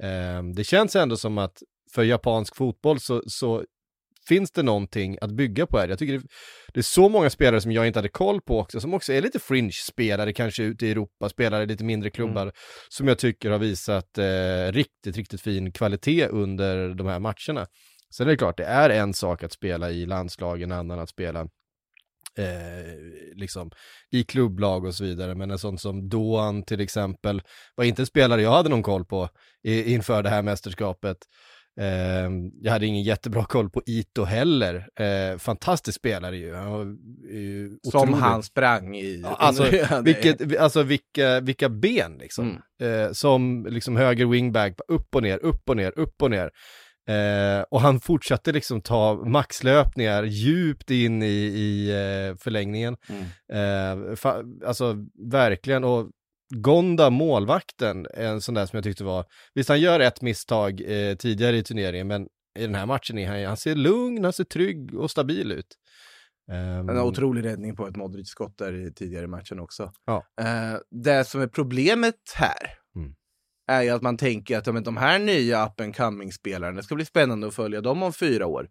Ehm, 0.04 0.54
det 0.54 0.64
känns 0.64 0.96
ändå 0.96 1.18
som 1.18 1.38
att 1.38 1.58
för 1.94 2.04
japansk 2.04 2.56
fotboll 2.56 3.00
så, 3.00 3.24
så 3.28 3.64
finns 4.28 4.52
det 4.52 4.64
någonting 4.64 5.18
att 5.22 5.32
bygga 5.32 5.68
på 5.68 5.78
här. 5.78 5.88
Jag 5.88 6.00
tycker 6.00 6.14
det, 6.14 6.24
det 6.74 6.80
är 6.80 6.82
så 6.82 7.10
många 7.10 7.30
spelare 7.30 7.62
som 7.62 7.72
jag 7.72 7.88
inte 7.88 8.00
hade 8.00 8.10
koll 8.10 8.42
på 8.42 8.60
också, 8.60 8.80
som 8.80 8.94
också 8.94 9.14
är 9.14 9.22
lite 9.22 9.40
fringe-spelare, 9.40 10.34
kanske 10.34 10.64
ute 10.64 10.88
i 10.88 10.92
Europa, 10.92 11.30
spelare 11.30 11.64
i 11.64 11.66
lite 11.66 11.84
mindre 11.84 12.10
klubbar, 12.10 12.52
som 12.90 13.08
jag 13.08 13.18
tycker 13.18 13.52
har 13.52 13.60
visat 13.60 14.18
eh, 14.18 14.72
riktigt, 14.72 15.18
riktigt 15.18 15.42
fin 15.42 15.72
kvalitet 15.72 16.28
under 16.28 16.90
de 16.90 17.08
här 17.08 17.20
matcherna. 17.20 17.68
Sen 18.16 18.28
är 18.28 18.32
det 18.32 18.38
klart, 18.38 18.58
det 18.58 18.66
är 18.66 18.90
en 18.90 19.14
sak 19.14 19.44
att 19.44 19.52
spela 19.52 19.92
i 19.92 20.06
landslag, 20.06 20.62
en 20.62 20.72
annan 20.72 21.00
att 21.00 21.10
spela 21.10 21.40
eh, 22.38 23.36
liksom 23.36 23.72
i 24.12 24.24
klubblag 24.24 24.86
och 24.86 24.96
så 24.96 25.04
vidare. 25.04 25.36
Men 25.36 25.52
en 25.52 25.60
sån 25.60 25.78
som 25.78 26.10
Doan 26.10 26.64
till 26.64 26.82
exempel 26.82 27.42
var 27.76 27.84
inte 27.84 28.02
en 28.02 28.06
spelare 28.06 28.42
jag 28.42 28.52
hade 28.52 28.70
någon 28.70 28.84
koll 28.84 29.06
på 29.06 29.30
i, 29.64 29.94
inför 29.94 30.24
det 30.24 30.30
här 30.30 30.42
mästerskapet. 30.42 31.18
Eh, 31.82 32.30
jag 32.62 32.72
hade 32.72 32.86
ingen 32.86 33.04
jättebra 33.04 33.46
koll 33.46 33.70
på 33.70 33.82
Ito 33.86 34.24
heller. 34.24 34.88
Eh, 35.00 35.38
fantastisk 35.38 36.00
spelare 36.00 36.38
ju. 36.38 36.54
Han 36.54 36.98
ju 37.32 37.78
Som 37.92 38.14
han 38.14 38.44
sprang 38.44 38.96
i. 38.96 39.22
Ja, 39.24 39.36
alltså, 39.40 39.64
vilket, 40.04 40.58
alltså 40.60 40.84
vilka, 40.84 41.40
vilka 41.40 41.70
ben 41.70 42.18
liksom. 42.20 42.60
Mm. 42.82 43.06
Eh, 43.06 43.12
som 43.12 43.68
liksom 43.70 43.96
höger 43.96 44.26
wingback, 44.26 44.74
upp 44.88 45.16
och 45.16 45.24
ner, 45.24 45.38
upp 45.38 45.70
och 45.70 45.78
ner, 45.78 46.00
upp 46.00 46.22
och 46.22 46.32
ner. 46.32 46.52
Eh, 47.08 47.64
och 47.70 47.82
han 47.82 48.00
fortsatte 48.00 48.52
liksom 48.52 48.82
ta 48.82 49.16
maxlöpningar 49.26 50.24
djupt 50.24 50.92
in 50.92 51.24
i, 51.24 51.36
i 51.46 51.90
eh, 51.90 52.38
förlängningen. 52.38 52.98
Mm. 53.10 54.12
Eh, 54.14 54.16
alltså 54.68 54.96
verkligen, 55.32 55.84
och 55.84 56.10
Gonda, 56.56 57.10
målvakten, 57.10 58.08
en 58.14 58.42
sån 58.42 58.56
där 58.56 58.66
som 58.66 58.78
jag 58.78 58.84
tyckte 58.84 59.04
var, 59.04 59.26
visst 59.54 59.70
han 59.70 59.80
gör 59.82 60.00
ett 60.00 60.22
misstag 60.22 60.82
eh, 60.82 61.16
tidigare 61.16 61.58
i 61.58 61.64
turneringen, 61.64 62.08
men 62.08 62.28
i 62.60 62.62
den 62.62 62.76
här 62.76 62.86
matchen 62.86 63.18
är 63.18 63.28
han, 63.28 63.46
han 63.46 63.58
ser 63.58 63.76
lugn, 63.76 64.24
han 64.24 64.34
ser 64.34 64.44
trygg 64.44 64.96
och 64.96 65.12
stabil 65.12 65.52
ut. 65.52 65.68
Ehm, 66.52 66.90
En 66.90 67.00
otrolig 67.00 67.46
räddning 67.46 67.76
på 67.76 67.88
ett 67.88 67.96
Modric-skott 67.96 68.58
där 68.58 68.88
i 68.88 68.94
tidigare 68.94 69.28
matchen 69.28 69.60
också. 69.60 69.92
Ja. 70.06 70.24
Eh, 70.42 70.78
det 71.04 71.24
som 71.26 71.42
är 71.42 71.48
problemet 71.48 72.16
här 72.36 72.58
Mm. 72.96 73.14
är 73.68 73.82
ju 73.82 73.90
att 73.90 74.02
man 74.02 74.18
tänker 74.18 74.58
att 74.58 74.68
ja, 74.68 74.74
men 74.74 74.84
de 74.84 74.98
här 74.98 75.20
nya 75.20 75.66
up 75.66 75.82
and 75.82 75.96
coming-spelarna, 75.96 76.76
det 76.78 76.84
ska 76.84 76.96
bli 76.96 77.06
spännande 77.06 77.48
att 77.48 77.56
följa 77.56 77.82
dem 77.82 78.04
om 78.04 78.14
fyra 78.14 78.46
år. 78.48 78.68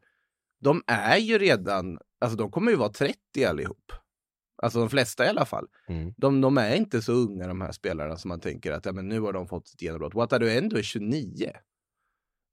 De 0.64 0.82
är 0.86 1.16
ju 1.16 1.38
redan, 1.38 1.98
alltså 2.20 2.36
de 2.36 2.50
kommer 2.50 2.70
ju 2.70 2.76
vara 2.76 2.88
30 2.92 3.44
allihop. 3.48 3.92
Alltså 4.62 4.78
de 4.78 4.90
flesta 4.90 5.24
i 5.26 5.28
alla 5.28 5.44
fall. 5.44 5.66
Mm. 5.88 6.14
De, 6.16 6.40
de 6.40 6.58
är 6.58 6.74
inte 6.74 7.02
så 7.02 7.12
unga 7.12 7.46
de 7.46 7.60
här 7.60 7.72
spelarna 7.72 8.16
som 8.16 8.28
man 8.28 8.40
tänker 8.40 8.72
att 8.72 8.86
ja, 8.86 8.92
men 8.92 9.08
nu 9.08 9.20
har 9.20 9.32
de 9.32 9.48
fått 9.48 9.68
ett 9.68 9.82
genombrott. 9.82 10.14
Wataru 10.14 10.50
ändå 10.50 10.78
är 10.78 10.82
29. 10.82 11.52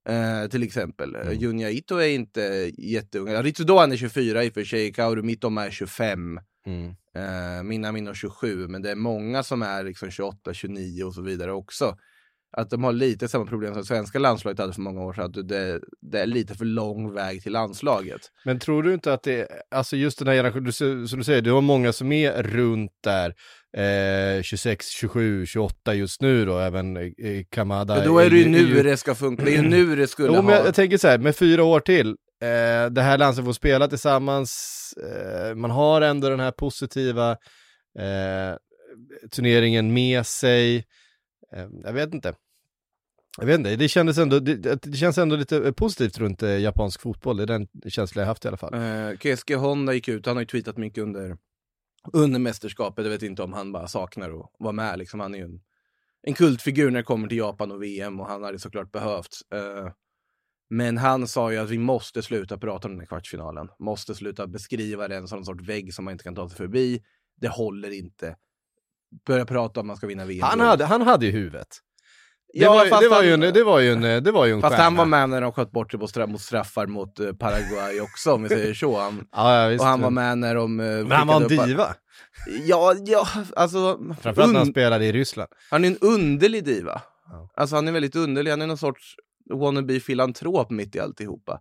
Eh, 0.09 0.49
till 0.49 0.63
exempel. 0.63 1.15
Mm. 1.15 1.27
Mm. 1.27 1.39
Junya 1.39 1.69
Ito 1.69 1.95
är 1.95 2.07
inte 2.07 2.71
jätteung. 2.77 3.27
Ritsudoan 3.27 3.91
är 3.91 3.97
24 3.97 4.43
i 4.43 4.49
och 4.49 4.53
för 4.53 4.63
sig. 4.63 4.93
Kaoru 4.93 5.21
Mitoma 5.21 5.65
är 5.65 5.71
25. 5.71 6.39
Mm. 6.65 6.95
Eh, 7.15 7.63
Minamino 7.63 8.13
27. 8.13 8.67
Men 8.67 8.81
det 8.81 8.91
är 8.91 8.95
många 8.95 9.43
som 9.43 9.61
är 9.61 9.83
liksom 9.83 10.11
28, 10.11 10.53
29 10.53 11.03
och 11.03 11.13
så 11.13 11.21
vidare 11.21 11.51
också. 11.51 11.97
Att 12.57 12.69
de 12.69 12.83
har 12.83 12.93
lite 12.93 13.27
samma 13.27 13.45
problem 13.45 13.73
som 13.73 13.85
svenska 13.85 14.19
landslaget 14.19 14.59
hade 14.59 14.73
för 14.73 14.81
många 14.81 15.01
år 15.01 15.13
sedan. 15.13 15.25
Att 15.25 15.47
det, 15.47 15.79
det 16.11 16.19
är 16.19 16.25
lite 16.25 16.55
för 16.55 16.65
lång 16.65 17.13
väg 17.13 17.43
till 17.43 17.51
landslaget. 17.51 18.21
Men 18.45 18.59
tror 18.59 18.83
du 18.83 18.93
inte 18.93 19.13
att 19.13 19.23
det, 19.23 19.47
alltså 19.71 19.95
just 19.95 20.19
den 20.19 20.27
här 20.27 20.35
generationen, 20.35 21.07
som 21.07 21.19
du 21.19 21.23
säger, 21.23 21.41
du 21.41 21.51
har 21.51 21.61
många 21.61 21.93
som 21.93 22.11
är 22.11 22.43
runt 22.43 22.91
där, 23.03 23.35
eh, 24.37 24.41
26, 24.41 24.87
27, 24.87 25.45
28 25.45 25.93
just 25.93 26.21
nu 26.21 26.45
då, 26.45 26.59
även 26.59 26.97
eh, 26.97 27.11
Kamada. 27.49 27.95
Men 27.95 28.07
då 28.07 28.19
är 28.19 28.29
det 28.29 28.37
ju 28.37 28.49
nu 28.49 28.83
det 28.83 28.97
ska 28.97 29.15
funka. 29.15 29.45
Det 29.45 29.51
är 29.51 29.63
ju 29.63 29.69
nu 29.69 29.95
det 29.95 30.07
skulle 30.07 30.27
Jo, 30.27 30.41
ha... 30.41 30.51
jag, 30.51 30.65
jag 30.65 30.75
tänker 30.75 30.97
så 30.97 31.07
här, 31.07 31.17
med 31.17 31.35
fyra 31.35 31.63
år 31.63 31.79
till, 31.79 32.09
eh, 32.41 32.89
det 32.91 33.01
här 33.01 33.17
landslaget 33.17 33.47
får 33.47 33.53
spela 33.53 33.87
tillsammans, 33.87 34.93
eh, 35.03 35.55
man 35.55 35.71
har 35.71 36.01
ändå 36.01 36.29
den 36.29 36.39
här 36.39 36.51
positiva 36.51 37.31
eh, 37.99 38.55
turneringen 39.31 39.93
med 39.93 40.25
sig. 40.25 40.85
Ehm, 41.51 41.81
jag 41.83 41.93
vet 41.93 42.13
inte. 42.13 42.35
Jag 43.37 43.45
vet 43.45 43.57
inte, 43.57 43.75
det 43.75 43.87
kändes 43.87 44.17
ändå, 44.17 44.39
det, 44.39 44.83
det 44.83 44.97
känns 44.97 45.17
ändå 45.17 45.35
lite 45.35 45.57
eh, 45.57 45.71
positivt 45.71 46.17
runt 46.17 46.43
eh, 46.43 46.59
japansk 46.59 47.01
fotboll, 47.01 47.37
det 47.37 47.43
är 47.43 47.47
den 47.47 47.67
känslan 47.87 48.21
jag 48.21 48.27
haft 48.27 48.45
i 48.45 48.47
alla 48.47 48.57
fall. 48.57 48.73
Eh, 48.73 49.17
Keisuke 49.17 49.55
Honda 49.55 49.93
gick 49.93 50.07
ut, 50.07 50.25
han 50.25 50.35
har 50.35 50.41
ju 50.41 50.45
tweetat 50.45 50.77
mycket 50.77 51.03
under, 51.03 51.37
under 52.13 52.39
mästerskapet. 52.39 53.05
Jag 53.05 53.11
vet 53.11 53.23
inte 53.23 53.43
om 53.43 53.53
han 53.53 53.71
bara 53.71 53.87
saknar 53.87 54.29
att 54.29 54.51
vara 54.59 54.71
med. 54.71 54.99
Liksom, 54.99 55.19
han 55.19 55.33
är 55.33 55.37
ju 55.37 55.45
en, 55.45 55.61
en 56.21 56.33
kultfigur 56.33 56.91
när 56.91 56.99
det 56.99 57.03
kommer 57.03 57.27
till 57.27 57.37
Japan 57.37 57.71
och 57.71 57.83
VM 57.83 58.19
och 58.19 58.27
han 58.27 58.43
hade 58.43 58.59
såklart 58.59 58.91
behövt. 58.91 59.37
Eh, 59.53 59.91
men 60.69 60.97
han 60.97 61.27
sa 61.27 61.51
ju 61.51 61.57
att 61.57 61.69
vi 61.69 61.77
måste 61.77 62.21
sluta 62.21 62.57
prata 62.57 62.87
om 62.87 62.91
den 62.91 62.99
här 62.99 63.07
kvartsfinalen. 63.07 63.69
Måste 63.79 64.15
sluta 64.15 64.47
beskriva 64.47 65.07
den 65.07 65.27
som 65.27 65.39
en 65.39 65.45
sorts 65.45 65.63
vägg 65.63 65.93
som 65.93 66.05
man 66.05 66.11
inte 66.11 66.23
kan 66.23 66.35
ta 66.35 66.49
sig 66.49 66.57
förbi. 66.57 67.03
Det 67.41 67.47
håller 67.47 67.91
inte. 67.97 68.35
Börja 69.27 69.45
prata 69.45 69.79
om 69.79 69.87
man 69.87 69.97
ska 69.97 70.07
vinna 70.07 70.25
VM. 70.25 70.41
Han 70.43 70.59
hade, 70.59 70.85
han 70.85 71.01
hade 71.01 71.25
ju 71.25 71.31
huvudet. 71.31 71.67
Det, 72.53 72.59
Ja, 72.59 72.73
var, 72.73 72.83
ju- 72.83 72.89
fast 72.89 73.01
det, 73.03 73.09
var 73.09 73.23
ju 73.23 73.31
han- 73.31 73.43
en, 73.43 73.53
det 73.53 73.63
var 73.63 73.79
ju 73.79 73.91
en, 73.91 74.23
det 74.23 74.31
var 74.31 74.45
ju 74.45 74.53
en 74.53 74.61
Fast 74.61 74.71
stjärna. 74.73 74.83
han 74.83 74.95
var 74.95 75.05
med 75.05 75.29
när 75.29 75.41
de 75.41 75.51
sköt 75.51 75.71
bort 75.71 75.91
sig 75.91 75.99
på 75.99 76.27
mot 76.27 76.41
straffar 76.41 76.87
mot 76.87 77.19
eh, 77.19 77.33
Paraguay 77.33 78.01
också 78.01 78.33
om 78.33 78.43
vi 78.43 78.49
säger 78.49 78.73
så. 78.73 78.99
Han, 78.99 79.27
Ja, 79.31 79.69
ja, 79.71 79.79
och 79.79 79.85
han 79.85 80.01
var 80.01 80.09
med 80.09 80.37
när 80.37 80.55
de... 80.55 80.79
eh, 80.79 80.85
Men 80.85 81.11
han 81.11 81.27
var 81.27 81.41
en 81.41 81.47
diva. 81.47 81.95
Ja, 82.65 82.95
ja, 83.05 83.27
alltså... 83.55 83.99
Framförallt 84.21 84.51
när 84.51 84.59
han 84.59 84.67
spelade 84.71 85.05
i 85.05 85.11
Ryssland. 85.11 85.49
han 85.71 85.83
är 85.85 85.87
en 85.89 85.97
underlig 85.97 86.63
diva. 86.65 87.01
Ja. 87.31 87.49
Alltså 87.55 87.75
han 87.75 87.87
är 87.87 87.91
väldigt 87.91 88.15
underlig, 88.15 88.51
han 88.51 88.61
är 88.61 88.67
någon 88.67 88.77
sorts 88.77 89.15
wannabe 89.53 89.99
filantrop 89.99 90.69
mitt 90.71 90.95
i 90.95 90.99
alltihopa. 90.99 91.59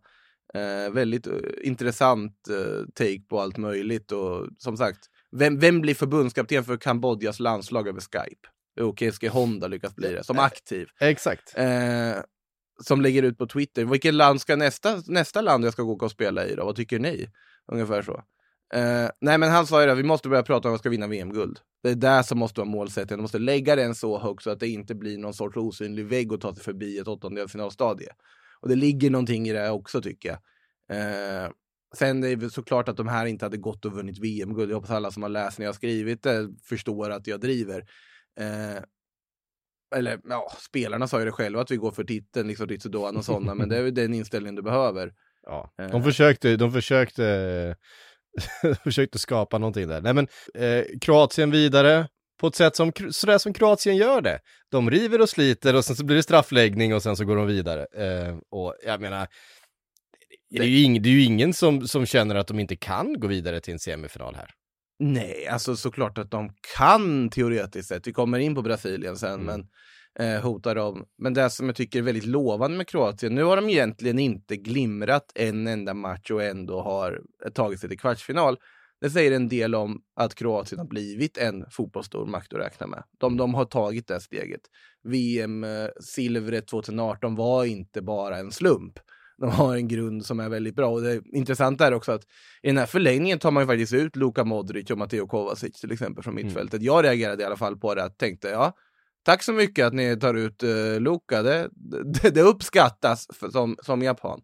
Eh, 0.55 0.93
väldigt 0.93 1.27
eh, 1.27 1.33
intressant 1.63 2.33
eh, 2.51 2.85
take 2.95 3.21
på 3.31 3.41
allt 3.41 3.57
möjligt 3.57 4.13
och 4.13 4.47
som 4.59 4.77
sagt, 4.77 4.99
vem, 5.37 5.59
vem 5.59 5.81
blir 5.81 5.95
förbundskapten 5.95 6.65
för 6.65 6.77
Kambodjas 6.77 7.41
landslag 7.41 7.89
över 7.89 8.01
Skype? 8.01 8.49
Jo, 8.81 8.97
Keisuke 8.97 9.29
Honda 9.29 9.69
lyckas 9.69 9.97
bli 9.97 10.13
det, 10.13 10.25
som 10.25 10.39
aktiv. 10.39 10.89
Exakt. 11.01 11.55
Eh, 11.57 12.23
som 12.85 13.01
lägger 13.01 13.23
ut 13.23 13.39
på 13.39 13.47
Twitter, 13.47 13.85
vilket 13.85 14.15
land 14.15 14.41
ska 14.41 14.57
nästa, 14.57 15.03
nästa 15.07 15.41
land 15.41 15.65
jag 15.65 15.73
ska 15.73 15.83
gå 15.83 15.93
och 15.93 16.11
spela 16.11 16.47
i 16.47 16.55
då? 16.55 16.65
Vad 16.65 16.77
tycker 16.77 16.99
ni? 16.99 17.31
Ungefär 17.73 18.03
så. 18.03 18.23
Eh, 18.75 19.11
nej 19.21 19.39
men 19.39 19.51
han 19.51 19.67
sa 19.67 19.81
ju 19.81 19.87
det, 19.87 19.95
vi 19.95 20.03
måste 20.03 20.29
börja 20.29 20.43
prata 20.43 20.69
om 20.69 20.73
vad 20.73 20.81
ska 20.81 20.89
vinna 20.89 21.07
VM-guld. 21.07 21.59
Det 21.83 21.91
är 21.91 21.95
där 21.95 22.23
som 22.23 22.39
måste 22.39 22.61
vara 22.61 22.71
målsättningen, 22.71 23.19
de 23.19 23.23
måste 23.23 23.39
lägga 23.39 23.77
den 23.77 23.95
så 23.95 24.19
högt 24.19 24.43
så 24.43 24.51
att 24.51 24.61
det 24.61 24.69
inte 24.69 24.95
blir 24.95 25.19
någon 25.19 25.35
sorts 25.35 25.57
osynlig 25.57 26.07
vägg 26.07 26.33
och 26.33 26.41
ta 26.41 26.55
sig 26.55 26.65
förbi 26.65 26.99
ett 26.99 27.09
åttondelsfinalstadie. 27.09 28.09
Och 28.61 28.69
det 28.69 28.77
ligger 28.77 29.11
någonting 29.11 29.49
i 29.49 29.53
det 29.53 29.71
också 29.71 30.03
tycker 30.03 30.29
jag. 30.29 30.39
Eh, 30.97 31.51
sen 31.95 32.25
är 32.25 32.37
det 32.37 32.51
såklart 32.51 32.89
att 32.89 32.97
de 32.97 33.09
här 33.09 33.27
inte 33.27 33.45
hade 33.45 33.57
gått 33.57 33.85
och 33.85 33.93
vunnit 33.93 34.19
VM-guld. 34.19 34.71
Jag 34.71 34.77
hoppas 34.77 34.91
alla 34.91 35.11
som 35.11 35.23
har 35.23 35.31
läst 35.31 35.59
när 35.59 35.67
jag 35.67 35.69
har 35.69 35.75
skrivit 35.75 36.23
det 36.23 36.49
förstår 36.63 37.11
att 37.11 37.27
jag 37.27 37.41
driver. 37.41 37.85
Eh, 38.41 38.83
eller 39.97 40.21
ja, 40.29 40.53
spelarna 40.59 41.09
sa 41.09 41.19
ju 41.19 41.25
det 41.25 41.33
själva 41.33 41.61
att 41.61 41.71
vi 41.71 41.77
går 41.77 41.91
för 41.91 42.05
titeln, 42.05 42.49
liksom 42.49 42.67
Ritsudoan 42.67 43.17
och 43.17 43.25
sådana, 43.25 43.55
men 43.55 43.69
det 43.69 43.77
är 43.77 43.91
den 43.91 44.15
inställningen 44.15 44.55
du 44.55 44.63
behöver. 44.63 45.13
Ja. 45.43 45.73
Eh. 45.79 45.91
De 45.91 46.03
försökte, 46.05 46.57
de 46.57 46.73
försökte, 46.73 47.77
försökte 48.85 49.19
skapa 49.19 49.59
någonting 49.59 49.89
där. 49.89 50.01
Nej 50.01 50.15
men, 50.15 50.29
eh, 50.55 50.85
Kroatien 51.01 51.51
vidare 51.51 52.09
på 52.41 52.47
ett 52.47 52.55
sätt 52.55 52.77
som, 52.77 52.93
sådär 53.11 53.39
som 53.39 53.53
Kroatien 53.53 53.97
gör 53.97 54.21
det. 54.21 54.39
De 54.71 54.91
river 54.91 55.21
och 55.21 55.29
sliter 55.29 55.77
och 55.77 55.85
sen 55.85 55.97
så 55.97 56.05
blir 56.05 56.17
det 56.17 56.23
straffläggning 56.23 56.95
och 56.95 57.03
sen 57.03 57.17
så 57.17 57.25
går 57.25 57.37
de 57.37 57.47
vidare. 57.47 57.87
Eh, 57.95 58.37
och 58.51 58.75
jag 58.87 59.01
menar, 59.01 59.27
det 60.51 60.59
är 60.59 60.65
ju, 60.65 60.83
ing, 60.83 61.03
det 61.03 61.09
är 61.09 61.13
ju 61.13 61.25
ingen 61.25 61.55
som, 61.55 61.89
som 61.89 62.07
känner 62.07 62.35
att 62.35 62.47
de 62.49 62.59
inte 62.59 62.77
kan 62.77 63.21
gå 63.21 63.27
vidare 63.27 63.61
till 63.61 63.73
en 63.73 63.79
semifinal 63.79 64.35
här. 64.35 64.51
Nej, 64.99 65.47
alltså 65.47 65.77
såklart 65.77 66.19
att 66.19 66.31
de 66.31 66.51
kan 66.77 67.31
teoretiskt 67.31 67.89
sett. 67.89 68.07
Vi 68.07 68.13
kommer 68.13 68.39
in 68.39 68.55
på 68.55 68.63
Brasilien 68.63 69.17
sen, 69.17 69.41
Mm. 69.41 69.47
men 69.47 69.67
eh, 70.35 70.43
hotar 70.43 70.75
dem. 70.75 71.05
Men 71.19 71.35
det 71.35 71.51
som 71.51 71.67
jag 71.67 71.77
tycker 71.77 71.99
är 71.99 72.03
väldigt 72.03 72.25
lovande 72.27 72.77
med 72.77 72.89
Kroatien, 72.89 73.35
nu 73.35 73.43
har 73.45 73.57
de 73.57 73.69
egentligen 73.69 74.19
inte 74.19 74.57
glimrat 74.57 75.33
en 75.35 75.67
enda 75.67 75.95
match 75.95 76.31
och 76.31 76.43
ändå 76.43 76.83
har 76.83 77.21
tagit 77.55 77.81
sig 77.81 77.89
till 77.89 77.99
kvartsfinal. 77.99 78.57
Det 79.01 79.11
säger 79.11 79.33
en 79.33 79.49
del 79.49 79.75
om 79.75 80.01
att 80.17 80.35
Kroatien 80.35 80.79
har 80.79 80.87
blivit 80.87 81.39
en 81.39 81.65
fotbollsstormakt 81.71 82.53
att 82.53 82.61
räkna 82.61 82.87
med. 82.87 83.03
De, 83.19 83.37
de 83.37 83.55
har 83.55 83.65
tagit 83.65 84.07
det 84.09 84.21
steget. 84.21 84.61
VM-silvret 85.05 86.67
2018 86.67 87.35
var 87.35 87.65
inte 87.65 88.03
bara 88.03 88.39
en 88.39 88.53
slump. 88.53 88.99
De 89.39 89.51
har 89.51 89.77
en 89.77 89.89
grund 89.89 90.27
som 90.27 90.41
är 90.41 90.49
väldigt 90.49 90.77
bra. 90.77 90.91
Och 90.91 91.03
det 91.03 91.21
intressanta 91.33 91.87
är 91.87 91.95
också 91.95 92.13
att 92.13 92.23
i 92.63 92.69
den 92.69 92.77
här 92.77 92.87
förlängningen 92.87 93.39
tar 93.39 93.51
man 93.51 93.63
ju 93.63 93.67
faktiskt 93.67 93.93
ut 93.93 94.17
Luka 94.17 94.45
Modric 94.45 94.91
och 94.91 94.99
Matteo 94.99 95.27
Kovacic 95.27 95.81
till 95.81 95.93
exempel 95.93 96.25
från 96.25 96.35
mittfältet. 96.35 96.83
Jag 96.83 97.05
reagerade 97.05 97.43
i 97.43 97.47
alla 97.47 97.57
fall 97.57 97.77
på 97.77 97.95
det 97.95 98.05
att 98.05 98.19
tänkte 98.19 98.49
ja, 98.49 98.73
tack 99.25 99.43
så 99.43 99.53
mycket 99.53 99.87
att 99.87 99.95
ni 99.95 100.17
tar 100.17 100.35
ut 100.35 100.63
uh, 100.63 101.01
Luka. 101.01 101.43
Det, 101.43 101.69
det, 102.05 102.31
det 102.35 102.43
uppskattas 102.43 103.27
för, 103.35 103.49
som, 103.49 103.77
som 103.83 104.03
japan. 104.03 104.41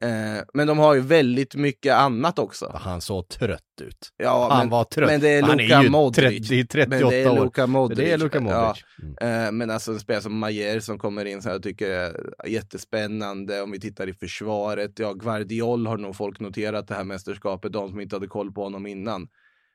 Eh, 0.00 0.42
men 0.54 0.66
de 0.66 0.78
har 0.78 0.94
ju 0.94 1.00
väldigt 1.00 1.54
mycket 1.54 1.94
annat 1.94 2.38
också. 2.38 2.72
Han 2.74 3.00
såg 3.00 3.28
trött 3.28 3.62
ut. 3.80 4.12
Ja, 4.16 4.48
han 4.50 4.58
men, 4.58 4.68
var 4.68 4.84
trött. 4.84 5.10
men 5.10 5.20
det 5.20 5.28
är 5.28 5.42
han 5.42 5.58
Luka 5.58 5.76
är 5.76 5.82
ju 5.82 5.90
Modric. 5.90 6.48
30, 6.48 6.66
38 6.66 6.88
men 6.88 7.10
det 7.10 7.22
är. 7.22 7.34
Luka 7.34 7.66
Modric. 7.66 7.98
Det 7.98 8.12
är 8.12 8.18
Luka 8.18 8.38
Ja, 8.38 8.66
Modric. 8.66 8.84
Mm. 9.02 9.46
Eh, 9.46 9.52
Men 9.52 9.70
alltså 9.70 9.92
en 9.92 10.00
spelare 10.00 10.22
som 10.22 10.38
Majer 10.38 10.80
som 10.80 10.98
kommer 10.98 11.24
in 11.24 11.42
så 11.42 11.48
här 11.48 11.58
tycker 11.58 11.90
jag 11.90 12.14
är 12.38 12.48
jättespännande. 12.48 13.62
Om 13.62 13.70
vi 13.70 13.80
tittar 13.80 14.08
i 14.08 14.14
försvaret, 14.14 14.98
ja 14.98 15.12
Guardiol 15.12 15.86
har 15.86 15.96
nog 15.96 16.16
folk 16.16 16.40
noterat 16.40 16.88
det 16.88 16.94
här 16.94 17.04
mästerskapet, 17.04 17.72
de 17.72 17.88
som 17.88 18.00
inte 18.00 18.16
hade 18.16 18.26
koll 18.26 18.52
på 18.52 18.62
honom 18.62 18.86
innan. 18.86 19.28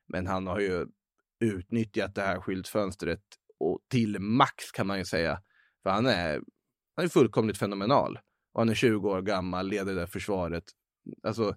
Men 0.07 0.27
han 0.27 0.47
har 0.47 0.59
ju 0.59 0.86
utnyttjat 1.43 2.15
det 2.15 2.21
här 2.21 2.39
skyltfönstret 2.39 3.21
och 3.59 3.79
till 3.91 4.19
max 4.19 4.71
kan 4.73 4.88
man 4.88 4.97
ju 4.97 5.05
säga. 5.05 5.39
För 5.83 5.89
han 5.89 6.05
är, 6.05 6.41
han 6.95 7.05
är 7.05 7.09
fullkomligt 7.09 7.57
fenomenal. 7.57 8.19
Och 8.53 8.61
han 8.61 8.69
är 8.69 8.73
20 8.75 9.09
år 9.09 9.21
gammal, 9.21 9.67
leder 9.69 9.93
det 9.93 9.99
där 9.99 10.05
försvaret. 10.07 10.63
Alltså, 11.27 11.55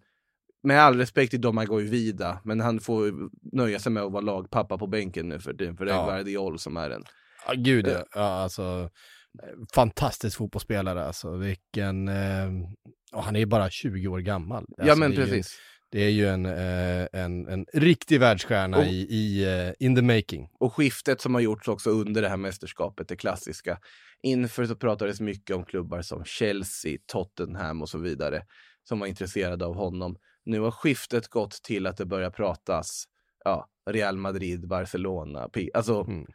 med 0.62 0.80
all 0.80 0.96
respekt 0.98 1.30
till 1.30 1.40
Domagoj 1.40 1.84
Vida, 1.84 2.40
men 2.44 2.60
han 2.60 2.80
får 2.80 3.12
nöja 3.56 3.78
sig 3.78 3.92
med 3.92 4.02
att 4.02 4.12
vara 4.12 4.20
lagpappa 4.22 4.78
på 4.78 4.86
bänken 4.86 5.28
nu 5.28 5.38
för 5.40 5.52
tiden, 5.54 5.76
för 5.76 5.84
det 5.84 5.92
är 5.92 5.96
Ja. 5.96 6.06
Guardiol 6.06 6.58
som 6.58 6.76
är 6.76 6.88
den. 6.90 7.02
Ja, 7.46 7.52
gud 7.56 7.86
ja. 7.86 8.04
ja 8.14 8.20
alltså, 8.20 8.90
eh, 9.42 9.48
fantastisk 9.74 10.36
fotbollsspelare 10.38 11.04
alltså. 11.04 11.36
Vilken, 11.36 12.08
eh, 12.08 12.50
han 13.12 13.36
är 13.36 13.40
ju 13.40 13.46
bara 13.46 13.70
20 13.70 14.08
år 14.08 14.18
gammal. 14.18 14.64
Alltså, 14.68 14.86
ja 14.86 14.96
men 14.96 15.10
ju- 15.10 15.16
precis. 15.16 15.58
Det 15.90 16.00
är 16.04 16.10
ju 16.10 16.26
en, 16.28 16.46
eh, 16.46 17.06
en, 17.12 17.48
en 17.48 17.66
riktig 17.72 18.20
världsstjärna 18.20 18.78
Och- 18.78 18.84
i, 18.84 19.06
i 19.10 19.44
eh, 19.44 19.72
in 19.86 19.96
the 19.96 20.02
making. 20.02 20.48
Och 20.60 20.74
skiftet 20.74 21.20
som 21.20 21.34
har 21.34 21.40
gjorts 21.40 21.68
också 21.68 21.90
under 21.90 22.22
det 22.22 22.28
här 22.28 22.36
mästerskapet, 22.36 23.08
det 23.08 23.16
klassiska. 23.16 23.78
Inför 24.22 24.66
så 24.66 24.76
pratades 24.76 25.20
mycket 25.20 25.56
om 25.56 25.64
klubbar 25.64 26.02
som 26.02 26.24
Chelsea, 26.24 26.98
Tottenham 27.06 27.82
och 27.82 27.88
så 27.88 27.98
vidare 27.98 28.42
som 28.84 28.98
var 28.98 29.06
intresserade 29.06 29.66
av 29.66 29.74
honom. 29.74 30.16
Nu 30.44 30.60
har 30.60 30.70
skiftet 30.70 31.28
gått 31.28 31.62
till 31.62 31.86
att 31.86 31.96
det 31.96 32.06
börjar 32.06 32.30
pratas 32.30 33.04
ja, 33.44 33.68
Real 33.90 34.16
Madrid, 34.16 34.68
Barcelona, 34.68 35.48
P- 35.48 35.70
alltså 35.74 36.04
Mm 36.08 36.26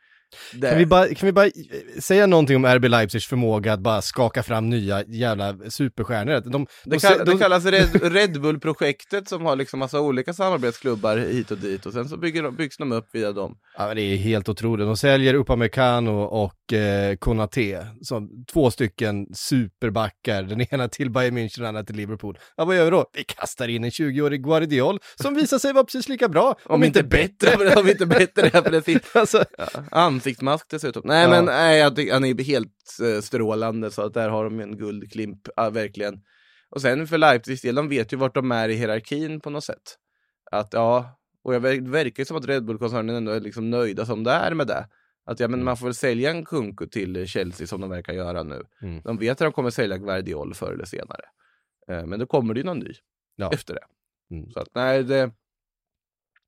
det, 0.54 0.70
Kan 0.70 0.78
vi, 0.78 0.86
bara, 0.86 1.08
kan 1.08 1.26
vi 1.26 1.32
bara 1.32 1.46
eh, 1.46 1.52
säga 2.00 2.28
någonting 2.28 2.56
om 2.56 2.66
RB 2.66 2.86
Leipzigs 2.86 3.26
förmåga 3.28 3.74
att 3.74 3.80
bara 3.80 4.02
skaka 4.02 4.44
fram 4.44 4.70
nya 4.70 5.04
jävla 5.08 5.58
superstjärnor? 5.70 6.34
De, 6.34 6.68
det, 6.84 6.90
de, 6.90 7.00
kall, 7.00 7.18
de, 7.26 7.32
det 7.32 7.38
kallas 7.38 7.66
Red, 7.66 8.14
Red 8.14 8.42
Bull-projektet 8.42 9.28
som 9.28 9.46
har 9.46 9.56
liksom 9.56 9.80
massa 9.80 10.02
olika 10.02 10.34
samarbetsklubbar 10.34 11.18
hit 11.18 11.52
och 11.52 11.58
dit 11.58 11.86
och 11.86 11.94
sen 11.94 12.10
så 12.10 12.18
bygger 12.18 12.44
de, 12.44 12.56
byggs 12.56 12.78
de 12.78 12.92
upp 12.92 13.08
via 13.12 13.32
dem. 13.32 13.58
Ja, 13.78 13.88
men 13.88 13.96
det 13.96 14.02
är 14.02 14.18
helt 14.18 14.50
otroligt. 14.50 14.88
De 14.88 14.98
säljer 14.98 15.34
Upamecano 15.34 16.22
och 16.22 16.74
eh, 16.74 17.16
Konate, 17.16 17.88
som 18.02 18.46
två 18.54 18.72
stycken 18.72 19.28
superbackar. 19.34 20.44
Den 20.44 20.62
ena 20.74 20.88
till 20.88 21.10
Bayern 21.10 21.38
München, 21.38 21.58
den 21.58 21.66
andra 21.66 21.84
till 21.84 21.96
Liverpool. 21.96 22.38
Ja, 22.58 22.66
vad 22.66 22.76
gör 22.76 22.86
vi 22.86 22.92
då? 22.92 23.06
Vi 23.14 23.24
kastar 23.24 23.68
in 23.68 23.84
en 23.84 23.90
20-årig 23.90 24.44
Guardiol 24.44 25.00
som 25.16 25.34
visar 25.34 25.60
sig 25.60 25.74
vara 25.74 25.84
precis 25.84 26.10
lika 26.10 26.30
bra, 26.30 26.56
Om, 26.66 26.84
inte 26.84 27.04
bättre, 27.04 27.76
om 27.76 27.90
inte 27.90 28.06
bättre, 28.06 28.62
precis. 28.62 29.02
alltså, 29.16 29.44
Ja, 29.92 30.20
ansiktsmask 30.22 30.70
dessutom. 30.70 31.02
Nej 31.06 31.24
Ja. 31.24 31.30
men 31.30 31.46
nej, 31.46 31.82
han 32.12 32.26
är 32.26 32.44
helt 32.44 32.98
eh, 33.04 33.22
strålande 33.22 33.92
så 33.92 34.02
att 34.02 34.14
där 34.14 34.30
har 34.30 34.44
de 34.44 34.60
en 34.60 34.78
guldklimp, 34.78 35.48
ja, 35.56 35.70
verkligen. 35.70 36.22
Och 36.70 36.82
sen 36.82 37.08
för 37.08 37.18
Leipzigs 37.18 37.62
del, 37.62 37.76
de 37.76 37.90
vet 37.90 38.14
ju 38.14 38.18
vart 38.18 38.36
de 38.36 38.52
är 38.52 38.70
i 38.70 38.74
hierarkin 38.74 39.40
på 39.40 39.50
något 39.50 39.64
sätt. 39.64 39.98
Att 40.52 40.74
ja, 40.74 41.20
och 41.44 41.56
jag 41.56 41.62
ver- 41.62 41.90
verkar 41.92 42.24
som 42.24 42.38
att 42.38 42.46
Red 42.46 42.66
Bull-koncernen 42.66 43.16
ändå 43.16 43.32
är 43.32 43.40
liksom 43.40 43.70
nöjda 43.70 44.06
som 44.06 44.24
det 44.24 44.32
är 44.32 44.54
med 44.54 44.68
det. 44.68 44.88
Att 45.26 45.40
ja, 45.40 45.48
men 45.48 45.64
man 45.64 45.78
får 45.78 45.86
väl 45.86 45.94
sälja 45.96 46.30
en 46.32 46.46
Kunku 46.46 46.88
till 46.88 47.28
Chelsea 47.28 47.68
som 47.68 47.82
de 47.82 47.90
verkar 47.90 48.14
göra 48.14 48.44
nu. 48.44 48.64
Mm. 48.82 49.02
De 49.04 49.18
vet 49.18 49.32
att 49.32 49.38
de 49.38 49.52
kommer 49.52 49.70
sälja 49.70 49.98
Guardiol 49.98 50.54
förr 50.54 50.74
eller 50.74 50.86
senare. 50.86 51.22
Eh, 51.92 52.06
men 52.06 52.20
då 52.20 52.26
kommer 52.26 52.54
det 52.54 52.60
ju 52.60 52.64
någon 52.66 52.80
ny 52.80 52.94
Ja. 53.36 53.52
efter 53.54 53.74
det. 53.74 53.86
Mm. 54.36 54.52
Så 54.52 54.60
att 54.60 54.68
nej, 54.76 55.04
det... 55.04 55.32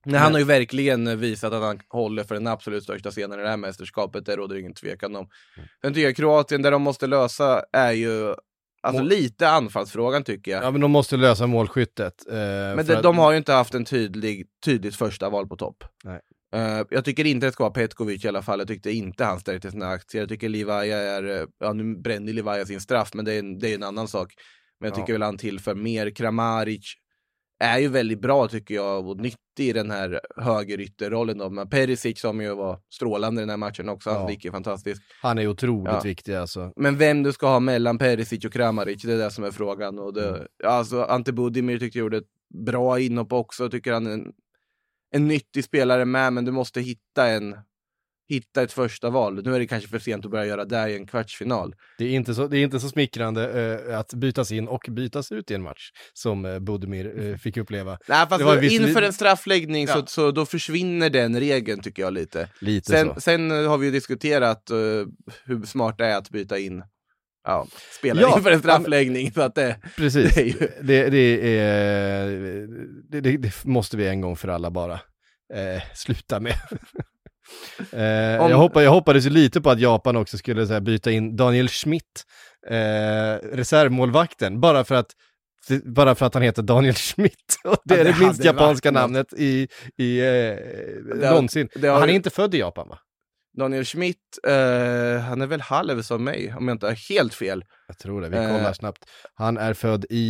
Nej, 0.05 0.19
han 0.19 0.31
har 0.31 0.39
ju 0.39 0.45
verkligen 0.45 1.19
visat 1.19 1.53
att 1.53 1.61
han 1.63 1.79
håller 1.89 2.23
för 2.23 2.35
den 2.35 2.47
absolut 2.47 2.83
största 2.83 3.11
scenen 3.11 3.39
i 3.39 3.43
det 3.43 3.49
här 3.49 3.57
mästerskapet, 3.57 4.25
det 4.25 4.35
råder 4.35 4.55
ingen 4.55 4.73
tvekan 4.73 5.15
om. 5.15 5.27
Mm. 5.57 5.69
Sen 5.81 5.93
tycker 5.93 6.05
jag 6.07 6.15
Kroatien, 6.15 6.61
det 6.61 6.69
de 6.69 6.81
måste 6.81 7.07
lösa 7.07 7.63
är 7.73 7.91
ju 7.91 8.35
alltså 8.81 9.01
Må- 9.03 9.07
lite 9.09 9.49
anfallsfrågan 9.49 10.23
tycker 10.23 10.51
jag. 10.51 10.63
ja, 10.63 10.71
men 10.71 10.81
de 10.81 10.91
måste 10.91 11.17
lösa 11.17 11.47
målskyttet. 11.47 12.13
Eh, 12.29 12.35
Men 12.35 12.77
för 12.77 12.83
de, 12.93 12.93
att- 12.97 13.03
de 13.03 13.17
har 13.17 13.31
ju 13.31 13.37
inte 13.37 13.53
haft 13.53 13.73
en 13.73 13.85
tydlig, 13.85 14.45
tydligt 14.65 14.95
första 14.95 15.29
val 15.29 15.47
på 15.47 15.55
topp. 15.55 15.83
Nej. 16.03 16.19
Eh, 16.55 16.81
jag 16.89 17.05
tycker 17.05 17.25
inte 17.25 17.45
det 17.47 17.51
ska 17.51 17.63
vara 17.63 17.73
Petkovic 17.73 18.25
i 18.25 18.27
alla 18.27 18.41
fall, 18.41 18.59
jag 18.59 18.67
tyckte 18.67 18.91
inte 18.91 19.25
han 19.25 19.39
stärkte 19.39 19.71
sina 19.71 19.87
aktier. 19.89 20.21
Jag 20.21 20.29
tycker 20.29 20.49
Livaja 20.49 20.97
är, 20.97 21.41
eh, 21.41 21.47
ja 21.59 21.73
nu 21.73 21.95
brände 21.97 22.33
Livaja 22.33 22.65
sin 22.65 22.81
straff, 22.81 23.13
men 23.13 23.25
det 23.25 23.33
är, 23.33 23.39
en- 23.39 23.59
det 23.59 23.71
är 23.71 23.75
en 23.75 23.83
annan 23.83 24.07
sak. 24.07 24.33
Men 24.79 24.89
jag 24.89 24.97
Ja. 24.97 25.01
tycker 25.01 25.13
väl 25.13 25.21
han 25.21 25.37
tillför 25.37 25.75
mer. 25.75 26.09
Kramaric 26.09 26.93
är 27.64 27.80
ju 27.80 27.88
väldigt 27.88 28.22
bra 28.22 28.47
tycker 28.47 28.76
jag 28.76 29.07
och 29.07 29.18
nyttig 29.18 29.38
i 29.57 29.74
den 29.74 29.91
här 29.91 30.20
högerytterrollen 30.38 31.38
då. 31.38 31.49
Men 31.49 31.70
Perisic 31.70 32.20
som 32.22 32.41
ju 32.41 32.55
var 32.55 32.80
strålande 32.93 33.41
i 33.41 33.43
den 33.43 33.49
här 33.49 33.57
matchen 33.57 33.89
också, 33.89 34.09
Ja. 34.09 34.20
han 34.20 34.30
gick 34.30 34.45
ju 34.45 34.51
fantastiskt. 34.51 35.01
Han 35.22 35.38
är 35.38 35.47
otroligt 35.47 35.93
Ja. 35.93 35.99
viktig 36.03 36.34
alltså. 36.36 36.72
Men 36.76 36.97
vem 36.97 37.24
du 37.24 37.34
ska 37.34 37.47
ha 37.47 37.59
mellan 37.59 37.97
Perisic 37.97 38.45
och 38.45 38.53
Kramaric, 38.53 39.01
det 39.03 39.14
är 39.14 39.18
det 39.18 39.32
som 39.32 39.43
är 39.43 39.51
frågan. 39.51 39.99
Och 39.99 40.14
det, 40.14 40.30
Mm. 40.30 40.41
alltså, 40.64 41.03
Ante 41.03 41.34
Budimir 41.34 41.80
tyckte 41.80 41.97
jag 41.99 42.03
gjorde 42.05 42.18
ett 42.18 42.30
bra 42.66 42.99
inhopp 42.99 43.34
också, 43.34 43.70
tycker 43.70 43.93
han 43.93 44.07
är 44.07 44.11
en, 44.11 44.32
en 45.16 45.28
nyttig 45.28 45.64
spelare 45.64 46.05
med, 46.05 46.34
men 46.34 46.45
du 46.45 46.51
måste 46.51 46.82
hitta 46.82 47.28
en 47.28 47.55
hitta 48.30 48.61
ett 48.61 48.71
första 48.71 49.09
val. 49.09 49.43
Nu 49.45 49.55
är 49.55 49.59
det 49.59 49.67
kanske 49.67 49.89
för 49.89 49.99
sent 49.99 50.26
att 50.26 50.32
börja 50.32 50.45
göra 50.45 50.65
det 50.65 50.89
i 50.89 50.95
en 50.95 51.07
kvartsfinal. 51.07 51.76
Det 51.97 52.05
är 52.05 52.09
inte 52.11 52.36
så, 52.36 52.47
det 52.47 52.57
är 52.57 52.63
inte 52.63 52.80
så 52.80 52.89
smickrande 52.89 53.74
eh, 53.89 53.99
att 53.99 54.13
bytas 54.13 54.51
in 54.51 54.67
och 54.67 54.86
bytas 54.89 55.32
ut 55.32 55.51
i 55.51 55.53
en 55.53 55.61
match 55.63 55.89
som 56.13 56.45
eh, 56.45 56.59
Budimir 56.59 57.24
eh, 57.32 57.38
fick 57.38 57.57
uppleva. 57.57 57.97
Nej, 58.07 58.28
fast 58.30 58.39
Det 58.39 58.45
var 58.45 58.57
visst- 58.57 58.82
inför 58.82 59.01
en 59.01 59.13
straffläggning 59.13 59.86
Ja. 59.88 59.93
så, 59.93 60.05
så 60.05 60.32
då 60.32 60.45
försvinner 60.45 61.09
den 61.09 61.39
regeln 61.39 61.82
tycker 61.82 62.01
jag 62.03 62.13
lite. 62.13 62.49
Lite 62.61 62.91
Sen, 62.91 63.13
så. 63.13 63.21
sen 63.21 63.51
eh, 63.51 63.69
har 63.69 63.78
vi 63.78 63.86
ju 63.86 63.91
diskuterat 63.91 64.69
eh, 64.69 64.78
hur 65.45 65.65
smart 65.65 65.97
det 65.97 66.05
är 66.05 66.17
att 66.17 66.30
byta 66.30 66.59
in 66.59 66.84
ja, 67.47 67.67
spelare 67.99 68.21
Ja, 68.30 68.38
inför 68.38 68.51
en 68.51 68.59
straffläggning. 68.59 69.32
Så 69.32 69.41
att 69.41 69.55
det, 69.55 69.78
Precis. 69.97 70.36
det 70.36 70.41
är 70.41 70.45
ju... 70.45 70.53
Det, 70.82 71.09
det, 71.09 71.57
är, 71.57 72.28
det, 73.09 73.21
det, 73.21 73.38
det 73.38 73.65
måste 73.65 73.97
vi 73.97 74.07
en 74.07 74.21
gång 74.21 74.36
för 74.38 74.47
alla 74.47 74.71
bara 74.71 74.93
eh, 75.53 75.82
sluta 75.95 76.39
med. 76.39 76.55
eh, 77.91 78.41
Om- 78.43 78.49
jag, 78.51 78.57
hoppa, 78.57 78.83
jag 78.83 78.91
hoppades 78.91 79.25
ju 79.25 79.29
lite 79.29 79.61
på 79.61 79.69
att 79.69 79.79
Japan 79.79 80.15
också 80.15 80.37
skulle 80.37 80.65
här, 80.65 80.79
byta 80.79 81.11
in 81.11 81.35
Daniel 81.35 81.67
Schmidt, 81.69 82.23
eh, 82.69 83.47
reservmålvakten, 83.55 84.59
bara 84.61 84.83
för 84.83 84.95
att 84.95 85.07
bara 85.85 86.15
för 86.15 86.25
att 86.25 86.33
han 86.33 86.43
heter 86.43 86.61
Daniel 86.61 86.93
Schmidt. 86.95 87.35
Och 87.65 87.77
det 87.85 87.93
Ja, 87.95 88.01
är 88.01 88.03
det 88.05 88.11
det, 88.11 88.19
minst 88.19 88.43
japanska 88.45 88.91
namnet 88.91 89.27
i, 89.37 89.67
i 89.97 90.19
eh, 90.19 90.25
har- 90.25 91.29
någonsin. 91.31 91.69
det 91.75 91.87
har- 91.87 91.99
Han 91.99 92.09
är 92.09 92.13
inte 92.13 92.29
född 92.29 92.55
i 92.55 92.59
Japan 92.59 92.87
va? 92.89 92.99
Daniel 93.57 93.85
Schmidt, 93.85 94.17
eh, 94.47 94.53
han 95.21 95.41
är 95.41 95.47
väl 95.47 95.61
halv 95.61 96.01
som 96.01 96.23
mig, 96.23 96.53
om 96.57 96.67
jag 96.67 96.75
inte 96.75 96.85
har 96.85 97.09
helt 97.09 97.33
fel. 97.33 97.63
Jag 97.87 97.97
tror 97.97 98.21
det, 98.21 98.29
vi 98.29 98.37
Eh. 98.37 98.47
kollar 98.57 98.73
snabbt. 98.73 99.05
Han 99.33 99.57
är 99.57 99.73
född 99.73 100.05
i, 100.09 100.23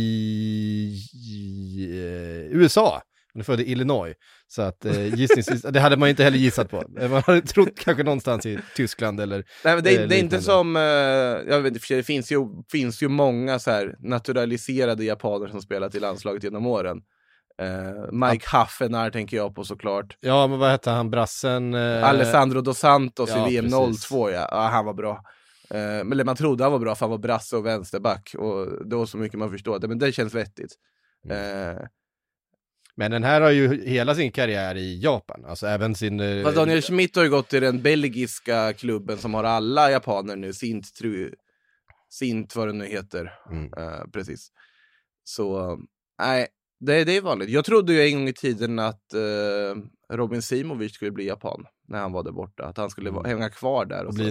i 1.14 1.86
eh, 1.90 2.56
USA. 2.58 3.02
Han 3.34 3.40
är 3.40 3.44
född 3.44 3.60
i 3.60 3.70
Illinois. 3.70 4.14
Så 4.48 4.62
att 4.62 4.84
eh, 4.84 5.14
gissningsvis, 5.14 5.62
det 5.70 5.80
hade 5.80 5.96
man 5.96 6.08
ju 6.08 6.10
inte 6.10 6.24
heller 6.24 6.38
gissat 6.38 6.70
på. 6.70 6.84
Eh, 7.00 7.10
Man 7.10 7.22
hade 7.26 7.40
trott 7.40 7.78
kanske 7.78 8.02
någonstans 8.02 8.46
i 8.46 8.58
Tyskland 8.76 9.20
eller... 9.20 9.44
Nej, 9.64 9.74
men 9.74 9.84
det, 9.84 10.02
Eh, 10.02 10.08
det 10.08 10.16
är 10.16 10.20
inte 10.20 10.40
som, 10.40 10.76
eh, 10.76 10.82
jag 10.82 11.60
vet 11.60 11.74
inte, 11.74 11.94
det 11.94 12.02
finns 12.02 12.32
ju, 12.32 12.46
finns 12.72 13.02
ju 13.02 13.08
många 13.08 13.58
så 13.58 13.70
här 13.70 13.96
naturaliserade 13.98 15.04
japaner 15.04 15.48
som 15.48 15.62
spelat 15.62 15.94
i 15.94 16.00
landslaget 16.00 16.44
genom 16.44 16.66
åren. 16.66 17.02
Eh, 17.62 18.12
Mike 18.12 18.46
Haffenar 18.48 19.10
tänker 19.10 19.36
jag 19.36 19.54
på 19.54 19.64
såklart. 19.64 20.16
Ja, 20.20 20.46
men 20.46 20.58
vad 20.58 20.70
hette 20.70 20.90
han, 20.90 21.10
brassen? 21.10 21.74
Eh, 21.74 22.08
Alessandro 22.08 22.60
dos 22.60 22.78
Santos 22.78 23.30
ja, 23.30 23.48
i 23.48 23.50
VM 23.50 23.64
precis. 23.70 24.08
02, 24.08 24.30
ja. 24.30 24.48
ja. 24.50 24.68
Han 24.72 24.84
var 24.84 24.94
bra. 24.94 25.20
Eh, 25.70 26.04
men 26.04 26.26
man 26.26 26.36
trodde 26.36 26.64
han 26.64 26.72
var 26.72 26.78
bra 26.78 26.94
för 26.94 27.06
han 27.06 27.10
var 27.10 27.18
brasse 27.18 27.56
och 27.56 27.66
vänsterback. 27.66 28.34
Och 28.38 28.88
det 28.88 28.96
var 28.96 29.06
så 29.06 29.16
mycket 29.16 29.38
man 29.38 29.50
förstod. 29.50 29.88
Men 29.88 29.98
det 29.98 30.12
känns 30.12 30.34
vettigt. 30.34 30.72
Mm. 31.30 31.76
Men 32.96 33.10
den 33.10 33.24
här 33.24 33.40
har 33.40 33.50
ju 33.50 33.84
hela 33.84 34.14
sin 34.14 34.32
karriär 34.32 34.76
i 34.76 35.00
Japan, 35.00 35.44
alltså 35.44 35.66
även 35.66 35.94
sin... 35.94 36.20
eh, 36.20 36.42
Fast 36.42 36.56
Daniel 36.56 36.82
Schmidt 36.82 37.16
har 37.16 37.22
ju 37.24 37.30
gått 37.30 37.48
till 37.48 37.62
den 37.62 37.82
belgiska 37.82 38.72
klubben 38.72 39.18
som 39.18 39.34
har 39.34 39.44
alla 39.44 39.90
japaner 39.90 40.36
nu, 40.36 40.52
Sint, 40.52 40.94
tru, 40.94 41.34
Sint 42.08 42.56
vad 42.56 42.68
det 42.68 42.72
nu 42.72 42.86
heter. 42.86 43.32
Mm. 43.50 43.72
Eh, 43.76 44.04
precis. 44.12 44.48
Så, 45.24 45.78
nej, 46.18 46.46
det, 46.80 47.04
det 47.04 47.16
är 47.16 47.20
vanligt. 47.20 47.50
Jag 47.50 47.64
trodde 47.64 47.92
ju 47.92 48.02
en 48.02 48.14
gång 48.14 48.28
i 48.28 48.32
tiden 48.32 48.78
att 48.78 49.14
eh, 49.14 50.16
Robin 50.16 50.42
Simovic 50.42 50.94
skulle 50.94 51.10
bli 51.10 51.26
japan 51.26 51.66
när 51.88 51.98
han 51.98 52.12
var 52.12 52.22
där 52.22 52.30
borta. 52.32 52.64
Att 52.64 52.76
han 52.76 52.90
skulle 52.90 53.10
Mm. 53.10 53.24
hänga 53.24 53.50
kvar 53.50 53.84
där. 53.84 54.02
och 54.02 54.08
Och 54.08 54.14
bli 54.14 54.24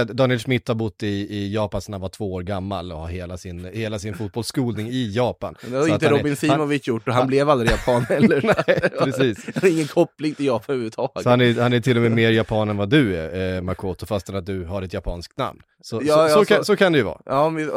att 0.00 0.08
Daniel 0.08 0.38
Schmidt 0.38 0.68
har 0.68 0.74
bott 0.74 1.02
i, 1.02 1.06
i 1.06 1.54
Japan 1.54 1.80
sedan 1.82 1.92
han 1.92 2.00
var 2.00 2.08
två 2.08 2.32
år 2.32 2.42
gammal 2.42 2.92
och 2.92 2.98
har 2.98 3.08
hela 3.08 3.36
sin, 3.38 3.64
hela 3.64 3.98
sin 3.98 4.14
fotbollsskolning 4.14 4.88
i 4.88 5.10
Japan. 5.12 5.54
Det 5.70 5.76
har 5.76 5.88
inte 5.88 6.06
han 6.06 6.14
är- 6.14 6.18
Robin 6.18 6.30
han- 6.32 6.36
Simovic 6.36 6.86
gjort 6.88 7.08
och 7.08 7.14
han 7.14 7.26
blev 7.26 7.50
aldrig 7.50 7.70
japan 7.70 8.02
heller. 8.02 8.42
Nej, 8.66 8.90
precis. 9.04 9.44
Han 9.54 9.62
har 9.62 9.68
ingen 9.68 9.86
koppling 9.86 10.34
till 10.34 10.46
Japan 10.46 10.64
överhuvudtaget. 10.68 11.22
Så 11.22 11.30
han 11.30 11.40
är, 11.40 11.60
han 11.60 11.72
är 11.72 11.80
till 11.80 11.96
och 11.96 12.02
med 12.02 12.12
mer 12.12 12.30
japan 12.30 12.68
än 12.68 12.76
vad 12.76 12.88
du 12.90 13.16
är, 13.16 13.56
eh, 13.56 13.62
Makoto, 13.62 14.06
fastän 14.06 14.36
att 14.36 14.46
du 14.46 14.64
har 14.64 14.82
ett 14.82 14.92
japanskt 14.92 15.38
namn. 15.38 15.60
Så, 15.82 16.00
Ja, 16.04 16.14
så, 16.14 16.20
ja, 16.20 16.28
så, 16.28 16.38
så- 16.38 16.44
kan, 16.44 16.64
så 16.64 16.76
kan 16.76 16.92
det 16.92 16.98
ju 16.98 17.04
vara. 17.04 17.20
Ja, 17.24 17.50
men, 17.50 17.70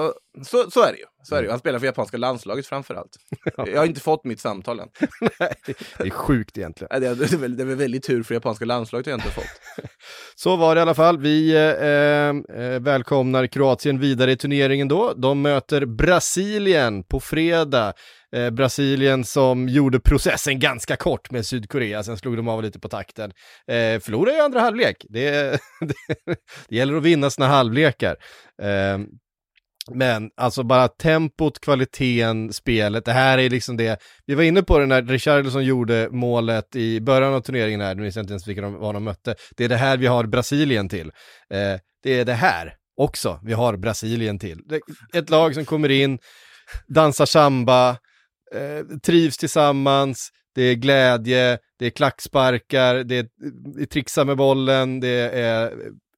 så, 0.45 0.71
så 0.71 0.81
är 0.83 0.91
det 0.91 0.97
ju. 0.97 1.05
Så 1.23 1.35
är 1.35 1.39
det 1.39 1.45
ju. 1.45 1.49
Han 1.49 1.59
spelar 1.59 1.79
för 1.79 1.85
japanska 1.85 2.17
landslaget 2.17 2.67
framförallt. 2.67 3.11
Jag 3.57 3.77
har 3.77 3.85
inte 3.85 4.01
fått 4.01 4.25
mitt 4.25 4.39
samtal 4.39 4.79
än. 4.79 4.87
Det 5.97 6.05
är 6.05 6.09
sjukt 6.09 6.57
egentligen. 6.57 6.89
Nej, 6.91 6.99
Det 7.01 7.07
är, 7.07 7.15
det, 7.15 7.33
är 7.33 7.37
väl, 7.37 7.57
det 7.57 7.63
är 7.63 7.67
väl 7.67 7.77
väldigt 7.77 8.03
tur 8.03 8.23
för 8.23 8.33
japanska 8.33 8.65
landslaget 8.65 9.07
jag 9.07 9.17
inte 9.17 9.29
fått. 9.31 9.43
Så 10.35 10.55
var 10.55 10.75
det 10.75 10.79
i 10.79 10.81
alla 10.81 10.93
fall. 10.93 11.17
Vi 11.17 11.53
eh, 11.55 12.59
eh, 12.61 12.79
välkomnar 12.79 13.47
Kroatien 13.47 13.99
vidare 13.99 14.31
i 14.31 14.37
turneringen 14.37 14.87
då. 14.87 15.13
De 15.13 15.41
möter 15.41 15.85
Brasilien 15.85 17.03
på 17.03 17.19
fredag. 17.19 17.93
Eh, 18.35 18.49
Brasilien 18.49 19.23
som 19.23 19.69
gjorde 19.69 19.99
processen 19.99 20.59
ganska 20.59 20.95
kort 20.95 21.31
med 21.31 21.45
Sydkorea, 21.45 22.03
sen 22.03 22.17
slog 22.17 22.37
de 22.37 22.47
av 22.47 22.63
lite 22.63 22.79
på 22.79 22.89
takten. 22.89 23.31
Eh, 23.67 23.99
förlorade 23.99 24.37
i 24.37 24.39
andra 24.39 24.59
halvlek. 24.59 25.05
Det, 25.09 25.31
det, 25.81 26.35
det 26.69 26.75
gäller 26.75 26.97
att 26.97 27.03
vinna 27.03 27.29
sina 27.29 27.47
halvlekar. 27.47 28.15
Eh, 28.61 28.97
men 29.91 30.29
alltså 30.37 30.63
bara 30.63 30.87
tempot, 30.87 31.59
kvaliteten, 31.59 32.53
spelet, 32.53 33.05
det 33.05 33.11
här 33.11 33.37
är 33.37 33.49
liksom 33.49 33.77
det. 33.77 34.01
Vi 34.25 34.35
var 34.35 34.43
inne 34.43 34.63
på 34.63 34.79
det 34.79 34.85
när 34.85 35.01
Richarlison 35.01 35.65
gjorde 35.65 36.09
målet 36.11 36.75
i 36.75 37.01
början 37.01 37.33
av 37.33 37.41
turneringen 37.41 37.81
här, 37.81 37.95
nu 37.95 38.01
minns 38.01 38.15
jag 38.15 38.23
inte 38.23 38.33
ens 38.33 38.47
vilka 38.47 38.61
de 38.61 38.73
vad 38.73 38.95
de 38.95 39.03
mötte. 39.03 39.35
Det 39.57 39.65
är 39.65 39.69
det 39.69 39.77
här 39.77 39.97
vi 39.97 40.07
har 40.07 40.23
Brasilien 40.25 40.89
till. 40.89 41.07
Eh, 41.49 41.79
det 42.03 42.19
är 42.19 42.25
det 42.25 42.33
här 42.33 42.73
också 42.97 43.39
vi 43.43 43.53
har 43.53 43.77
Brasilien 43.77 44.39
till. 44.39 44.61
Det, 44.65 44.79
ett 45.13 45.29
lag 45.29 45.53
som 45.53 45.65
kommer 45.65 45.91
in, 45.91 46.19
dansar 46.87 47.25
samba, 47.25 47.97
eh, 48.51 48.97
trivs 48.97 49.37
tillsammans, 49.37 50.29
det 50.55 50.61
är 50.61 50.75
glädje, 50.75 51.59
det 51.79 51.85
är 51.85 51.89
klacksparkar, 51.89 52.95
det 53.03 53.15
är, 53.17 53.27
det 53.79 53.85
trixar 53.85 54.25
med 54.25 54.37
bollen, 54.37 54.99
det 54.99 55.29
är 55.31 55.73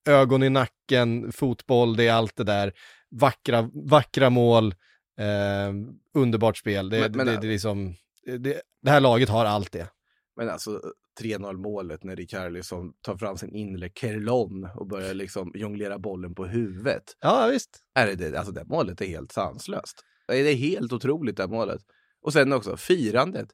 ögon 0.09 0.43
i 0.43 0.49
nacken, 0.49 1.31
fotboll, 1.31 1.95
det 1.95 2.07
är 2.07 2.13
allt 2.13 2.35
det 2.35 2.43
där. 2.43 2.73
Vackra, 3.11 3.69
vackra 3.73 4.29
mål, 4.29 4.75
eh, 5.19 5.73
underbart 6.13 6.57
spel. 6.57 6.89
Det, 6.89 6.99
Men- 6.99 7.11
men- 7.11 7.25
det, 7.25 7.37
det, 7.41 7.47
liksom, 7.47 7.95
det, 8.39 8.61
det 8.81 8.89
här 8.89 9.01
laget 9.01 9.29
har 9.29 9.45
allt 9.45 9.71
det. 9.71 9.87
Men 10.35 10.49
alltså 10.49 10.81
3-0 11.21 11.57
målet 11.57 12.03
när 12.03 12.15
Rikardisson 12.15 12.91
tar 13.01 13.17
fram 13.17 13.37
sin 13.37 13.55
inre 13.55 13.89
Kerlon 13.89 14.69
och 14.75 14.87
börjar 14.87 15.13
liksom 15.13 15.51
jonglera 15.55 15.99
bollen 15.99 16.35
på 16.35 16.45
huvudet. 16.45 17.03
Ja, 17.19 17.47
visst. 17.51 17.69
Är 17.99 18.15
det, 18.15 18.37
alltså 18.37 18.53
det 18.53 18.65
målet 18.65 19.01
är 19.01 19.05
helt 19.05 19.31
sanslöst. 19.31 20.03
Det 20.27 20.37
är 20.37 20.55
helt 20.55 20.93
otroligt 20.93 21.37
det 21.37 21.47
målet. 21.47 21.81
Och 22.27 22.33
sen 22.33 22.53
också 22.53 22.77
firandet. 22.77 23.47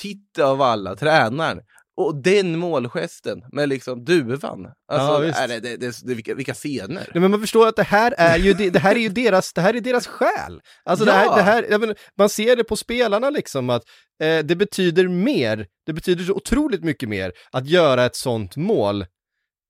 Titta 0.00 0.44
av 0.46 0.62
alla, 0.62 0.96
tränaren. 0.96 1.60
Och 1.96 2.22
den 2.22 2.58
målgesten 2.58 3.38
med 3.52 3.68
liksom 3.68 4.04
duvan. 4.04 4.66
Alltså, 4.92 5.40
Ja, 5.40 5.46
det, 5.46 5.60
det, 5.60 5.76
det, 5.76 6.14
vilka, 6.14 6.34
vilka 6.34 6.54
scener. 6.54 7.08
Nej, 7.14 7.20
men 7.20 7.30
man 7.30 7.40
förstår 7.40 7.68
att 7.68 7.76
det 7.76 7.82
här 7.82 8.14
är 8.18 8.36
ju, 8.38 8.52
det, 8.54 8.70
det 8.70 8.78
här 8.78 8.94
är 8.94 9.00
ju 9.00 9.08
deras, 9.08 9.52
det 9.52 9.60
här 9.60 9.74
är 9.74 9.80
deras 9.80 10.06
själ. 10.06 10.60
Alltså 10.84 11.04
det 11.04 11.12
här, 11.12 11.24
Ja. 11.24 11.36
det 11.36 11.42
här 11.42 11.78
menar, 11.78 11.96
man 12.18 12.28
ser 12.28 12.56
det 12.56 12.64
på 12.64 12.76
spelarna 12.76 13.30
liksom 13.30 13.70
att 13.70 13.82
eh, 14.22 14.38
det 14.38 14.56
betyder 14.56 15.08
mer, 15.08 15.66
det 15.86 15.92
betyder 15.92 16.24
så 16.24 16.32
otroligt 16.32 16.84
mycket 16.84 17.08
mer 17.08 17.32
att 17.52 17.66
göra 17.66 18.04
ett 18.04 18.16
sånt 18.16 18.56
mål 18.56 19.06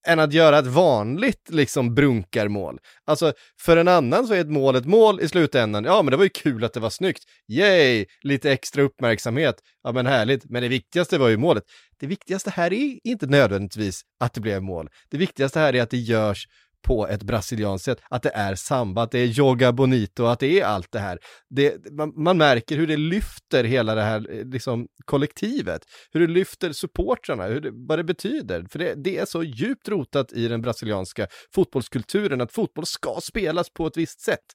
än 0.07 0.21
att 0.21 0.33
göra 0.33 0.59
ett 0.59 0.67
vanligt 0.67 1.49
liksom 1.49 1.95
brunkarmål. 1.95 2.79
Alltså 3.05 3.33
för 3.61 3.77
en 3.77 3.89
annan 3.89 4.27
så 4.27 4.35
är 4.35 4.41
ett 4.41 4.51
mål 4.51 4.77
ett 4.77 4.87
mål 4.87 5.21
i 5.21 5.29
slutändan. 5.29 5.85
Ja 5.85 6.03
men 6.03 6.11
det 6.11 6.17
var 6.17 6.25
ju 6.25 6.31
kul 6.31 6.65
att 6.65 6.73
det 6.73 6.81
var 6.81 6.91
snyggt. 6.91 7.25
Yay! 7.49 8.07
Lite 8.23 8.53
extra 8.53 8.83
uppmärksamhet. 8.83 9.57
Ja 9.83 9.93
men 9.93 10.07
härligt. 10.07 10.51
Men 10.51 10.63
det 10.63 10.69
viktigaste 10.69 11.19
var 11.19 11.29
ju 11.29 11.37
målet. 11.37 11.65
Det 12.01 12.07
viktigaste 12.07 12.51
här 12.51 12.73
är 12.73 12.99
inte 13.05 13.27
nödvändigtvis 13.27 14.03
att 14.21 14.35
det 14.35 14.41
blev 14.41 14.63
mål. 14.63 14.89
Det 15.11 15.19
viktigaste 15.19 15.61
här 15.61 15.75
är 15.75 15.83
att 15.83 15.91
det 15.91 15.97
görs 15.97 16.47
på 16.87 17.09
ett 17.09 17.23
brasilianskt 17.23 17.85
sätt, 17.85 17.99
att 18.11 18.23
det 18.23 18.31
är 18.35 18.55
samba, 18.55 19.03
att 19.03 19.11
det 19.11 19.19
är 19.19 19.39
yoga 19.39 19.73
bonito, 19.73 20.25
att 20.25 20.41
det 20.41 20.61
är 20.61 20.65
allt 20.65 20.93
det 20.93 20.99
här. 20.99 21.19
Det, 21.51 21.93
man, 21.93 22.13
man 22.17 22.39
märker 22.39 22.77
hur 22.77 22.87
det 22.87 22.97
lyfter 22.97 23.65
hela 23.65 23.95
det 23.95 24.03
här 24.03 24.27
eh, 24.31 24.45
liksom, 24.45 24.87
kollektivet, 25.05 25.83
hur 26.13 26.21
det 26.21 26.33
lyfter 26.33 26.73
supportrarna, 26.73 27.47
hur 27.47 27.61
det, 27.61 27.71
vad 27.73 27.99
det 27.99 28.05
betyder. 28.05 28.67
För 28.71 28.79
det, 28.79 28.95
det 29.05 29.19
är 29.19 29.25
så 29.25 29.43
djupt 29.43 29.89
rotat 29.89 30.33
i 30.33 30.49
den 30.49 30.63
brasilianska 30.63 31.27
fotbollskulturen 31.55 32.41
att 32.41 32.53
fotboll 32.53 32.87
ska 32.87 33.19
spelas 33.23 33.73
på 33.73 33.87
ett 33.87 33.97
visst 33.97 34.21
sätt. 34.21 34.47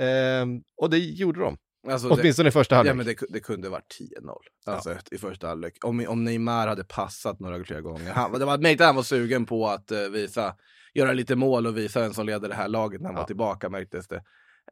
Ehm, 0.00 0.48
och 0.82 0.90
det 0.90 0.98
gjorde 0.98 1.40
de, 1.40 1.56
Alltså, 1.90 2.08
det, 2.08 2.14
åtminstone 2.14 2.48
i 2.48 2.52
första 2.52 2.74
halvlek. 2.76 2.90
ja, 2.90 2.96
men 2.96 3.06
det, 3.06 3.16
det 3.28 3.40
kunde 3.40 3.68
varit 3.68 3.96
10-0 4.22 4.30
alltså, 4.66 4.94
i 5.10 5.18
första 5.18 5.46
halvlek. 5.48 5.84
Om, 5.84 6.06
om 6.08 6.24
Neymar 6.24 6.66
hade 6.68 6.84
passat 6.84 7.40
några 7.40 7.64
fler 7.64 7.80
gånger. 7.80 8.12
Han, 8.12 8.32
det 8.38 8.44
var 8.44 8.58
märkte 8.58 8.84
han 8.84 8.96
var 8.96 9.02
sugen 9.02 9.46
på 9.46 9.68
att 9.68 9.90
eh, 9.90 10.00
visa, 10.00 10.54
göra 10.94 11.12
lite 11.12 11.36
mål 11.36 11.66
och 11.66 11.76
visa 11.78 12.00
vem 12.00 12.14
som 12.14 12.26
leder 12.26 12.48
det 12.48 12.54
här 12.54 12.68
laget 12.68 13.00
när 13.00 13.08
han 13.08 13.14
Ja. 13.16 13.20
var 13.20 13.26
tillbaka 13.26 13.68
märktes 13.68 14.08
det. 14.08 14.22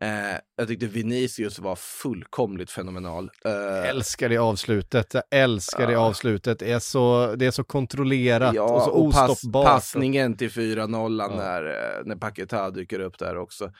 Eh, 0.00 0.38
jag 0.56 0.68
tyckte 0.68 0.86
Vinicius 0.86 1.58
var 1.58 1.76
fullkomligt 1.76 2.70
fenomenal. 2.70 3.30
Eh, 3.44 3.50
Jag 3.52 3.88
älskar 3.88 4.28
det 4.28 4.36
avslutet, 4.38 5.14
jag 5.14 5.22
älskar 5.30 5.86
det 5.86 5.94
avslutet. 5.98 6.58
Det 6.58 6.72
är 6.72 6.78
så, 6.78 7.34
det 7.36 7.46
är 7.46 7.50
så 7.50 7.64
kontrollerat 7.64 8.54
Ja, 8.54 8.62
och 8.62 8.82
så 8.82 8.90
och 8.90 9.12
pass, 9.12 9.30
ostoppbart. 9.30 9.66
passningen 9.66 10.36
till 10.36 10.50
4-0 10.50 11.18
Ja. 11.30 11.36
när, 11.36 11.64
eh, 11.66 12.04
när 12.04 12.16
Paketa 12.16 12.70
dyker 12.70 13.00
upp 13.00 13.18
där 13.18 13.36
också. 13.36 13.70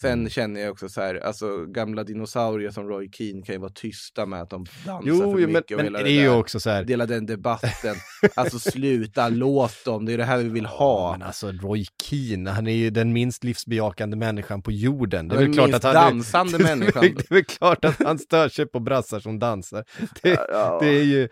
Sen 0.00 0.12
Mm. 0.12 0.30
känner 0.30 0.60
jag 0.60 0.72
också 0.72 0.88
så 0.88 1.00
här, 1.00 1.14
alltså 1.14 1.66
gamla 1.66 2.04
dinosaurier 2.04 2.70
som 2.70 2.88
Roy 2.88 3.08
Keane 3.12 3.42
kan 3.42 3.54
ju 3.54 3.58
vara 3.60 3.72
tysta 3.74 4.26
med 4.26 4.42
att 4.42 4.50
de 4.50 4.64
dansar 4.86 5.08
Jo, 5.08 5.18
för 5.32 5.46
mycket. 5.46 5.50
men, 5.50 5.56
och 5.56 5.64
men 5.76 5.84
hela 5.84 5.98
det 6.02 6.10
är 6.10 6.22
ju 6.22 6.28
också 6.30 6.60
så 6.60 6.70
här. 6.70 6.84
Dela 6.84 7.06
den 7.06 7.26
debatten. 7.26 7.94
alltså 8.34 8.58
sluta, 8.58 9.28
låt 9.28 9.84
dem, 9.84 10.04
det 10.06 10.12
är 10.12 10.18
det 10.18 10.24
här 10.24 10.38
vi 10.38 10.48
vill 10.48 10.66
ha. 10.66 11.12
Men 11.12 11.22
alltså 11.22 11.52
Roy 11.52 11.84
Keane, 12.02 12.50
han 12.50 12.66
är 12.66 12.72
ju 12.74 12.90
den 12.90 13.12
minst 13.12 13.44
livsbejakande 13.44 14.16
människan 14.16 14.62
på 14.62 14.72
jorden. 14.72 15.28
Det 15.28 15.34
är 15.36 15.38
väl 15.40 15.54
klart 15.54 15.70
minst 15.70 15.84
att 15.84 15.94
han... 15.94 16.12
dansande 16.12 16.56
är- 16.58 16.62
människan. 16.76 17.02
Det 17.02 17.30
är 17.30 17.34
väl 17.34 17.44
klart 17.44 17.84
att 17.84 18.02
han 18.04 18.18
stör 18.18 18.48
sig 18.48 18.66
på 18.66 18.80
brassar 18.80 19.20
som 19.20 19.38
dansar. 19.38 19.84
Det, 20.22 20.46
Ja. 20.48 20.78
det 20.82 20.88
är 20.88 21.02
ju, 21.02 21.22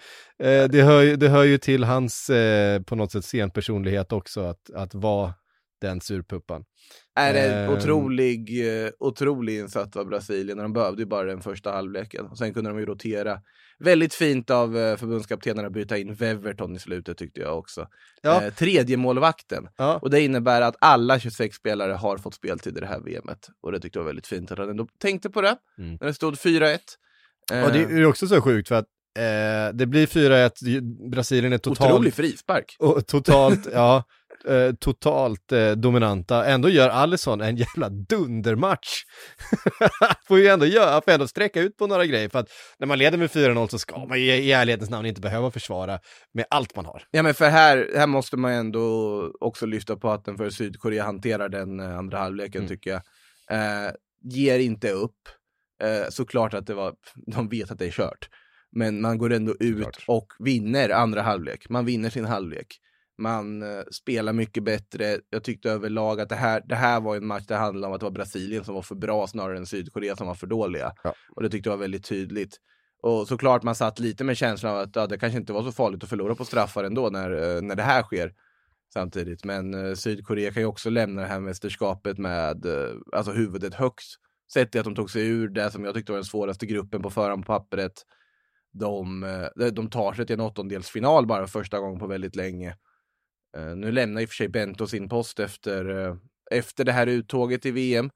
eh, 0.43 0.69
det 0.69 0.83
hör, 0.83 1.17
det 1.17 1.29
hör 1.29 1.45
ju 1.45 1.59
till 1.59 1.85
hans, 1.85 2.31
eh, 2.31 2.83
på 2.83 2.97
något 2.97 3.13
sätt, 3.13 3.25
scenpersonlighet 3.25 4.13
också, 4.13 4.41
att, 4.41 4.71
att 4.75 4.95
vara 4.95 5.35
den 5.83 6.01
surpuppan. 6.01 6.65
Är 7.17 7.33
det 7.35 7.55
Ehm. 7.55 7.73
otrolig, 7.73 8.69
eh, 8.85 8.91
otrolig 8.99 9.59
insats 9.59 9.97
av 9.97 10.07
Brasilien. 10.07 10.59
De 10.59 10.73
behövde 10.73 11.03
ju 11.03 11.07
bara 11.07 11.27
den 11.27 11.41
första 11.41 11.71
halvleken. 11.73 12.27
Och 12.27 12.39
sen 12.39 12.55
kunde 12.55 12.71
de 12.71 12.79
ju 12.79 12.87
rotera. 12.87 13.39
Väldigt 13.79 14.15
fint 14.15 14.51
av 14.51 14.79
eh, 14.79 14.97
förbundskaptenerna 14.97 15.67
att 15.67 15.73
byta 15.75 15.99
in 15.99 16.15
Weverton 16.15 16.77
i 16.77 16.79
slutet 16.79 17.19
tyckte 17.19 17.41
jag 17.41 17.59
också. 17.59 17.89
Ja. 18.23 18.43
Eh, 18.43 18.53
tredje 18.55 18.97
målvakten. 18.97 19.69
Ja. 19.77 19.99
Och 20.03 20.11
det 20.11 20.21
innebär 20.21 20.61
att 20.63 20.77
alla 20.81 21.19
26 21.21 21.57
spelare 21.57 21.93
har 21.93 22.17
fått 22.19 22.35
speltid 22.35 22.77
i 22.77 22.81
det 22.81 22.87
här 22.87 23.01
VMet. 23.01 23.49
Och 23.63 23.73
det 23.73 23.81
tyckte 23.81 23.99
jag 23.99 24.05
var 24.05 24.09
väldigt 24.11 24.27
fint 24.27 24.53
att 24.53 24.59
han 24.59 24.71
ändå 24.71 24.87
tänkte 25.01 25.31
på 25.31 25.41
det. 25.41 25.57
Mm. 25.79 25.97
När 26.01 26.07
det 26.07 26.15
stod 26.15 26.35
4-1. 26.39 26.79
Eh, 27.53 27.65
Och 27.65 27.73
det 27.73 27.79
är 27.83 28.07
också 28.07 28.27
så 28.27 28.41
sjukt 28.41 28.69
för 28.69 28.75
att 28.75 28.87
eh, 29.19 29.75
det 29.75 29.87
blir 29.87 30.07
4-1, 30.07 31.11
Brasilien 31.11 31.53
är 31.53 31.59
totalt... 31.59 31.93
Otrolig 31.93 32.15
frispark. 32.15 32.77
Och 32.79 33.07
totalt, 33.07 33.69
ja, 33.73 34.05
eh, 34.45 34.73
totalt 34.81 35.53
eh, 35.53 35.71
dominanta. 35.71 36.45
Ändå 36.47 36.69
gör 36.69 36.89
Alisson 36.89 37.41
en 37.41 37.57
jävla 37.57 37.89
dundermatch. 37.89 39.03
Får 40.29 40.39
ju 40.39 40.47
ändå 40.47 40.67
göra, 40.67 41.01
får 41.03 41.13
ändå 41.13 41.29
sträcka 41.29 41.61
ut 41.61 41.77
på 41.77 41.87
några 41.87 42.07
grejer. 42.07 42.29
För 42.29 42.39
att 42.39 42.49
när 42.79 42.87
man 42.87 42.99
leder 42.99 43.19
med 43.19 43.31
4-0 43.31 43.67
så 43.69 43.79
ska 43.79 43.99
man 44.07 44.21
ju 44.21 44.25
i 44.35 44.53
ärlighetens 44.53 44.91
namn 44.91 45.07
inte 45.07 45.21
behöva 45.21 45.51
försvara 45.51 45.99
med 46.35 46.45
allt 46.51 46.77
man 46.77 46.87
har. 46.87 47.03
Ja 47.11 47.23
men 47.23 47.35
för 47.35 47.49
här, 47.49 47.91
här 47.97 48.07
måste 48.07 48.37
man 48.37 48.53
ändå 48.53 48.83
också 49.41 49.67
lyfta 49.67 49.97
på 49.97 50.11
att 50.11 50.25
den 50.25 50.37
för 50.37 50.51
Sydkorea 50.51 51.05
hanterar 51.05 51.49
den 51.49 51.81
eh, 51.81 51.99
andra 51.99 52.19
halvleken 52.19 52.59
Mm. 52.61 52.69
tycker 52.69 52.91
jag. 52.91 53.01
Eh, 53.51 53.93
ger 54.25 54.59
inte 54.59 54.91
upp. 54.91 55.17
Såklart 56.11 56.55
att 56.55 56.67
det 56.67 56.75
var, 56.75 56.95
de 57.27 57.49
vet 57.49 57.71
att 57.71 57.79
det 57.79 57.87
är 57.87 57.91
kört. 57.91 58.29
Men 58.73 59.01
man 59.01 59.19
går 59.19 59.33
ändå 59.33 59.53
ut 59.61 59.77
Såklart. 59.85 60.05
och 60.07 60.27
vinner 60.39 60.89
andra 60.91 61.23
halvlek. 61.23 61.67
Man 61.69 61.85
vinner 61.85 62.11
sin 62.11 62.25
halvlek. 62.25 62.67
Man 63.23 63.63
eh, 63.63 63.83
spelar 63.91 64.33
mycket 64.33 64.63
bättre. 64.63 65.19
Jag 65.31 65.45
tyckte 65.45 65.71
överlag 65.71 66.21
att 66.21 66.29
det 66.29 66.37
här, 66.37 66.63
det 66.69 66.75
här 66.75 67.01
var 67.01 67.17
en 67.17 67.27
match 67.27 67.45
där 67.47 67.55
det 67.55 67.61
handlade 67.61 67.87
om 67.87 67.95
att 67.95 68.01
det 68.01 68.07
var 68.07 68.11
Brasilien 68.11 68.65
som 68.65 68.75
var 68.75 68.83
för 68.83 68.95
bra 68.95 69.27
snarare 69.27 69.59
än 69.59 69.67
Sydkorea 69.67 70.17
som 70.17 70.27
var 70.27 70.35
för 70.35 70.47
dåliga. 70.47 70.93
Ja. 71.05 71.15
Och 71.37 71.43
det 71.43 71.51
tyckte 71.51 71.69
jag 71.69 71.77
var 71.77 71.81
väldigt 71.81 72.05
tydligt. 72.05 72.59
Och 73.03 73.29
såklart 73.29 73.63
man 73.63 73.75
satt 73.75 73.99
lite 73.99 74.25
med 74.25 74.37
känslan 74.37 74.73
av 74.73 74.79
att 74.79 74.97
ja, 74.97 75.07
det 75.07 75.19
kanske 75.19 75.39
inte 75.39 75.53
var 75.53 75.63
så 75.63 75.73
farligt 75.73 76.03
att 76.03 76.09
förlora 76.09 76.35
på 76.35 76.45
straffar 76.45 76.85
ändå 76.85 77.11
när, 77.11 77.57
eh, 77.57 77.63
när 77.63 77.77
det 77.77 77.83
här 77.83 78.03
sker 78.03 78.33
samtidigt. 78.93 79.45
Men 79.45 79.75
eh, 79.75 79.95
Sydkorea 79.95 80.53
kan 80.53 80.63
ju 80.63 80.67
också 80.67 80.91
lämna 80.91 81.23
det 81.23 81.29
här 81.29 81.41
mästerskapet 81.41 82.19
med 82.19 82.67
eh, 82.67 82.97
alltså 83.13 83.33
huvudet 83.33 83.75
högt. 83.75 84.05
Sett 84.53 84.73
till 84.73 84.81
att 84.81 84.85
de 84.85 84.95
tog 84.95 85.11
sig 85.11 85.27
ur 85.27 85.49
det 85.49 85.71
som 85.71 85.85
jag 85.85 85.95
tyckte 85.95 86.13
var 86.13 86.17
den 86.19 86.25
svåraste 86.25 86.67
gruppen 86.67 87.03
på 87.03 87.11
förhand 87.11 87.47
på 87.47 87.53
pappret. 87.53 87.93
De, 88.73 89.23
eh, 89.23 89.67
de 89.67 89.91
tar 89.91 90.13
sig 90.13 90.27
till 90.27 90.35
en 90.35 90.41
åttondelsfinal 90.41 91.27
bara 91.27 91.47
första 91.47 91.79
gången 91.79 91.99
på 91.99 92.07
väldigt 92.07 92.37
länge. 92.37 92.77
Eh, 93.57 93.77
nu 93.77 93.93
lämnar 93.93 94.21
i 94.21 94.25
och 94.25 94.29
för 94.29 94.35
sig 94.35 94.49
Bento 94.49 94.87
sin 94.87 95.09
post 95.09 95.41
efter, 95.41 96.07
eh, 96.09 96.17
efter 96.51 96.85
det 96.85 96.93
här 96.93 97.07
uttåget 97.07 97.67
i 97.67 97.71
VM. 97.71 98.11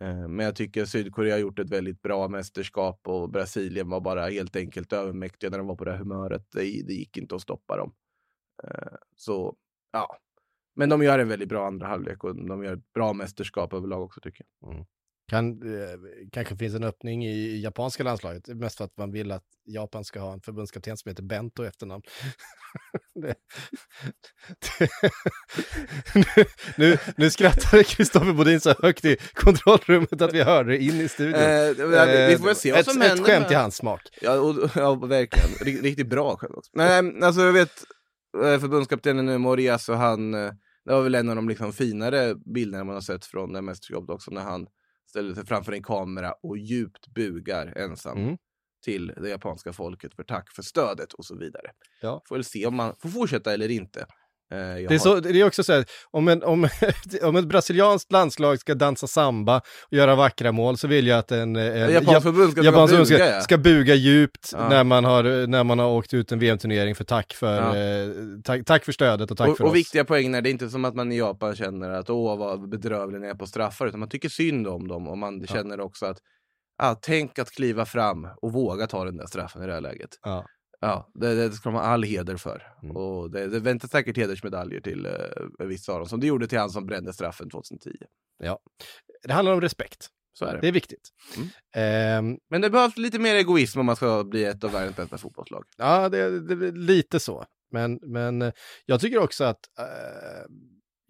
Eh, 0.00 0.28
men 0.28 0.46
jag 0.46 0.56
tycker 0.56 0.84
Sydkorea 0.84 1.34
har 1.34 1.40
gjort 1.40 1.58
ett 1.58 1.70
väldigt 1.70 2.02
bra 2.02 2.28
mästerskap 2.28 3.00
och 3.08 3.30
Brasilien 3.30 3.90
var 3.90 4.00
bara 4.00 4.28
helt 4.28 4.56
enkelt 4.56 4.92
övermäktiga 4.92 5.50
när 5.50 5.58
de 5.58 5.66
var 5.66 5.76
på 5.76 5.84
det 5.84 5.90
här 5.90 5.98
humöret. 5.98 6.46
Det, 6.52 6.60
det 6.60 6.92
gick 6.92 7.16
inte 7.16 7.34
att 7.34 7.42
stoppa 7.42 7.76
dem. 7.76 7.94
Så 9.16 9.56
ja, 9.92 10.16
men 10.74 10.88
de 10.88 11.02
gör 11.02 11.18
en 11.18 11.28
väldigt 11.28 11.48
bra 11.48 11.66
andra 11.66 11.86
halvlek 11.86 12.24
och 12.24 12.36
de 12.46 12.64
gör 12.64 12.76
ett 12.76 12.92
bra 12.92 13.12
mästerskap 13.12 13.72
överlag 13.72 14.02
också 14.02 14.20
tycker 14.20 14.46
jag. 14.60 14.72
Mm. 14.72 14.84
Kan, 15.32 15.50
eh, 15.62 15.98
kanske 16.32 16.56
finns 16.56 16.74
en 16.74 16.84
öppning 16.84 17.26
i, 17.26 17.60
japanska 17.60 18.02
landslaget, 18.04 18.48
mest 18.48 18.76
för 18.78 18.84
att 18.84 18.96
man 18.98 19.12
vill 19.12 19.32
att 19.32 19.44
Japan 19.66 20.04
ska 20.04 20.20
ha 20.20 20.32
en 20.32 20.40
förbundskapten 20.40 20.96
som 20.96 21.08
heter 21.08 21.22
Bento 21.22 21.64
i 21.64 21.66
efternamn. 21.66 22.02
det, 23.22 23.34
det, 24.78 24.88
nu, 26.76 26.98
nu, 27.16 27.30
skrattade 27.30 27.84
Kristoffer 27.84 28.32
Bodin 28.32 28.60
så 28.60 28.74
högt 28.82 29.04
i 29.04 29.16
kontrollrummet 29.34 30.22
att 30.22 30.32
vi 30.34 30.42
hörde 30.42 30.70
det 30.70 30.78
in 30.82 31.00
i 31.00 31.08
studion. 31.08 31.40
Eh, 31.40 32.28
vi 32.28 32.36
får 32.38 32.44
väl 32.46 32.56
se 32.56 32.70
vad 32.70 32.80
ett, 32.80 32.86
som 32.86 33.02
ett 33.02 33.08
händer 33.08 33.24
skämt 33.24 33.42
med- 33.42 33.52
i 33.52 33.54
hans 33.54 33.76
smak. 33.76 34.00
Ja, 34.20 34.40
och, 34.40 34.70
ja 34.74 34.94
verkligen. 34.94 35.48
Ri- 35.48 35.82
Riktigt 35.82 36.08
bra 36.08 36.36
skämt 36.36 36.54
också. 36.56 36.70
Men 36.74 37.22
alltså 37.24 37.40
jag 37.40 37.52
vet, 37.52 37.84
eh, 38.44 38.60
förbundskaptenen 38.60 39.26
nu, 39.26 39.38
Morias, 39.38 39.88
och 39.88 39.96
han, 39.96 40.34
eh, 40.34 40.50
det 40.84 40.92
var 40.92 41.02
väl 41.02 41.14
en 41.14 41.28
av 41.28 41.36
de 41.36 41.48
liksom 41.48 41.72
finare 41.72 42.34
bilderna 42.54 42.84
man 42.84 42.94
har 42.94 43.02
sett 43.02 43.24
från 43.26 43.52
det 43.52 43.62
mästerskapet 43.62 44.10
också, 44.10 44.30
när 44.30 44.42
han 44.42 44.66
ställer 45.12 45.34
sig 45.34 45.46
framför 45.46 45.72
en 45.72 45.82
kamera 45.82 46.32
och 46.42 46.58
djupt 46.58 47.08
bugar 47.14 47.72
ensam 47.76 48.18
Mm. 48.18 48.36
till 48.84 49.06
det 49.06 49.28
japanska 49.28 49.72
folket 49.72 50.14
för 50.14 50.22
tack 50.24 50.52
för 50.54 50.62
stödet 50.62 51.12
och 51.12 51.24
så 51.24 51.38
vidare. 51.38 51.70
Ja. 52.02 52.22
Får 52.28 52.34
väl 52.36 52.44
se 52.44 52.66
om 52.66 52.76
man 52.76 52.94
får 53.02 53.08
fortsätta 53.08 53.54
eller 53.54 53.68
inte. 53.68 54.06
Eh, 54.52 54.58
jag 54.58 54.76
Det 54.76 54.82
är, 54.84 54.88
har- 54.90 54.98
så, 54.98 55.20
det 55.20 55.40
är 55.40 55.46
också 55.46 55.64
så 55.64 55.72
här, 55.72 55.84
om, 56.10 56.28
en, 56.28 56.42
om, 56.42 56.68
om 57.22 57.36
ett 57.36 57.44
brasilianskt 57.46 58.12
landslag 58.12 58.58
ska 58.58 58.74
dansa 58.74 59.06
samba 59.06 59.56
och 59.86 59.92
göra 59.92 60.14
vackra 60.14 60.52
mål 60.52 60.76
så 60.78 60.88
vill 60.88 61.06
jag 61.06 61.18
att 61.18 61.32
en, 61.32 61.56
en 61.56 61.90
Japanskt 61.90 62.08
Jap- 62.08 62.20
ska, 62.20 62.32
buga, 62.72 63.04
ska, 63.04 63.18
ja. 63.18 63.40
ska 63.40 63.58
buga 63.58 63.94
djupt 63.94 64.50
Ja. 64.52 64.68
när, 64.68 64.84
man 64.84 65.04
har, 65.04 65.46
när 65.46 65.64
man 65.64 65.78
har 65.78 65.88
åkt 65.90 66.14
ut 66.14 66.32
en 66.32 66.38
VM-turnering 66.38 66.94
för 66.94 67.04
tack 67.04 67.32
för, 67.32 67.56
Ja. 67.56 67.76
eh, 67.76 68.10
tack, 68.44 68.64
tack 68.64 68.84
för 68.84 68.92
stödet 68.92 69.30
och 69.30 69.36
tack 69.36 69.48
och, 69.48 69.56
för 69.56 69.64
och 69.64 69.70
oss. 69.70 69.76
viktiga 69.76 70.04
poäng, 70.04 70.32
det 70.32 70.38
är 70.38 70.46
inte 70.46 70.68
som 70.68 70.84
att 70.84 70.94
man 70.94 71.12
i 71.12 71.18
Japan 71.18 71.56
känner 71.56 71.90
att 71.90 72.10
åh 72.10 72.38
vad 72.38 72.68
bedrövlig 72.68 73.20
ni 73.20 73.26
är 73.26 73.34
på 73.34 73.46
straffar, 73.46 73.86
utan 73.86 74.00
man 74.00 74.08
tycker 74.08 74.28
synd 74.28 74.66
om 74.68 74.88
dem 74.88 75.08
och 75.08 75.18
man 75.18 75.46
känner 75.46 75.80
också 75.80 76.06
att 76.06 76.18
ah, 76.82 76.94
tänk 77.02 77.38
att 77.38 77.50
kliva 77.50 77.84
fram 77.84 78.28
och 78.42 78.52
våga 78.52 78.86
ta 78.86 79.04
den 79.04 79.16
där 79.16 79.26
straffen 79.26 79.62
i 79.62 79.66
det 79.66 79.72
här 79.72 79.80
läget. 79.80 80.10
Ja. 80.82 80.88
Ja, 80.88 81.10
det, 81.14 81.34
det 81.34 81.52
ska 81.52 81.68
de 81.68 81.74
ha 81.74 81.82
all 81.82 82.02
heder 82.02 82.36
för. 82.36 82.62
Mm. 82.82 82.96
Och 82.96 83.30
det, 83.30 83.46
det 83.46 83.60
väntar 83.60 83.88
säkert 83.88 84.16
hedersmedaljer 84.16 84.80
till 84.80 85.06
eh, 85.06 85.66
vissa 85.66 85.92
av 85.92 85.98
dem, 85.98 86.08
som 86.08 86.20
det 86.20 86.26
gjorde 86.26 86.46
till 86.46 86.58
han 86.58 86.70
som 86.70 86.86
brände 86.86 87.12
straffen 87.12 87.50
2010. 87.50 87.90
Det 89.22 89.32
handlar 89.32 89.52
om 89.52 89.60
respekt. 89.60 90.08
Så 90.38 90.44
är 90.44 90.54
det. 90.54 90.60
Det 90.60 90.68
är 90.68 90.72
viktigt. 90.72 91.08
Mm. 91.36 91.48
Ehm, 91.74 92.38
Men 92.50 92.60
det 92.60 92.70
behövs 92.70 92.96
lite 92.96 93.18
mer 93.18 93.34
egoism 93.34 93.80
om 93.80 93.86
man 93.86 93.96
ska 93.96 94.24
bli 94.24 94.44
ett 94.44 94.64
av 94.64 94.72
världens 94.72 94.96
bästa 94.96 95.18
fotbollslag. 95.18 95.64
ja, 95.76 96.08
det, 96.08 96.40
det 96.40 96.70
lite 96.70 97.20
så. 97.20 97.44
Men, 97.70 97.98
men 98.02 98.42
eh, 98.42 98.52
jag 98.86 99.00
tycker 99.00 99.18
också 99.18 99.44
att 99.44 99.60
eh, 99.78 100.46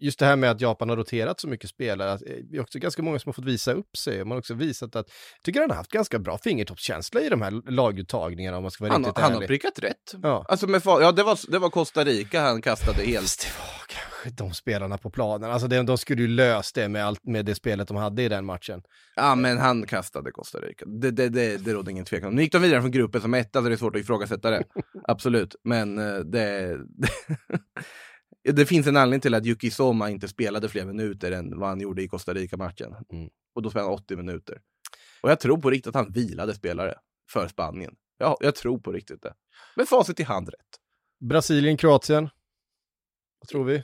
just 0.03 0.19
det 0.19 0.25
här 0.25 0.35
med 0.35 0.51
att 0.51 0.61
Japan 0.61 0.89
har 0.89 0.97
roterat 0.97 1.39
så 1.39 1.47
mycket 1.47 1.69
spelare, 1.69 2.11
att, 2.11 2.21
eh, 2.21 2.27
det 2.51 2.57
är 2.57 2.61
också 2.61 2.79
ganska 2.79 3.01
många 3.01 3.19
som 3.19 3.29
har 3.29 3.33
fått 3.33 3.45
visa 3.45 3.73
upp 3.73 3.97
sig. 3.97 4.17
Man 4.19 4.31
har 4.31 4.37
också 4.37 4.53
visat 4.53 4.95
att, 4.95 5.07
jag 5.37 5.43
tycker 5.43 5.59
han 5.59 5.69
har 5.69 5.77
haft 5.77 5.91
ganska 5.91 6.19
bra 6.19 6.37
fingertoppskänsla 6.37 7.21
i 7.21 7.29
de 7.29 7.41
här 7.41 7.71
laguttagningarna 7.71 8.57
om 8.57 8.63
man 8.63 8.71
ska 8.71 8.83
vara 8.83 8.93
Han, 8.93 9.03
riktigt 9.03 9.17
han 9.23 9.31
har 9.31 9.37
ärlig. 9.37 9.47
prickat 9.47 9.79
rätt. 9.79 10.13
Ja. 10.23 10.45
Alltså 10.49 10.67
med, 10.67 10.81
ja, 10.85 11.11
det 11.11 11.23
var, 11.23 11.51
det 11.51 11.59
var 11.59 11.69
Costa 11.69 12.03
Rica 12.03 12.41
han 12.41 12.61
kastade 12.61 13.03
helt. 13.03 13.39
Det 13.41 13.59
var 13.59 13.83
kanske 13.87 14.43
de 14.43 14.53
spelarna 14.53 14.97
på 14.97 15.09
planen. 15.09 15.51
Alltså 15.51 15.67
de, 15.67 15.85
de 15.85 15.97
skulle 15.97 16.21
ju 16.21 16.27
löst 16.27 16.75
det 16.75 16.89
med, 16.89 17.05
allt, 17.05 17.19
med 17.23 17.45
det 17.45 17.55
spelet 17.55 17.87
de 17.87 17.97
hade 17.97 18.23
i 18.23 18.29
den 18.29 18.45
matchen. 18.45 18.81
Ja, 19.15 19.35
men 19.35 19.57
han 19.57 19.85
kastade 19.85 20.31
Costa 20.31 20.57
Rica. 20.57 20.85
Det, 20.85 21.11
det, 21.11 21.29
det, 21.29 21.57
det 21.57 21.73
råder 21.73 21.91
ingen 21.91 22.05
tvekan 22.05 22.29
om. 22.29 22.35
Nu 22.35 22.41
gick 22.41 22.51
de 22.51 22.61
vidare 22.61 22.81
från 22.81 22.91
gruppen 22.91 23.21
som 23.21 23.33
etta, 23.33 23.61
så 23.61 23.67
det 23.67 23.75
är 23.75 23.77
svårt 23.77 23.95
att 23.95 24.01
ifrågasätta 24.01 24.49
det. 24.49 24.63
Absolut. 25.07 25.55
Men 25.63 25.97
eh, 25.97 26.19
det, 26.19 26.77
det, 28.43 28.65
finns 28.65 28.87
en 28.87 28.97
anledning 28.97 29.21
till 29.21 29.33
att 29.33 29.45
Yuki 29.45 29.71
Soma 29.71 30.09
inte 30.09 30.27
spelade 30.27 30.69
fler 30.69 30.85
minuter 30.85 31.31
än 31.31 31.59
vad 31.59 31.69
han 31.69 31.81
gjorde 31.81 32.03
i 32.03 32.07
Costa 32.07 32.33
Rica-matchen. 32.33 32.95
Mm. 33.11 33.29
Och 33.55 33.61
då 33.61 33.69
spelade 33.69 33.89
han 33.89 33.95
80 33.95 34.15
minuter. 34.15 34.61
Och 35.21 35.31
jag 35.31 35.39
tror 35.39 35.57
på 35.57 35.69
riktigt 35.69 35.87
att 35.87 36.03
han 36.03 36.11
vilade 36.11 36.55
spelare 36.55 36.95
för 37.31 37.47
Spanien. 37.47 37.95
Ja, 38.17 38.37
jag 38.39 38.55
tror 38.55 38.79
på 38.79 38.91
riktigt 38.91 39.21
det. 39.21 39.33
Med 39.75 39.87
facit 39.87 40.19
i 40.19 40.23
hand 40.23 40.49
rätt. 40.49 40.79
Brasilien, 41.29 41.77
Kroatien. 41.77 42.29
Vad 43.39 43.49
tror 43.49 43.63
vi? 43.63 43.83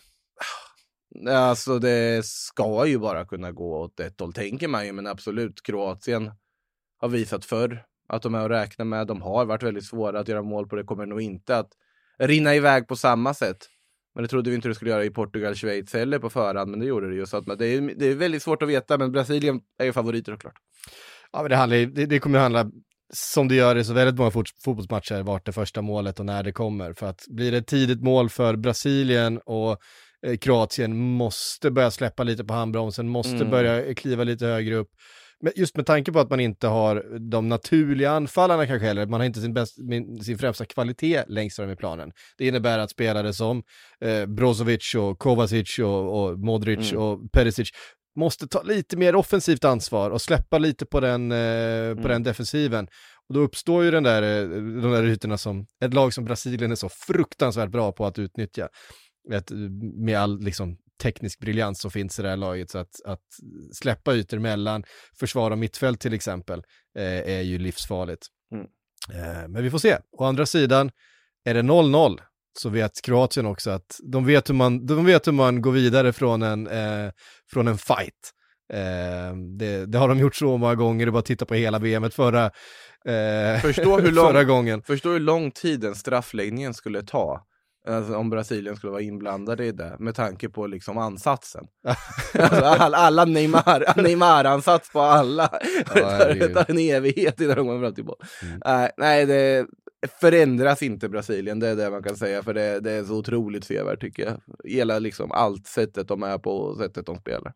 Alltså 1.29 1.79
det 1.79 2.25
ska 2.25 2.85
ju 2.87 2.99
bara 2.99 3.25
kunna 3.25 3.51
gå 3.51 3.79
åt 3.79 3.99
ett 3.99 4.19
håll, 4.19 4.33
tänker 4.33 4.67
man 4.67 4.85
ju. 4.85 4.91
Men 4.91 5.07
absolut, 5.07 5.61
Kroatien 5.63 6.31
har 6.97 7.09
visat 7.09 7.45
förr 7.45 7.85
att 8.07 8.21
de 8.21 8.35
är 8.35 8.45
att 8.45 8.51
räkna 8.51 8.85
med. 8.85 9.07
De 9.07 9.21
har 9.21 9.45
varit 9.45 9.63
väldigt 9.63 9.85
svåra 9.85 10.19
att 10.19 10.27
göra 10.27 10.41
mål 10.41 10.67
på. 10.67 10.75
Det 10.75 10.83
kommer 10.83 11.05
nog 11.05 11.21
inte 11.21 11.57
att 11.57 11.71
rinna 12.17 12.55
iväg 12.55 12.87
på 12.87 12.95
samma 12.95 13.33
sätt. 13.33 13.67
Men 14.15 14.23
det 14.23 14.27
trodde 14.27 14.49
vi 14.49 14.55
inte 14.55 14.67
det 14.67 14.75
skulle 14.75 14.91
göra 14.91 15.05
i 15.05 15.09
Portugal, 15.09 15.55
Schweiz 15.55 15.93
heller 15.93 16.19
på 16.19 16.29
förhand. 16.29 16.71
Men 16.71 16.79
det 16.79 16.85
gjorde 16.85 17.09
det 17.09 17.15
ju. 17.15 17.25
Så 17.25 17.37
att, 17.37 17.59
det, 17.59 17.67
är, 17.67 17.95
det 17.99 18.05
är 18.05 18.15
väldigt 18.15 18.43
svårt 18.43 18.61
att 18.61 18.69
veta. 18.69 18.97
Men 18.97 19.11
Brasilien 19.11 19.59
är 19.79 19.85
ju 19.85 19.93
favoriter 19.93 20.31
såklart. 20.31 20.53
Ja, 21.31 21.41
men 21.41 21.49
det, 21.49 21.55
handlar, 21.55 21.77
det, 21.77 22.05
det 22.05 22.19
kommer 22.19 22.37
ju 22.39 22.41
handla, 22.41 22.71
som 23.13 23.47
det 23.47 23.55
gör 23.55 23.75
i 23.75 23.83
så 23.83 23.93
väldigt 23.93 24.17
många 24.17 24.31
fot, 24.31 24.47
fotbollsmatcher, 24.63 25.23
vart 25.23 25.45
det 25.45 25.51
första 25.51 25.81
målet 25.81 26.19
och 26.19 26.25
när 26.25 26.43
det 26.43 26.51
kommer. 26.51 26.93
För 26.93 27.05
att 27.05 27.25
blir 27.27 27.51
det 27.51 27.57
ett 27.57 27.67
tidigt 27.67 28.01
mål 28.01 28.29
för 28.29 28.55
Brasilien 28.55 29.39
och 29.45 29.77
eh, 30.25 30.37
Kroatien 30.37 30.97
måste 30.97 31.71
börja 31.71 31.91
släppa 31.91 32.23
lite 32.23 32.43
på 32.43 32.53
handbromsen, 32.53 33.07
måste 33.09 33.35
Mm. 33.35 33.49
börja 33.49 33.93
kliva 33.93 34.23
lite 34.23 34.45
högre 34.45 34.75
upp. 34.75 34.89
Just 35.55 35.77
med 35.77 35.85
tanke 35.85 36.11
på 36.11 36.19
att 36.19 36.29
man 36.29 36.39
inte 36.39 36.67
har 36.67 37.19
de 37.31 37.49
naturliga 37.49 38.11
anfallarna 38.11 38.67
kanske 38.67 38.87
heller, 38.87 39.05
man 39.05 39.19
har 39.19 39.25
inte 39.25 39.41
sin, 39.41 39.53
bäst, 39.53 39.75
sin 40.23 40.37
främsta 40.37 40.65
kvalitet 40.65 41.23
längst 41.27 41.55
fram 41.55 41.69
i 41.69 41.75
planen. 41.75 42.11
Det 42.37 42.47
innebär 42.47 42.79
att 42.79 42.89
spelare 42.89 43.33
som 43.33 43.63
eh, 44.05 44.25
Brozovic 44.25 44.95
och 44.95 45.19
Kovacic 45.19 45.79
och, 45.79 46.23
och 46.23 46.39
Modric 46.39 46.91
Mm. 46.91 47.03
och 47.03 47.31
Perisic 47.31 47.69
måste 48.19 48.47
ta 48.47 48.61
lite 48.63 48.97
mer 48.97 49.15
offensivt 49.15 49.65
ansvar 49.65 50.09
och 50.11 50.21
släppa 50.21 50.57
lite 50.57 50.85
på 50.85 50.99
den, 50.99 51.31
eh, 51.31 51.37
på 51.93 51.99
Mm. 51.99 52.03
den 52.09 52.23
defensiven. 52.23 52.87
Och 53.27 53.33
då 53.35 53.39
uppstår 53.39 53.83
ju 53.83 53.91
den 53.91 54.03
där, 54.03 54.21
eh, 54.21 54.49
de 54.81 54.91
där 54.91 55.03
ytorna 55.05 55.37
som 55.37 55.65
ett 55.85 55.93
lag 55.93 56.13
som 56.13 56.25
Brasilien 56.25 56.71
är 56.71 56.75
så 56.75 56.89
fruktansvärt 56.89 57.69
bra 57.71 57.91
på 57.91 58.05
att 58.05 58.19
utnyttja. 58.19 58.67
Ett, 59.33 59.51
med 60.05 60.19
all 60.19 60.39
liksom, 60.39 60.77
teknisk 60.99 61.39
briljans 61.39 61.81
som 61.81 61.91
finns 61.91 62.19
i 62.19 62.21
det 62.21 62.29
här 62.29 62.37
laget. 62.37 62.69
Så 62.69 62.77
att, 62.77 62.89
att 63.05 63.21
släppa 63.73 64.13
ytor 64.15 64.39
mellan 64.39 64.83
försvar 65.19 65.51
och 65.51 65.57
mittfält 65.57 65.99
till 65.99 66.13
exempel 66.13 66.63
eh, 66.97 67.03
är 67.37 67.41
ju 67.41 67.57
livsfarligt. 67.59 68.27
Mm. 68.53 68.65
Eh, 69.23 69.47
men 69.47 69.63
vi 69.63 69.71
får 69.71 69.77
se. 69.79 69.97
Å 70.17 70.23
andra 70.25 70.45
sidan, 70.45 70.91
är 71.45 71.53
det 71.53 71.61
0-0 71.61 72.19
så 72.59 72.69
vet 72.69 72.91
Kroatien 73.03 73.45
också 73.45 73.69
att 73.69 73.99
de 74.11 74.25
vet 74.25 74.49
hur 74.49 74.53
man, 74.53 74.85
de 74.85 75.05
vet 75.05 75.27
hur 75.27 75.31
man 75.31 75.61
går 75.61 75.71
vidare 75.71 76.13
från 76.13 76.41
en, 76.41 76.67
eh, 76.67 77.11
från 77.51 77.67
en 77.67 77.77
fight. 77.77 78.31
Eh, 78.73 79.35
det, 79.59 79.85
det 79.85 79.97
har 79.97 80.07
de 80.07 80.19
gjort 80.19 80.35
så 80.35 80.57
många 80.57 80.75
gånger, 80.75 81.05
det 81.05 81.09
är 81.09 81.11
bara 81.11 81.19
att 81.19 81.25
titta 81.25 81.45
på 81.45 81.53
hela 81.55 81.79
VMet 81.79 82.13
förra, 82.13 82.45
eh, 83.05 83.61
Förstå 83.61 83.99
hur 83.99 84.11
lång- 84.11 84.27
förra 84.27 84.43
gången. 84.43 84.81
Förstår 84.81 85.11
hur 85.13 85.19
lång 85.19 85.51
tid 85.51 85.79
den 85.79 85.95
straffläggningen 85.95 86.73
skulle 86.73 87.01
ta. 87.03 87.45
Alltså, 87.87 88.15
om 88.15 88.29
Brasilien 88.29 88.75
skulle 88.75 88.91
vara 88.91 89.01
inblandade 89.01 89.65
i 89.65 89.71
det, 89.71 89.95
med 89.99 90.15
tanke 90.15 90.49
på 90.49 90.67
liksom 90.67 90.97
ansatsen. 90.97 91.67
alltså, 92.33 92.65
all, 92.65 92.93
alla 92.93 93.25
Neymar, 93.25 94.01
Neymar-ansats 94.01 94.91
på 94.91 94.99
alla. 95.01 95.59
det, 95.93 96.53
tar, 96.53 96.65
en 96.67 96.79
evighet 96.79 97.41
innan 97.41 97.55
de 97.55 97.65
kommer 97.65 97.79
fram 97.79 97.95
till 97.95 98.05
boll. 98.05 98.21
Mm. 98.41 98.61
Nej, 98.65 98.91
nej, 98.97 99.25
det 99.25 99.67
förändras 100.21 100.83
inte 100.83 101.09
Brasilien, 101.09 101.59
det 101.59 101.67
är 101.67 101.75
det 101.75 101.89
man 101.89 102.03
kan 102.03 102.15
säga. 102.15 102.43
För 102.43 102.53
det, 102.53 102.79
det 102.79 102.91
är 102.91 103.03
så 103.03 103.13
otroligt 103.13 103.65
sevärt 103.65 104.01
tycker 104.01 104.25
jag. 104.25 104.41
Hela 104.71 104.99
liksom 104.99 105.31
allt 105.31 105.67
sättet 105.67 106.07
de 106.07 106.23
är 106.23 106.37
på 106.37 106.57
och 106.57 106.77
sättet 106.77 107.05
de 107.05 107.17
spelar. 107.17 107.53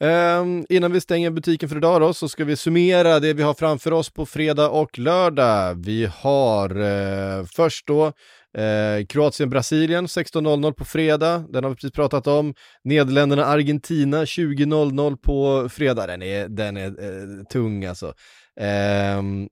Ehm, 0.00 0.66
innan 0.68 0.92
vi 0.92 1.00
stänger 1.00 1.30
butiken 1.30 1.68
för 1.68 1.76
idag 1.76 2.00
då, 2.00 2.12
så 2.14 2.28
ska 2.28 2.44
vi 2.44 2.56
summera 2.56 3.20
det 3.20 3.32
vi 3.32 3.42
har 3.42 3.54
framför 3.54 3.92
oss 3.92 4.10
på 4.10 4.26
fredag 4.26 4.68
och 4.68 4.98
lördag. 4.98 5.74
Vi 5.84 6.08
har 6.12 6.70
eh, 6.80 7.44
först 7.44 7.86
då 7.86 8.12
eh, 8.56 9.06
Kroatien-Brasilien 9.06 10.06
16.00 10.06 10.72
på 10.72 10.84
fredag, 10.84 11.44
den 11.48 11.64
har 11.64 11.70
vi 11.70 11.76
precis 11.76 11.92
pratat 11.92 12.26
om. 12.26 12.54
Nederländerna-Argentina 12.84 14.24
20.00 14.24 15.16
på 15.16 15.68
fredag, 15.68 16.06
den 16.06 16.22
är, 16.22 16.48
den 16.48 16.76
är 16.76 16.86
eh, 16.86 17.44
tung 17.52 17.84
alltså. 17.84 18.14
Ehm, 18.60 19.48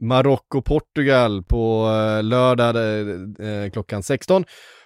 Marocko-Portugal 0.00 1.42
på 1.42 1.88
eh, 1.88 2.22
lördag 2.22 2.76
eh, 2.76 3.48
eh 3.48 3.70
klockan 3.70 4.02
16. 4.02 4.44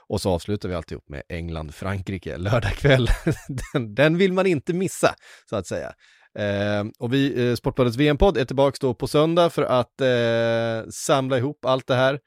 Och 0.09 0.21
så 0.21 0.31
avslutar 0.31 0.69
vi 0.69 0.75
alltihop 0.75 1.09
med 1.09 1.23
England-Frankrike 1.29 2.37
lördag 2.37 2.73
kväll. 2.73 3.09
den, 3.73 3.95
den 3.95 4.19
vill 4.19 4.33
man 4.33 4.47
inte 4.47 4.73
missa, 4.73 5.15
så 5.51 5.57
att 5.57 5.67
säga. 5.67 5.93
Eh, 6.39 6.85
och 6.99 7.13
vi, 7.13 7.49
eh, 7.49 7.55
Sportbladets 7.55 7.97
VM-podd 7.97 8.37
är 8.37 8.45
tillbaka 8.45 8.77
då 8.81 8.95
på 8.95 9.07
söndag 9.07 9.51
för 9.51 9.63
att 9.63 10.01
eh, 10.01 10.91
samla 10.91 11.39
ihop 11.39 11.65
allt 11.65 11.87
det 11.87 11.95
här 11.95 12.19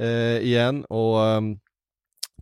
eh, 0.00 0.38
igen 0.46 0.84
och 0.84 1.26
ehm, 1.26 1.56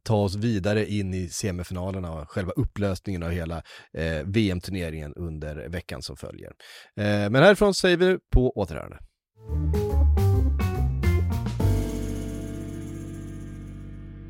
ta 0.02 0.16
oss 0.16 0.34
vidare 0.36 0.86
in 0.86 1.14
i 1.14 1.28
semifinalerna 1.28 2.12
och 2.12 2.30
själva 2.30 2.52
upplösningen 2.52 3.22
av 3.22 3.30
hela 3.30 3.62
eh, 3.92 4.22
VM-turneringen 4.24 5.14
under 5.14 5.68
veckan 5.68 6.02
som 6.02 6.16
följer. 6.16 6.52
Eh, 6.96 7.30
men 7.30 7.34
härifrån 7.34 7.74
säger 7.74 7.96
vi 7.96 8.18
på 8.32 8.52
återhörande. 8.56 8.98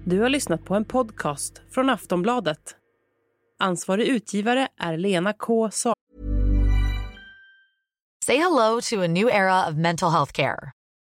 Du 0.05 0.21
har 0.21 0.29
lyssnat 0.29 0.65
på 0.65 0.75
en 0.75 0.85
podcast 0.85 1.63
från 1.71 1.91
Aftonbladet. 1.91 2.77
Ansvarig 3.59 4.07
utgivare 4.09 4.69
är 4.81 4.97
Lena 4.97 5.33
K 5.33 5.71
Saar. 5.71 5.95
Say 8.27 8.37
hello 8.37 8.81
to 8.91 9.03
a 9.03 9.07
new 9.07 9.29
era 9.29 9.69
of 9.69 9.75
mental 9.75 10.11
health 10.11 10.33
care. 10.33 10.73